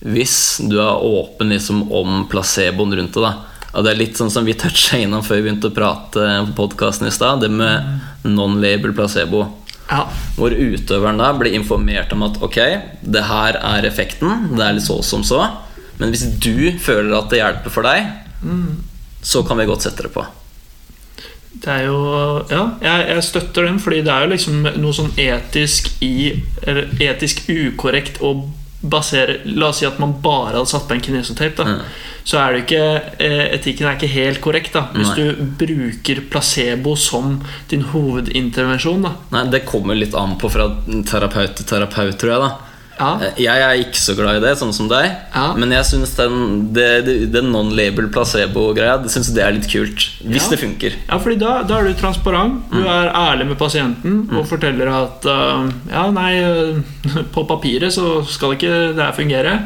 hvis 0.00 0.36
du 0.70 0.78
er 0.80 1.02
åpen 1.04 1.50
liksom 1.52 1.82
om 1.92 2.22
placeboen 2.30 2.94
rundt 2.96 3.16
det. 3.16 3.24
da 3.26 3.49
Og 3.74 3.84
Det 3.84 3.92
er 3.92 3.98
litt 4.00 4.18
sånn 4.18 4.30
som 4.34 4.44
vi 4.44 4.54
toucha 4.58 4.98
innom 4.98 5.22
før 5.22 5.38
vi 5.40 5.46
begynte 5.48 5.70
å 5.70 5.74
prate 5.74 6.24
på 6.48 6.56
podkasten 6.64 7.06
i 7.06 7.14
stad. 7.14 7.40
Det 7.44 7.50
med 7.50 8.00
non-label 8.26 8.92
placebo. 8.96 9.44
ja. 9.90 10.04
Hvor 10.36 10.50
utøveren 10.54 11.18
da 11.18 11.32
blir 11.38 11.54
informert 11.54 12.12
om 12.12 12.22
at 12.26 12.40
ok, 12.42 12.58
det 13.02 13.22
her 13.28 13.58
er 13.60 13.86
effekten, 13.86 14.56
det 14.56 14.64
er 14.64 14.76
litt 14.78 14.86
så 14.86 15.00
som 15.02 15.22
så. 15.26 15.42
Men 15.98 16.10
hvis 16.14 16.26
du 16.40 16.72
føler 16.80 17.14
at 17.18 17.30
det 17.30 17.40
hjelper 17.42 17.70
for 17.74 17.82
deg, 17.86 18.06
så 19.22 19.42
kan 19.46 19.58
vi 19.60 19.66
godt 19.68 19.82
sette 19.84 20.06
det 20.06 20.12
på. 20.14 20.24
Det 21.60 21.68
er 21.68 21.82
jo 21.90 21.98
Ja, 22.48 22.62
jeg, 22.80 23.08
jeg 23.10 23.24
støtter 23.26 23.66
den, 23.66 23.78
fordi 23.82 24.00
det 24.06 24.12
er 24.14 24.24
jo 24.24 24.30
liksom 24.32 24.62
noe 24.80 24.94
sånn 24.96 25.10
etisk 25.20 25.90
i 26.00 26.40
etisk 27.04 27.42
ukorrekt 27.50 28.22
å 28.24 28.32
basere 28.80 29.40
La 29.44 29.68
oss 29.68 29.80
si 29.82 29.86
at 29.86 29.98
man 30.00 30.14
bare 30.22 30.56
hadde 30.56 30.70
satt 30.70 30.86
på 30.88 30.96
en 30.96 31.02
kinesotape, 31.04 31.64
da. 31.64 31.80
Så 32.24 32.38
er 32.40 32.52
det 32.52 32.62
ikke 32.64 32.80
eh, 33.20 33.44
Etikken 33.56 33.88
er 33.88 33.98
ikke 33.98 34.12
helt 34.12 34.40
korrekt, 34.44 34.72
da. 34.76 34.86
Hvis 34.94 35.12
Nei. 35.12 35.26
du 35.28 35.44
bruker 35.60 36.22
placebo 36.32 36.96
som 36.96 37.38
din 37.72 37.84
hovedintervensjon, 37.92 39.04
da. 39.04 39.14
Nei, 39.34 39.44
Det 39.52 39.64
kommer 39.68 39.98
litt 39.98 40.16
an 40.16 40.36
på 40.40 40.50
fra 40.52 40.68
terapeut 41.08 41.56
til 41.60 41.68
terapeut, 41.74 42.18
tror 42.20 42.34
jeg. 42.36 42.40
da 42.48 42.69
Ja. 43.00 43.10
Eh, 43.24 43.38
Jeg 43.40 43.62
er 43.64 43.80
ikke 43.80 43.96
så 43.98 44.14
glad 44.18 44.36
i 44.38 44.42
det, 44.44 44.52
sånn 44.60 44.74
som 44.76 44.88
deg. 44.90 45.06
Ja. 45.34 45.46
Men 45.56 45.72
jeg 45.72 45.86
syns 45.88 46.12
den, 46.18 46.68
den 46.74 47.48
non-label 47.54 48.10
placebo-greia 48.12 48.98
Det 49.02 49.10
synes 49.14 49.30
det 49.34 49.42
er 49.44 49.56
litt 49.56 49.68
kult. 49.72 50.06
Hvis 50.20 50.44
Ja. 50.44 50.50
det 50.52 50.58
funker. 50.60 50.96
Ja, 51.08 51.18
fordi 51.18 51.38
da, 51.40 51.62
da 51.64 51.78
er 51.80 51.88
du 51.88 51.94
transparent. 52.00 52.60
Du 52.70 52.82
er 52.84 53.10
ærlig 53.16 53.48
med 53.48 53.58
pasienten 53.58 54.28
og 54.36 54.46
forteller 54.50 54.90
at 54.92 55.24
uh, 55.26 55.64
Ja, 55.90 56.04
nei, 56.14 56.32
uh, 56.44 57.24
på 57.34 57.46
papiret 57.48 57.92
så 57.96 58.20
skal 58.28 58.54
ikke 58.58 58.94
det 58.94 59.00
her 59.02 59.16
fungere, 59.16 59.56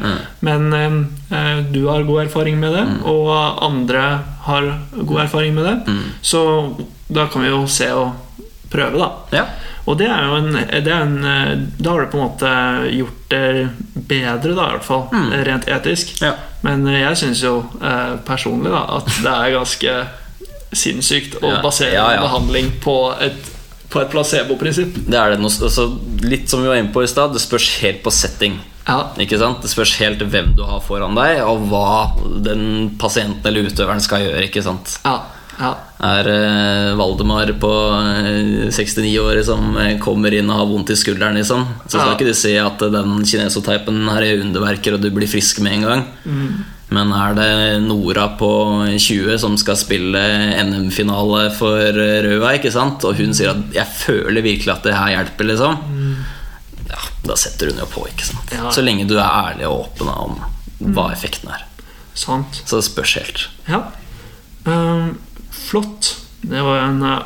men 0.45 0.69
uh, 0.73 1.61
du 1.71 1.85
har 1.89 2.03
god 2.07 2.25
erfaring 2.25 2.57
med 2.59 2.73
det, 2.77 2.85
og 3.03 3.59
andre 3.65 4.05
har 4.45 4.67
god 5.03 5.19
erfaring 5.25 5.55
med 5.57 5.65
det. 5.65 5.95
Så 6.21 6.41
da 7.11 7.27
kan 7.27 7.41
vi 7.43 7.49
jo 7.51 7.65
se 7.67 7.89
og 7.93 8.13
prøve, 8.71 8.97
da. 8.97 9.09
Ja. 9.35 9.45
Og 9.85 9.97
det 9.99 10.07
er 10.09 10.25
jo 10.25 10.37
en, 10.39 10.55
det 10.55 10.91
er 10.91 11.03
en 11.05 11.67
Da 11.77 11.91
har 11.93 12.05
du 12.05 12.09
på 12.09 12.17
en 12.17 12.23
måte 12.25 12.51
gjort 12.89 13.25
det 13.29 13.69
bedre, 13.93 14.53
da, 14.53 14.67
i 14.69 14.77
hvert 14.77 14.85
fall. 14.87 15.03
Rent 15.45 15.67
etisk. 15.69 16.15
Ja. 16.23 16.33
Men 16.65 16.85
jeg 16.89 17.17
syns 17.21 17.43
jo 17.45 17.59
eh, 17.81 18.15
personlig 18.25 18.73
da 18.73 18.85
at 18.97 19.09
det 19.21 19.33
er 19.33 19.53
ganske 19.53 19.97
sinnssykt 20.75 21.37
å 21.39 21.57
basere 21.63 21.93
ja, 21.95 22.07
ja. 22.17 22.23
behandling 22.25 22.71
på 22.83 22.95
et, 23.23 23.51
på 23.91 24.01
et 24.01 24.11
placebo-prinsipp. 24.11 24.97
Det 25.07 25.19
er 25.19 25.35
det 25.35 25.41
noe, 25.43 25.53
altså, 25.53 25.87
Litt 26.25 26.49
som 26.51 26.63
vi 26.63 26.71
var 26.71 26.81
inne 26.81 26.93
på 26.95 27.05
i 27.05 27.09
stad, 27.09 27.35
det 27.35 27.43
spørs 27.43 27.69
helt 27.83 28.01
på 28.05 28.13
setting. 28.13 28.57
Ja. 28.85 28.99
Ikke 29.21 29.39
sant? 29.41 29.63
Det 29.63 29.71
spørs 29.71 29.95
helt 30.01 30.21
hvem 30.21 30.51
du 30.57 30.65
har 30.67 30.81
foran 30.85 31.17
deg, 31.17 31.41
og 31.45 31.65
hva 31.71 31.87
den 32.45 32.95
pasienten 33.01 33.47
eller 33.49 33.69
utøveren 33.69 34.03
skal 34.03 34.25
gjøre. 34.25 34.45
ikke 34.49 34.65
sant? 34.65 34.97
Ja. 35.05 35.19
Ja. 35.59 35.71
Er 36.05 36.27
eh, 36.27 36.95
Valdemar 36.99 37.51
på 37.61 37.71
eh, 37.95 38.69
69 38.69 39.13
år 39.23 39.41
som 39.47 39.75
eh, 39.77 39.97
kommer 40.03 40.33
inn 40.35 40.49
og 40.51 40.59
har 40.59 40.69
vondt 40.69 40.91
i 40.91 40.97
skulderen, 40.99 41.35
liksom, 41.39 41.63
så 41.87 41.95
skal 41.97 42.07
Ja. 42.11 42.15
ikke 42.17 42.27
du 42.27 42.33
si 42.37 42.55
at 42.59 42.81
eh, 42.81 42.91
den 42.93 43.23
kinesoteipen 43.25 44.03
her 44.11 44.21
er 44.27 44.41
underverker, 44.43 44.93
og 44.97 45.01
du 45.01 45.09
blir 45.15 45.27
frisk 45.31 45.59
med 45.65 45.73
en 45.79 45.85
gang. 45.89 46.05
Men 46.95 47.11
er 47.17 47.33
det 47.33 47.49
Nora 47.81 48.27
på 48.37 48.49
20 48.93 49.39
som 49.41 49.55
skal 49.57 49.75
spille 49.79 50.21
NM-finale 50.61 51.47
for 51.57 51.79
eh, 51.81 52.19
Røa, 52.27 52.53
ikke 52.59 52.71
sant? 52.71 53.03
og 53.07 53.15
hun 53.17 53.33
sier 53.33 53.49
at 53.55 53.63
'jeg 53.73 53.87
føler 54.05 54.41
virkelig 54.45 54.73
at 54.75 54.83
det 54.83 54.93
her 54.93 55.15
hjelper', 55.15 55.47
liksom, 55.49 55.79
ja, 56.89 57.01
da 57.25 57.35
setter 57.35 57.71
hun 57.71 57.79
jo 57.79 57.85
på. 57.89 58.05
ikke 58.07 58.25
sant? 58.27 58.51
Ja. 58.53 58.69
Så 58.69 58.83
lenge 58.85 59.07
du 59.07 59.15
er 59.17 59.25
ærlig 59.25 59.65
og 59.67 59.87
åpen 59.89 60.07
om 60.07 60.39
hva 60.93 61.11
effekten 61.11 61.49
er. 61.49 61.63
Sant. 62.13 62.61
Så 62.65 62.77
det 62.77 62.85
spørs 62.85 63.15
helt. 63.17 63.47
Ja. 63.67 63.81
Ehm, 64.67 65.17
flott. 65.65 66.15
Det 66.45 66.61
var 66.61 66.83
en 66.83 67.01
eh, 67.03 67.23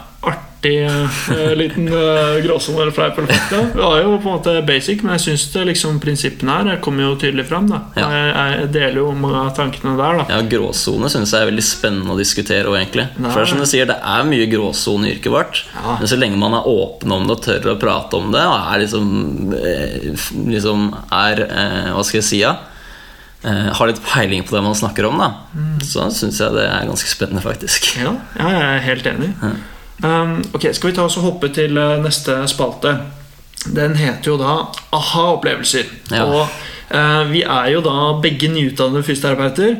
artig 0.59 0.85
eh, 0.85 1.55
liten 1.55 1.87
uh, 1.87 2.43
gråsone 2.43 2.81
eller 2.81 2.91
fleip. 2.91 3.15
Det 3.49 3.59
var 3.73 3.99
jo 3.99 4.17
på 4.17 4.29
en 4.29 4.35
måte 4.35 4.61
basic, 4.67 5.03
men 5.03 5.15
jeg 5.15 5.37
syns 5.37 5.65
liksom 5.67 5.99
prinsippene 6.03 6.57
her 6.57 6.79
kommer 6.83 7.05
jo 7.07 7.15
tydelig 7.19 7.45
fram. 7.47 7.69
Da. 7.71 7.79
Ja. 7.95 8.07
Jeg, 8.11 8.31
jeg 8.35 8.69
deler 8.75 9.01
jo 9.01 9.11
mange 9.15 9.39
av 9.39 9.53
tankene 9.55 9.95
der. 9.99 10.19
da 10.19 10.37
Ja, 10.37 10.41
Gråsone 10.51 11.11
syns 11.11 11.33
jeg 11.33 11.45
er 11.45 11.51
veldig 11.51 11.65
spennende 11.65 12.15
å 12.15 12.19
diskutere. 12.19 12.67
også, 12.67 12.81
egentlig 12.81 13.07
Nei. 13.17 13.31
For 13.35 13.47
som 13.47 13.63
du 13.63 13.67
sier, 13.69 13.87
det 13.89 13.99
er 13.99 14.27
mye 14.27 14.49
gråsone 14.51 15.07
i 15.07 15.13
yrket 15.15 15.33
vårt. 15.33 15.63
Ja. 15.75 15.99
Men 16.01 16.11
så 16.11 16.19
lenge 16.19 16.39
man 16.41 16.57
er 16.59 16.67
åpen 16.67 17.15
om 17.15 17.27
det 17.27 17.37
og 17.37 17.45
tør 17.45 17.71
å 17.75 17.79
prate 17.79 18.19
om 18.19 18.31
det, 18.35 18.43
og 18.43 18.73
er 18.73 18.83
liksom, 18.83 19.13
eh, 19.59 20.27
liksom 20.55 20.89
er, 21.07 21.45
eh, 21.47 21.93
Hva 21.95 22.03
skal 22.03 22.19
jeg 22.19 22.27
si? 22.27 22.43
Ja? 22.43 22.57
Eh, 23.43 23.69
har 23.73 23.87
litt 23.87 24.01
peiling 24.03 24.43
på 24.43 24.51
det 24.57 24.61
man 24.65 24.75
snakker 24.75 25.05
om, 25.07 25.17
da 25.17 25.29
Mm. 25.55 25.79
så 25.81 26.09
syns 26.11 26.39
jeg 26.41 26.51
det 26.51 26.65
er 26.67 26.85
ganske 26.89 27.07
spennende, 27.07 27.41
faktisk. 27.41 27.85
Ja, 27.97 28.11
ja, 28.37 28.49
jeg 28.49 28.61
er 28.75 28.79
helt 28.79 29.05
enig. 29.07 29.29
Um, 30.03 30.43
ok, 30.53 30.73
Skal 30.75 30.89
vi 30.91 30.95
ta 30.95 31.03
oss 31.05 31.15
og 31.17 31.23
hoppe 31.23 31.49
til 31.55 31.77
eh, 31.77 31.97
neste 32.03 32.35
spalte? 32.47 32.97
Den 33.73 33.95
heter 33.95 34.31
jo 34.31 34.37
da 34.37 34.65
Aha-opplevelser. 34.95 35.85
Ja. 36.11 36.23
Og 36.25 36.47
vi 37.29 37.43
er 37.43 37.67
jo 37.73 37.81
da 37.85 37.95
begge 38.23 38.49
nyutdannede 38.49 39.05
fysioterapeuter, 39.05 39.75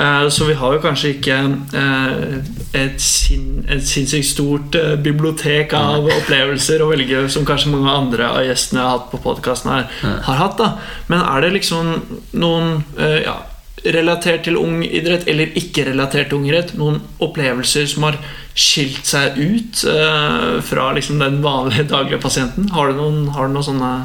eh, 0.00 0.28
så 0.32 0.48
vi 0.48 0.56
har 0.56 0.76
jo 0.76 0.82
kanskje 0.84 1.14
ikke 1.14 1.38
eh, 1.76 2.36
et, 2.74 3.00
sin, 3.00 3.64
et 3.68 3.84
sinnssykt 3.84 4.28
stort 4.30 4.78
eh, 4.80 4.94
bibliotek 5.00 5.74
av 5.76 6.08
opplevelser 6.18 6.82
å 6.82 6.90
velge, 6.90 7.26
som 7.32 7.46
kanskje 7.48 7.72
mange 7.74 7.92
andre 7.92 8.30
av 8.30 8.44
gjestene 8.48 8.82
har 8.82 8.96
hatt 8.96 9.10
på 9.12 9.22
podkasten 9.24 9.74
her, 9.74 9.90
har 10.28 10.40
hatt. 10.40 10.56
da 10.60 10.72
Men 11.12 11.24
er 11.24 11.44
det 11.44 11.56
liksom 11.58 11.92
noen 12.40 12.78
eh, 12.98 13.20
ja, 13.26 13.38
relatert 13.84 14.46
til 14.46 14.56
ung 14.56 14.80
idrett 14.84 15.28
eller 15.28 15.52
ikke 15.58 15.88
relatert 15.90 16.30
til 16.30 16.40
ung 16.40 16.48
idrett, 16.48 16.74
noen 16.80 17.00
opplevelser 17.24 17.88
som 17.90 18.08
har 18.08 18.18
skilt 18.54 19.04
seg 19.08 19.36
ut 19.38 19.84
eh, 19.90 20.60
fra 20.64 20.90
liksom 20.96 21.20
den 21.20 21.42
vanlige 21.44 21.90
daglige 21.92 22.22
pasienten? 22.22 22.70
Har 22.74 22.90
du 22.90 23.00
noen, 23.00 23.26
har 23.34 23.48
du 23.48 23.56
noen 23.56 23.68
sånne 23.72 23.96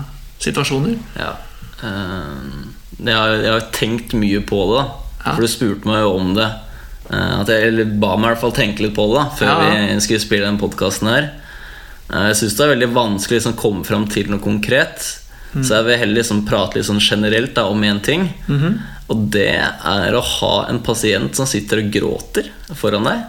situasjoner? 0.43 0.97
Ja. 1.19 1.37
Eh, 1.83 2.65
jeg, 2.99 3.15
har, 3.15 3.35
jeg 3.39 3.53
har 3.53 3.69
tenkt 3.75 4.15
mye 4.19 4.41
på 4.45 4.63
det, 4.71 4.81
da. 4.81 5.33
For 5.35 5.45
du 5.45 5.51
spurte 5.51 5.87
meg 5.89 6.03
jo 6.05 6.17
om 6.17 6.33
det 6.37 6.49
Eh, 7.09 7.39
At 7.41 7.49
jeg 7.49 7.71
eller 7.71 7.89
ba 8.01 8.15
meg 8.17 8.27
i 8.27 8.33
hvert 8.33 8.43
fall 8.43 8.55
tenke 8.57 8.85
litt 8.85 8.93
på 8.97 9.07
det 9.09 9.17
da 9.17 9.23
før 9.37 9.49
Ja, 9.49 9.69
vi 9.95 10.03
skulle 10.05 10.21
spille 10.23 10.45
den 10.45 10.59
podkasten 10.61 11.09
her. 11.09 11.31
Eh, 12.11 12.27
Jeg 12.29 12.37
syns 12.41 12.57
det 12.57 12.65
er 12.65 12.75
veldig 12.75 12.91
vanskelig 12.93 13.37
å 13.37 13.39
liksom, 13.39 13.57
komme 13.57 13.87
fram 13.87 14.05
til 14.11 14.29
noe 14.29 14.43
konkret. 14.43 15.07
Mm. 15.55 15.63
Så 15.65 15.73
jeg 15.73 15.87
vil 15.87 15.97
heller 16.03 16.19
liksom, 16.21 16.43
prate 16.45 16.77
litt 16.77 16.85
sånn 16.85 17.01
generelt 17.01 17.55
da, 17.57 17.65
om 17.65 17.81
én 17.81 18.01
ting. 18.05 18.29
Mhm. 18.45 18.79
Og 19.09 19.23
det 19.33 19.55
er 19.57 20.13
å 20.13 20.21
ha 20.21 20.67
en 20.69 20.83
pasient 20.85 21.33
som 21.35 21.47
sitter 21.49 21.81
og 21.81 21.89
gråter 21.89 22.51
foran 22.77 23.07
deg. 23.09 23.23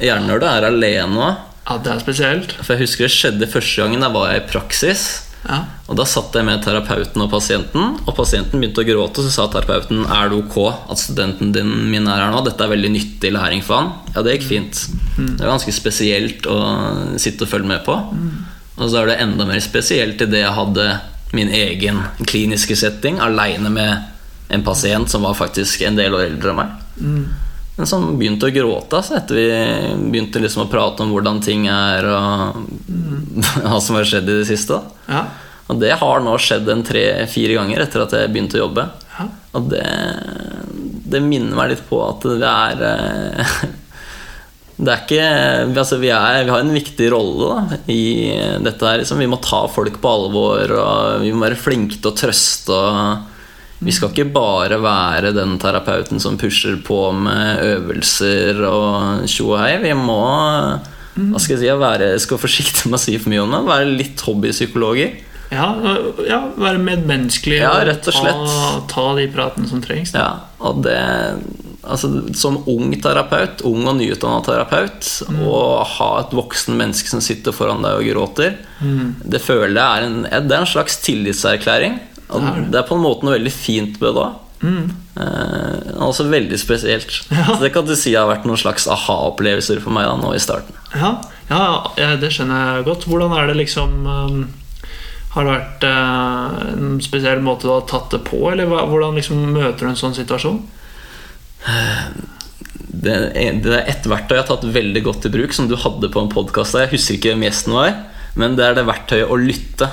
Gjerne 0.00 0.30
når 0.30 0.40
du 0.40 0.46
er 0.48 0.64
alene 0.70 1.20
òg. 1.20 1.36
Ja, 1.66 1.76
det 1.82 1.92
er 1.92 2.00
spesielt. 2.00 2.52
For 2.62 2.72
jeg 2.72 2.86
husker 2.86 3.04
det 3.04 3.12
skjedde 3.12 3.48
første 3.52 3.82
gangen 3.82 4.00
da 4.00 4.08
var 4.08 4.32
jeg 4.32 4.44
i 4.44 4.48
praksis. 4.48 5.25
Ja. 5.46 5.60
Og 5.86 5.96
Da 5.98 6.04
satt 6.08 6.34
jeg 6.34 6.46
med 6.46 6.62
terapeuten 6.64 7.22
og 7.22 7.30
pasienten, 7.30 7.98
og 8.02 8.16
pasienten 8.16 8.60
begynte 8.60 8.82
å 8.82 8.88
gråte. 8.88 9.22
Så 9.22 9.30
sa 9.34 9.46
terapeuten 9.52 10.02
er 10.04 10.30
det 10.32 10.40
ok 10.40 10.56
at 10.90 10.98
studenten 11.00 11.52
din 11.54 11.70
min 11.92 12.08
er 12.10 12.24
her 12.24 12.34
nå. 12.34 12.42
Dette 12.46 12.66
er 12.66 12.72
veldig 12.74 12.90
nyttig 12.96 13.32
læring 13.34 13.62
for 13.62 13.80
han. 13.80 13.92
Ja, 14.14 14.24
det 14.26 14.36
gikk 14.36 14.48
fint. 14.50 14.82
Det 15.16 15.44
er 15.44 15.52
ganske 15.52 15.72
spesielt 15.74 16.46
å 16.50 16.58
sitte 17.22 17.46
og 17.46 17.52
følge 17.54 17.70
med 17.70 17.84
på. 17.86 17.96
Og 18.76 18.90
så 18.90 19.00
er 19.00 19.12
det 19.12 19.20
enda 19.24 19.46
mer 19.48 19.62
spesielt 19.64 20.20
idet 20.20 20.42
jeg 20.42 20.56
hadde 20.58 20.88
min 21.36 21.48
egen 21.48 22.02
kliniske 22.26 22.76
setting 22.76 23.18
aleine 23.20 23.70
med 23.72 24.52
en 24.52 24.62
pasient 24.62 25.10
som 25.10 25.24
var 25.26 25.34
faktisk 25.34 25.82
en 25.82 25.96
del 25.98 26.14
år 26.14 26.28
eldre 26.28 26.52
enn 26.52 26.60
meg. 26.60 26.74
Men 27.76 27.88
som 27.88 28.04
begynte 28.16 28.48
å 28.48 28.54
gråte 28.54 28.96
altså, 28.98 29.18
etter 29.18 29.36
vi 29.36 29.48
begynte 30.12 30.40
liksom 30.40 30.64
å 30.64 30.70
prate 30.72 31.04
om 31.04 31.12
hvordan 31.12 31.42
ting 31.44 31.66
er, 31.68 32.08
og 32.08 32.62
hva 33.66 33.80
som 33.84 33.98
har 33.98 34.08
skjedd 34.08 34.30
i 34.32 34.38
det 34.40 34.46
siste. 34.48 34.80
Ja. 35.10 35.26
og 35.68 35.80
det 35.82 35.92
har 36.00 36.22
nå 36.24 36.36
skjedd 36.40 36.68
en 36.72 36.84
tre-fire 36.86 37.58
ganger 37.58 37.84
etter 37.84 38.06
at 38.06 38.14
jeg 38.16 38.32
begynte 38.32 38.56
å 38.56 38.64
jobbe. 38.64 38.86
Ja. 39.16 39.26
Og 39.58 39.68
det, 39.72 39.84
det 41.12 41.24
minner 41.24 41.58
meg 41.58 41.74
litt 41.74 41.84
på 41.88 42.00
at 42.04 42.24
det 42.40 42.52
er 42.52 42.86
eh, 42.92 43.58
Det 44.76 44.92
er 44.92 45.04
ikke 45.06 45.28
altså 45.80 45.96
vi, 45.96 46.10
er, 46.12 46.42
vi 46.44 46.52
har 46.52 46.60
en 46.60 46.74
viktig 46.74 47.06
rolle 47.08 47.46
da, 47.48 47.78
i 47.88 48.02
dette 48.60 48.84
her. 48.84 48.98
Liksom. 49.00 49.22
Vi 49.24 49.28
må 49.32 49.38
ta 49.40 49.62
folk 49.72 49.96
på 50.02 50.10
alvor, 50.10 50.74
og 50.76 51.22
vi 51.22 51.30
må 51.32 51.46
være 51.46 51.56
flinke 51.56 51.96
til 51.96 52.10
å 52.10 52.18
trøste. 52.18 52.76
Og 52.76 53.35
vi 53.78 53.92
skal 53.92 54.12
ikke 54.12 54.30
bare 54.32 54.78
være 54.80 55.34
den 55.36 55.58
terapeuten 55.60 56.22
som 56.22 56.38
pusher 56.40 56.78
på 56.86 57.00
med 57.12 57.64
øvelser 57.64 58.62
og 58.68 59.26
tjo 59.28 59.50
og 59.52 59.60
hei. 59.60 59.74
Vi 59.84 59.92
må 59.98 60.20
hva 61.16 61.40
skal 61.40 61.56
jeg 61.56 61.62
si, 61.62 61.68
være, 61.80 62.10
jeg 62.12 62.24
skal 62.24 62.36
være 62.36 62.44
forsiktig 62.44 62.90
med 62.90 62.98
å 62.98 63.00
si 63.00 63.14
for 63.16 63.32
mye 63.32 63.44
om 63.44 63.54
det, 63.54 63.62
være 63.70 63.94
litt 64.02 64.24
hobbypsykologer. 64.26 65.14
Ja, 65.46 65.68
ja, 66.26 66.40
være 66.58 66.80
medmenneskelig 66.82 67.60
Ja, 67.60 67.76
rett 67.86 68.08
og 68.10 68.16
slett. 68.16 68.42
Ta, 68.50 68.72
ta 68.90 69.04
de 69.16 69.28
pratene 69.30 69.68
som 69.70 69.82
trengs. 69.84 70.12
Ja, 70.16 70.48
og 70.58 70.82
det 70.82 70.96
altså, 71.86 72.10
Som 72.34 72.58
ung 72.66 72.90
terapeut, 72.98 73.62
ung 73.68 73.86
og 73.86 73.94
nyutdanna 74.00 74.42
terapeut, 74.44 75.06
å 75.46 75.60
ha 75.86 76.10
et 76.24 76.34
voksen 76.34 76.76
menneske 76.76 77.12
som 77.12 77.22
sitter 77.24 77.54
foran 77.54 77.86
deg 77.86 78.00
og 78.00 78.10
gråter, 78.10 78.58
det 79.22 79.40
føler 79.44 79.78
jeg 79.78 79.86
er 79.86 80.08
en, 80.08 80.20
det 80.26 80.58
er 80.58 80.64
en 80.64 80.68
slags 80.68 80.98
tillitserklæring. 81.06 82.00
Det 82.26 82.42
er 82.42 82.58
det. 82.58 82.66
det 82.74 82.80
er 82.80 82.88
på 82.88 82.98
en 82.98 83.04
måte 83.04 83.26
noe 83.26 83.36
veldig 83.36 83.54
fint 83.54 84.00
med 84.02 84.18
det 84.18 84.26
Mm. 84.62 84.92
Eh, 85.20 86.02
altså 86.02 86.24
veldig 86.24 86.58
spesielt. 86.60 87.10
Så 87.30 87.58
det 87.60 87.72
kan 87.74 87.86
du 87.86 87.94
si 87.96 88.14
har 88.16 88.28
vært 88.30 88.46
noen 88.48 88.60
slags 88.60 88.86
aha-opplevelser 88.90 89.82
for 89.84 89.94
meg 89.94 90.08
da, 90.08 90.14
nå 90.20 90.32
i 90.34 90.42
starten. 90.42 90.76
Ja, 90.94 91.16
ja, 91.50 91.64
ja, 92.00 92.14
det 92.20 92.32
skjønner 92.34 92.78
jeg 92.78 92.86
godt. 92.88 93.08
Hvordan 93.10 93.34
er 93.36 93.50
det 93.50 93.58
liksom 93.60 94.06
um, 94.06 94.46
Har 95.34 95.46
det 95.46 95.52
vært 95.52 95.84
uh, 95.84 96.72
en 96.72 96.96
spesiell 97.04 97.42
måte 97.44 97.68
du 97.68 97.74
har 97.74 97.84
tatt 97.90 98.10
det 98.14 98.22
på, 98.26 98.40
eller 98.50 98.68
hva, 98.70 98.86
hvordan 98.88 99.18
liksom 99.20 99.44
møter 99.52 99.84
du 99.84 99.92
en 99.92 100.00
sånn 100.00 100.16
situasjon? 100.16 100.62
Det 102.96 103.12
er, 103.12 103.56
det 103.60 103.72
er 103.74 103.88
ett 103.90 104.06
verktøy 104.08 104.38
jeg 104.38 104.44
har 104.44 104.48
tatt 104.48 104.64
veldig 104.72 105.02
godt 105.04 105.26
i 105.28 105.32
bruk, 105.34 105.52
som 105.52 105.68
du 105.68 105.76
hadde 105.78 106.08
på 106.12 106.22
en 106.22 106.32
podkast. 106.32 106.78
Jeg 106.80 106.94
husker 106.94 107.18
ikke 107.18 107.34
hvem 107.34 107.44
gjesten 107.44 107.74
var, 107.76 107.92
men 108.38 108.56
det 108.56 108.64
er 108.64 108.78
det 108.78 108.86
verktøyet 108.88 109.28
å 109.28 109.36
lytte. 109.40 109.90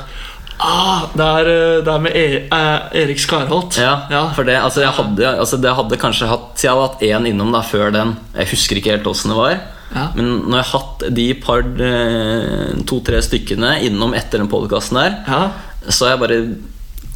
Ah, 0.60 1.06
det 1.14 1.26
er, 1.26 1.48
uh, 1.50 1.84
det 1.84 1.92
er 1.94 2.02
med 2.04 2.16
e 2.16 2.26
eh, 2.46 3.02
Erik 3.04 3.20
Skarholt. 3.20 3.78
Ja, 3.82 4.30
for 4.36 4.48
det, 4.48 4.56
altså 4.62 4.84
jeg 4.84 4.94
hadde, 4.96 5.30
altså 5.40 5.58
det 5.60 5.74
hadde 5.76 5.98
kanskje 6.00 6.30
hatt 6.30 6.62
Jeg 6.64 6.72
hadde 6.72 6.88
hatt 6.88 7.02
én 7.08 7.28
innom 7.32 7.52
da 7.56 7.62
før 7.66 7.92
den. 7.96 8.16
Jeg 8.38 8.52
husker 8.54 8.80
ikke 8.80 8.94
helt 8.96 9.10
åssen 9.10 9.34
det 9.34 9.40
var. 9.40 9.56
Ja. 9.94 10.08
Men 10.16 10.30
når 10.50 10.58
jeg 10.58 10.66
har 10.66 10.80
hatt 10.80 11.04
de 11.18 11.28
par 11.44 11.64
eh, 11.88 12.70
to-tre 12.90 13.20
stykkene 13.26 13.76
innom 13.86 14.16
etter 14.18 14.42
den 14.42 14.50
podkasten 14.52 14.98
der, 15.02 15.18
Ja. 15.28 15.42
så 15.90 16.08
har 16.08 16.16
jeg 16.16 16.24
bare 16.24 16.40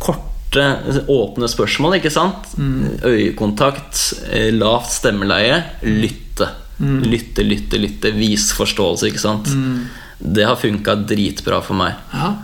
korte, 0.04 0.66
åpne 1.10 1.50
spørsmål, 1.50 1.98
ikke 1.98 2.12
sant? 2.14 2.52
Øyekontakt, 3.04 4.02
eh, 4.30 4.52
lavt 4.54 4.92
stemmeleie, 4.94 5.64
lytte. 5.82 6.52
Lytte, 6.80 7.42
lytte, 7.42 7.80
lytte. 7.82 8.12
Vis 8.14 8.52
forståelse, 8.54 9.10
ikke 9.10 9.24
sant? 9.24 9.50
Det 10.20 10.46
har 10.46 10.56
funka 10.62 10.94
dritbra 11.10 11.62
for 11.66 11.78
meg. 11.80 11.96
Ja. 12.14 12.36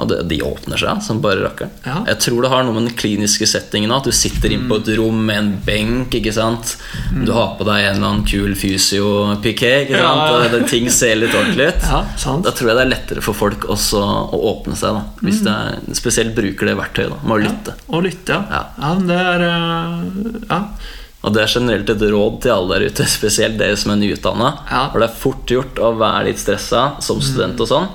Og 0.00 0.08
det, 0.08 0.20
de 0.30 0.40
åpner 0.44 0.80
seg 0.80 1.02
som 1.04 1.20
bare 1.22 1.44
rakkeren. 1.44 1.72
Ja. 1.84 1.98
Jeg 2.08 2.20
tror 2.24 2.44
det 2.44 2.50
har 2.52 2.64
noe 2.64 2.76
med 2.76 2.88
den 2.88 2.96
kliniske 2.96 3.46
settingen 3.48 3.92
At 3.94 4.06
du 4.08 4.12
sitter 4.14 4.52
inne 4.52 4.68
på 4.70 4.80
et 4.80 4.90
rom 4.98 5.18
med 5.26 5.40
en 5.40 5.50
benk. 5.66 6.14
Ikke 6.16 6.32
sant? 6.34 6.76
Du 7.12 7.32
har 7.36 7.54
på 7.58 7.66
deg 7.68 7.84
en 7.84 7.98
eller 7.98 8.08
annen 8.08 8.26
kul 8.28 8.54
fysio-piké. 8.58 9.74
Ja, 9.92 10.14
ja. 10.46 10.62
Ting 10.70 10.88
ser 10.94 11.18
litt 11.20 11.34
ordentlig 11.36 11.70
ut. 11.74 11.88
Ja, 11.90 12.04
sant. 12.20 12.46
Da 12.46 12.54
tror 12.56 12.72
jeg 12.72 12.80
det 12.80 12.86
er 12.86 12.94
lettere 12.94 13.24
for 13.24 13.36
folk 13.36 13.68
også 13.70 14.00
å 14.00 14.40
åpne 14.54 14.78
seg. 14.78 14.96
Da, 14.96 15.26
hvis 15.26 15.42
mm. 15.44 15.50
er, 15.52 15.98
spesielt 15.98 16.34
bruker 16.36 16.70
det 16.70 16.78
verktøyet. 16.80 17.12
Da, 17.12 17.20
med 17.26 17.36
å 17.36 17.42
lytte. 17.44 17.76
Og 17.90 18.06
lytte, 18.06 18.38
ja. 18.38 18.40
Ja. 18.50 18.64
ja. 18.80 18.96
det 19.10 19.20
er 19.34 19.46
uh, 19.50 20.48
Ja. 20.48 20.64
Og 21.20 21.34
det 21.36 21.42
er 21.42 21.50
generelt 21.52 21.90
et 21.92 22.02
råd 22.14 22.36
til 22.40 22.54
alle 22.54 22.78
der 22.78 22.92
ute, 22.94 23.04
spesielt 23.18 23.58
dere 23.60 23.76
som 23.76 23.92
er 23.92 24.00
nyutdanna. 24.00 24.52
Ja. 24.70 24.84
For 24.92 25.02
det 25.02 25.10
er 25.10 25.18
fort 25.24 25.52
gjort 25.52 25.80
å 25.82 25.92
være 26.00 26.30
litt 26.30 26.40
stressa 26.40 26.94
som 27.04 27.20
student 27.24 27.60
og 27.60 27.68
sånn. 27.68 27.90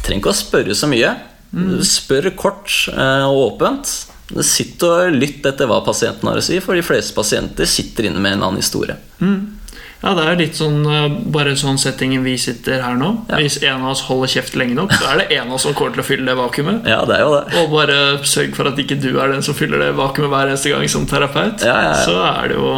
Trenger 0.00 0.22
ikke 0.22 0.32
å 0.32 0.38
spørre 0.38 0.76
så 0.76 0.88
mye. 0.88 1.12
Spør 1.86 2.30
kort 2.38 2.72
eh, 2.92 3.26
og 3.26 3.54
åpent. 3.54 3.90
Sitt 4.46 4.82
og 4.86 5.10
lytt 5.16 5.46
etter 5.48 5.66
hva 5.66 5.80
pasienten 5.82 6.28
har 6.30 6.38
å 6.38 6.44
si, 6.44 6.60
for 6.62 6.78
de 6.78 6.84
fleste 6.86 7.16
pasienter 7.16 7.66
sitter 7.66 8.06
inne 8.06 8.20
med 8.22 8.36
en 8.36 8.38
eller 8.38 8.52
annen 8.52 8.62
historie. 8.62 8.98
Ja, 10.00 10.14
det 10.16 10.22
er 10.24 10.38
litt 10.38 10.56
sånn 10.56 10.78
uh, 10.88 11.10
bare 11.34 11.52
sånn 11.60 11.76
settingen 11.80 12.22
vi 12.24 12.36
sitter 12.40 12.80
her 12.80 12.94
nå. 12.96 13.10
Ja. 13.28 13.40
Hvis 13.42 13.58
en 13.60 13.82
av 13.82 13.90
oss 13.92 14.06
holder 14.06 14.32
kjeft 14.32 14.56
lenge 14.56 14.78
nok, 14.78 14.94
så 14.96 15.10
er 15.10 15.20
det 15.20 15.26
en 15.36 15.50
av 15.50 15.58
oss 15.58 15.66
som 15.66 15.74
kommer 15.76 15.98
til 15.98 16.04
å 16.04 16.06
fylle 16.06 16.30
det 16.30 16.38
vakuumet. 16.38 16.88
Ja, 16.88 17.02
det 17.08 17.18
er 17.18 17.26
jo 17.26 17.34
det. 17.34 17.42
Og 17.60 17.74
bare 17.74 17.98
sørg 18.24 18.56
for 18.56 18.70
at 18.70 18.80
ikke 18.80 18.96
du 19.02 19.10
er 19.20 19.34
den 19.34 19.44
som 19.44 19.58
fyller 19.58 19.82
det 19.82 19.90
vakuumet 19.98 20.32
hver 20.32 20.54
eneste 20.54 20.72
gang 20.72 20.88
som 20.88 21.04
terapeut. 21.10 21.66
Ja, 21.66 21.76
ja, 21.76 21.92
ja. 21.92 22.00
Så 22.06 22.16
er 22.22 22.52
det 22.54 22.56
jo 22.56 22.72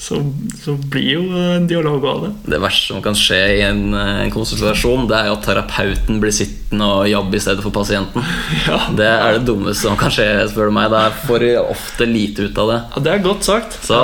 så, 0.00 0.16
så 0.64 0.74
blir 0.80 1.10
jo 1.12 1.24
en 1.36 1.66
dialog 1.68 2.04
av 2.08 2.22
det. 2.24 2.30
Det 2.54 2.60
verste 2.62 2.94
som 2.94 3.02
kan 3.04 3.16
skje 3.18 3.40
i 3.58 3.60
en, 3.66 3.82
eh, 3.92 4.22
en 4.24 4.32
konsultasjon, 4.32 5.04
det 5.10 5.18
er 5.18 5.28
jo 5.28 5.34
at 5.36 5.44
terapeuten 5.44 6.22
blir 6.22 6.32
sittende 6.32 6.88
og 6.88 7.10
jobbe 7.10 7.36
i 7.36 7.42
stedet 7.44 7.64
for 7.66 7.74
pasienten. 7.74 8.24
Ja. 8.70 8.78
Det 8.96 9.06
er 9.06 9.36
det 9.36 9.46
dummeste 9.48 9.88
som 9.88 9.98
kan 9.98 10.12
skje, 10.14 10.26
spør 10.50 10.70
du 10.70 10.74
meg. 10.76 10.88
Det 10.92 11.00
er 11.02 11.14
for 11.26 11.44
ofte 11.62 12.06
lite 12.08 12.48
ut 12.48 12.58
av 12.60 12.70
det. 12.70 12.78
Ja, 12.94 13.02
det 13.04 13.12
er 13.12 13.22
godt 13.24 13.46
sagt. 13.48 13.76
Så 13.86 14.00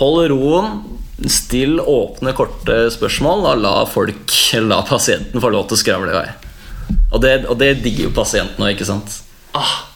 hold 0.00 0.28
roen. 0.32 0.80
Still 1.28 1.80
åpne, 1.82 2.32
korte 2.36 2.76
spørsmål, 2.94 3.46
og 3.50 3.62
la 3.64 3.74
folk, 3.90 4.34
la 4.62 4.82
pasienten 4.86 5.42
få 5.42 5.50
lov 5.50 5.66
til 5.66 5.78
å 5.78 5.80
skravle 5.80 6.12
i 6.12 6.18
vei. 6.18 6.28
Og 7.10 7.22
det, 7.24 7.34
og 7.50 7.58
det 7.60 7.72
digger 7.82 8.08
jo 8.08 8.16
pasienten 8.16 8.64
òg, 8.64 8.76
ikke 8.76 8.86
sant? 8.86 9.20
Ah, 9.56 9.87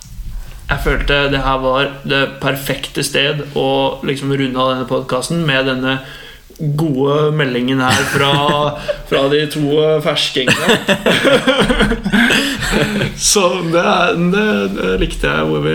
jeg 0.72 0.80
følte 0.86 1.16
det 1.32 1.42
her 1.44 1.60
var 1.60 1.90
det 2.08 2.22
perfekte 2.40 3.04
sted 3.04 3.42
å 3.58 3.68
liksom 4.06 4.32
runde 4.32 4.56
av 4.58 4.70
denne 4.72 4.88
podkasten 4.88 5.42
med 5.48 5.68
denne 5.68 5.98
gode 6.78 7.32
meldingen 7.34 7.80
her 7.82 8.04
fra, 8.12 8.32
fra 9.10 9.22
de 9.32 9.40
to 9.50 9.66
ferskingene. 10.04 10.78
Så 13.18 13.42
det, 13.72 13.82
det, 14.32 14.44
det 14.76 14.92
likte 15.02 15.28
jeg 15.28 15.48
hvor 15.48 15.60
vi 15.64 15.74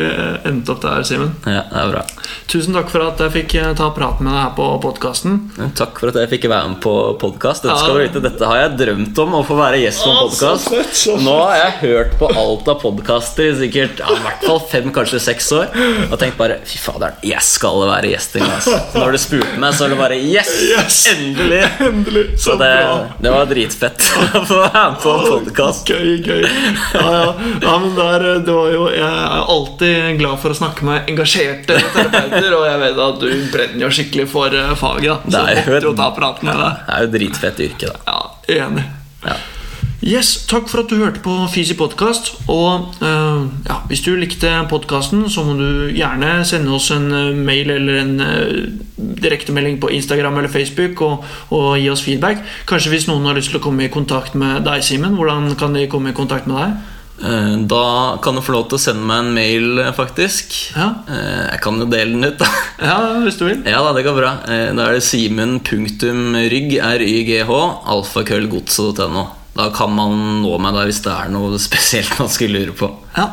endte 0.49 0.73
opp 0.73 0.81
der, 0.83 1.03
Simen. 1.07 1.33
Ja, 1.45 1.63
det 1.69 1.81
er 1.83 1.91
bra. 1.93 2.03
Tusen 2.49 2.75
takk 2.75 2.89
for 2.91 3.03
at 3.05 3.19
jeg 3.21 3.33
fikk 3.35 3.53
ta 3.77 3.89
praten 3.95 4.25
med 4.27 4.33
deg 4.33 4.41
her 4.45 4.53
på 4.57 4.67
podkasten. 4.83 5.37
Takk 5.77 5.99
for 6.01 6.11
at 6.11 6.17
jeg 6.23 6.31
fikk 6.33 6.47
være 6.51 6.71
med 6.73 6.79
på 6.83 6.93
podkast. 7.21 7.67
Dette, 7.67 8.07
Ja. 8.07 8.21
dette 8.27 8.49
har 8.49 8.61
jeg 8.63 8.77
drømt 8.81 9.21
om, 9.23 9.35
å 9.39 9.43
få 9.47 9.57
være 9.59 9.81
gjest 9.83 10.03
på 10.05 10.09
en 10.13 10.19
podkast. 10.25 10.71
Nå 11.27 11.35
har 11.43 11.55
jeg 11.61 11.73
hørt 11.83 12.17
på 12.21 12.31
alt 12.31 12.71
av 12.73 12.79
podkaster 12.81 13.51
i 13.51 13.55
sikkert 13.61 14.01
ja, 14.03 14.09
i 14.15 14.23
hvert 14.25 14.47
fall 14.47 14.61
fem, 14.71 14.89
kanskje 14.95 15.19
seks 15.27 15.51
år. 15.59 15.67
Og 16.09 16.17
tenkt 16.21 16.39
bare 16.39 16.59
fy 16.67 16.79
faderen, 16.81 17.19
jeg 17.27 17.43
skal 17.45 17.83
være 17.91 18.13
gjest 18.15 18.39
en 18.39 18.47
gang. 18.47 18.55
altså. 18.57 18.79
Når 18.97 19.11
du 19.17 19.21
spurte 19.27 19.61
meg, 19.61 19.75
så 19.77 19.85
var 19.85 19.93
det 19.95 20.01
bare 20.01 20.19
yes! 20.23 20.53
Yes! 20.77 20.97
Endelig! 21.11 21.63
Endelig. 21.79 22.25
Så 22.37 22.51
Så 22.51 22.55
det, 22.55 22.71
det 23.19 23.31
var 23.33 23.49
dritfett 23.49 24.05
å 24.37 24.43
få 24.45 24.59
være 24.61 24.83
med 24.91 24.99
på 25.03 25.13
en 25.15 25.25
podkast. 25.31 25.89
Gøy, 25.89 26.13
gøy. 26.23 26.45
Ja, 26.93 27.05
ja. 27.15 27.33
ja 27.63 27.75
men 27.83 27.95
der, 27.97 28.27
det 28.45 28.55
var 28.55 28.71
jo, 28.73 28.85
Jeg 28.93 29.07
er 29.07 29.51
alltid 29.55 30.21
glad 30.21 30.41
for 30.43 30.53
å 30.53 30.59
snakke 30.61 30.87
med 30.87 31.11
engasjerte 31.11 31.79
terapeuter, 31.81 32.49
og 32.59 32.65
jeg 32.69 32.81
vet 32.85 33.03
at 33.07 33.21
du 33.23 33.29
brenner 33.53 33.87
jo 33.87 33.91
skikkelig 33.99 34.29
for 34.31 34.53
eh, 34.53 34.73
faget. 34.79 35.25
da. 35.25 35.41
Så 35.41 35.43
Det 35.49 35.59
er 35.65 35.73
jo 35.81 35.83
jo 35.89 35.93
ta 35.97 36.09
praten 36.15 36.49
med 36.51 36.61
deg. 36.61 36.81
Det 36.87 36.97
er 36.97 37.05
jo 37.05 37.13
dritfett 37.17 37.63
yrke, 37.67 37.93
da. 37.93 37.99
Ja, 38.07 38.65
enig. 38.67 38.87
Ja. 39.25 39.37
Yes, 40.05 40.45
Takk 40.45 40.67
for 40.69 40.83
at 40.83 40.91
du 40.91 40.99
hørte 40.99 41.23
på 41.25 41.33
Fysi 41.49 41.73
podkast. 41.77 42.35
Og 42.53 42.93
eh, 43.01 43.45
ja, 43.65 43.77
hvis 43.89 44.03
du 44.05 44.11
likte 44.13 44.51
podkasten, 44.69 45.23
så 45.33 45.41
må 45.45 45.55
du 45.57 45.87
gjerne 45.89 46.43
sende 46.45 46.75
oss 46.75 46.91
en 46.93 47.07
eh, 47.09 47.31
mail 47.33 47.71
eller 47.73 48.03
en 48.03 48.11
uh, 48.21 48.67
direktemelding 48.97 49.79
på 49.81 49.89
Instagram 49.97 50.37
eller 50.37 50.53
Facebook 50.53 51.01
og, 51.01 51.23
og, 51.49 51.71
gi 51.81 51.89
oss 51.89 52.03
feedback. 52.05 52.43
Kanskje 52.69 52.93
hvis 52.93 53.07
noen 53.09 53.25
har 53.25 53.37
lyst 53.37 53.49
til 53.49 53.57
å 53.57 53.63
komme 53.63 53.87
i 53.87 53.93
kontakt 53.93 54.37
med 54.37 54.61
deg, 54.67 54.85
Simen. 54.85 55.17
Hvordan 55.17 55.55
kan 55.57 55.73
de 55.73 55.87
komme 55.89 56.13
i 56.13 56.17
kontakt 56.17 56.45
med 56.45 56.61
deg? 56.61 56.93
Da 57.65 57.85
kan 58.21 58.37
du 58.37 58.43
få 58.45 58.53
lov 58.53 58.67
til 58.69 58.77
å 58.77 58.81
sende 58.83 59.01
meg 59.09 59.23
en 59.23 59.31
mail, 59.33 59.81
faktisk. 59.97 60.53
Ja. 60.75 60.91
Jeg 61.09 61.63
kan 61.65 61.81
jo 61.81 61.87
dele 61.89 62.13
den 62.13 62.27
ut, 62.27 62.37
da. 62.37 62.51
Ja, 62.91 62.99
hvis 63.23 63.41
du 63.41 63.47
vil. 63.47 63.65
Ja, 63.65 63.81
da, 63.81 63.95
det 63.97 64.05
går 64.05 64.19
bra. 64.19 64.35
Da 64.45 64.85
er 64.85 64.99
det 64.99 65.01
simen.rygg, 65.07 66.77
r-y-g-h, 66.77 67.59
alfakrøllgodset.no. 67.97 69.27
Da 69.57 69.71
kan 69.73 69.93
man 69.93 70.41
nå 70.43 70.53
meg 70.61 70.77
der 70.77 70.89
hvis 70.89 71.03
det 71.05 71.13
er 71.13 71.33
noe 71.33 71.57
spesielt 71.67 72.17
man 72.21 72.31
skulle 72.31 72.61
lure 72.61 72.77
på. 72.77 72.89
Ja, 73.17 73.31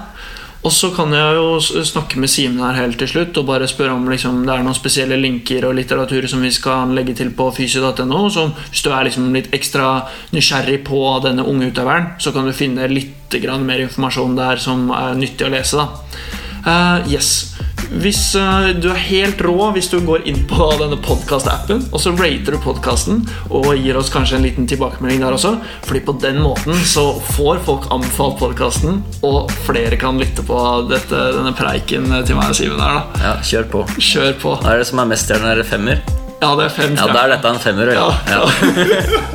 og 0.64 0.72
så 0.72 0.88
kan 0.96 1.12
jeg 1.12 1.34
jo 1.36 1.82
snakke 1.84 2.16
med 2.20 2.30
Simen 2.32 2.62
her 2.64 2.78
helt 2.78 2.96
til 2.96 3.10
slutt 3.10 3.36
og 3.36 3.50
bare 3.50 3.66
spørre 3.68 3.92
om 3.92 4.06
liksom, 4.08 4.38
det 4.46 4.54
er 4.54 4.62
noen 4.64 4.76
spesielle 4.76 5.18
linker 5.20 5.66
og 5.68 5.74
litteratur 5.76 6.24
som 6.30 6.40
vi 6.40 6.52
skal 6.56 6.94
legge 6.96 7.12
til 7.18 7.34
på 7.36 7.50
fysio.no. 7.52 8.22
Hvis 8.70 8.84
du 8.86 8.88
er 8.88 9.04
liksom 9.04 9.28
litt 9.36 9.52
ekstra 9.52 9.90
nysgjerrig 10.32 10.78
på 10.88 11.02
denne 11.26 11.44
unge 11.44 11.68
utøveren, 11.68 12.14
så 12.16 12.32
kan 12.32 12.48
du 12.48 12.56
finne 12.56 12.88
litt 12.88 13.12
mer 13.60 13.82
informasjon 13.82 14.38
der 14.38 14.62
som 14.62 14.88
er 14.94 15.18
nyttig 15.18 15.44
å 15.44 15.52
lese. 15.52 15.84
da 15.84 16.43
Uh, 16.64 17.04
yes. 17.12 17.52
Hvis 18.00 18.32
uh, 18.40 18.70
du 18.80 18.88
er 18.88 19.00
helt 19.06 19.40
rå 19.44 19.66
hvis 19.74 19.90
du 19.92 19.98
går 20.02 20.24
inn 20.28 20.40
på 20.48 20.66
denne 20.80 20.96
podkast-appen, 21.04 21.82
og 21.92 22.00
så 22.00 22.14
rater 22.16 22.56
du 22.56 22.60
podkasten 22.64 23.20
og 23.50 23.68
gir 23.76 23.98
oss 24.00 24.08
kanskje 24.12 24.38
en 24.38 24.46
liten 24.46 24.68
tilbakemelding 24.70 25.20
der 25.22 25.36
også. 25.36 25.54
Fordi 25.84 26.02
på 26.06 26.16
den 26.24 26.40
måten 26.42 26.80
så 26.88 27.10
får 27.34 27.60
folk 27.68 27.90
anbefalt 27.94 28.40
podkasten, 28.40 29.02
og 29.26 29.52
flere 29.66 30.00
kan 30.00 30.18
lytte 30.20 30.44
på 30.46 30.58
dette, 30.88 31.20
denne 31.36 31.52
preiken 31.56 32.08
til 32.24 32.40
meg 32.40 32.54
og 32.54 32.58
Simen 32.58 32.80
her. 32.80 33.04
da 33.12 33.28
Ja, 33.28 33.34
kjør 33.44 33.68
på. 33.76 33.84
Kjør 34.00 34.36
på. 34.40 34.56
Hva 34.64 34.74
er 34.74 34.82
det 34.82 34.88
som 34.90 35.04
er 35.04 35.10
mest 35.12 35.28
stjerne? 35.28 35.52
Er 35.52 35.60
det 35.60 35.68
femmer? 35.68 36.00
Ja, 36.40 36.50
det 36.58 36.66
er 36.66 36.72
fem 36.76 36.96
Ja, 36.96 37.06
da 37.08 37.20
er 37.22 37.36
dette 37.36 37.52
en 37.52 37.60
femmer. 37.60 37.92
Ja. 37.92 38.08
ja. 38.28 38.40
ja. 38.40 39.04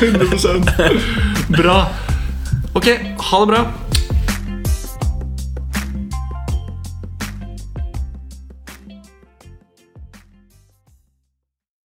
100% 0.00 1.54
Bra. 1.60 1.78
Ok, 2.72 2.88
ha 3.28 3.44
det 3.44 3.52
bra. 3.52 3.62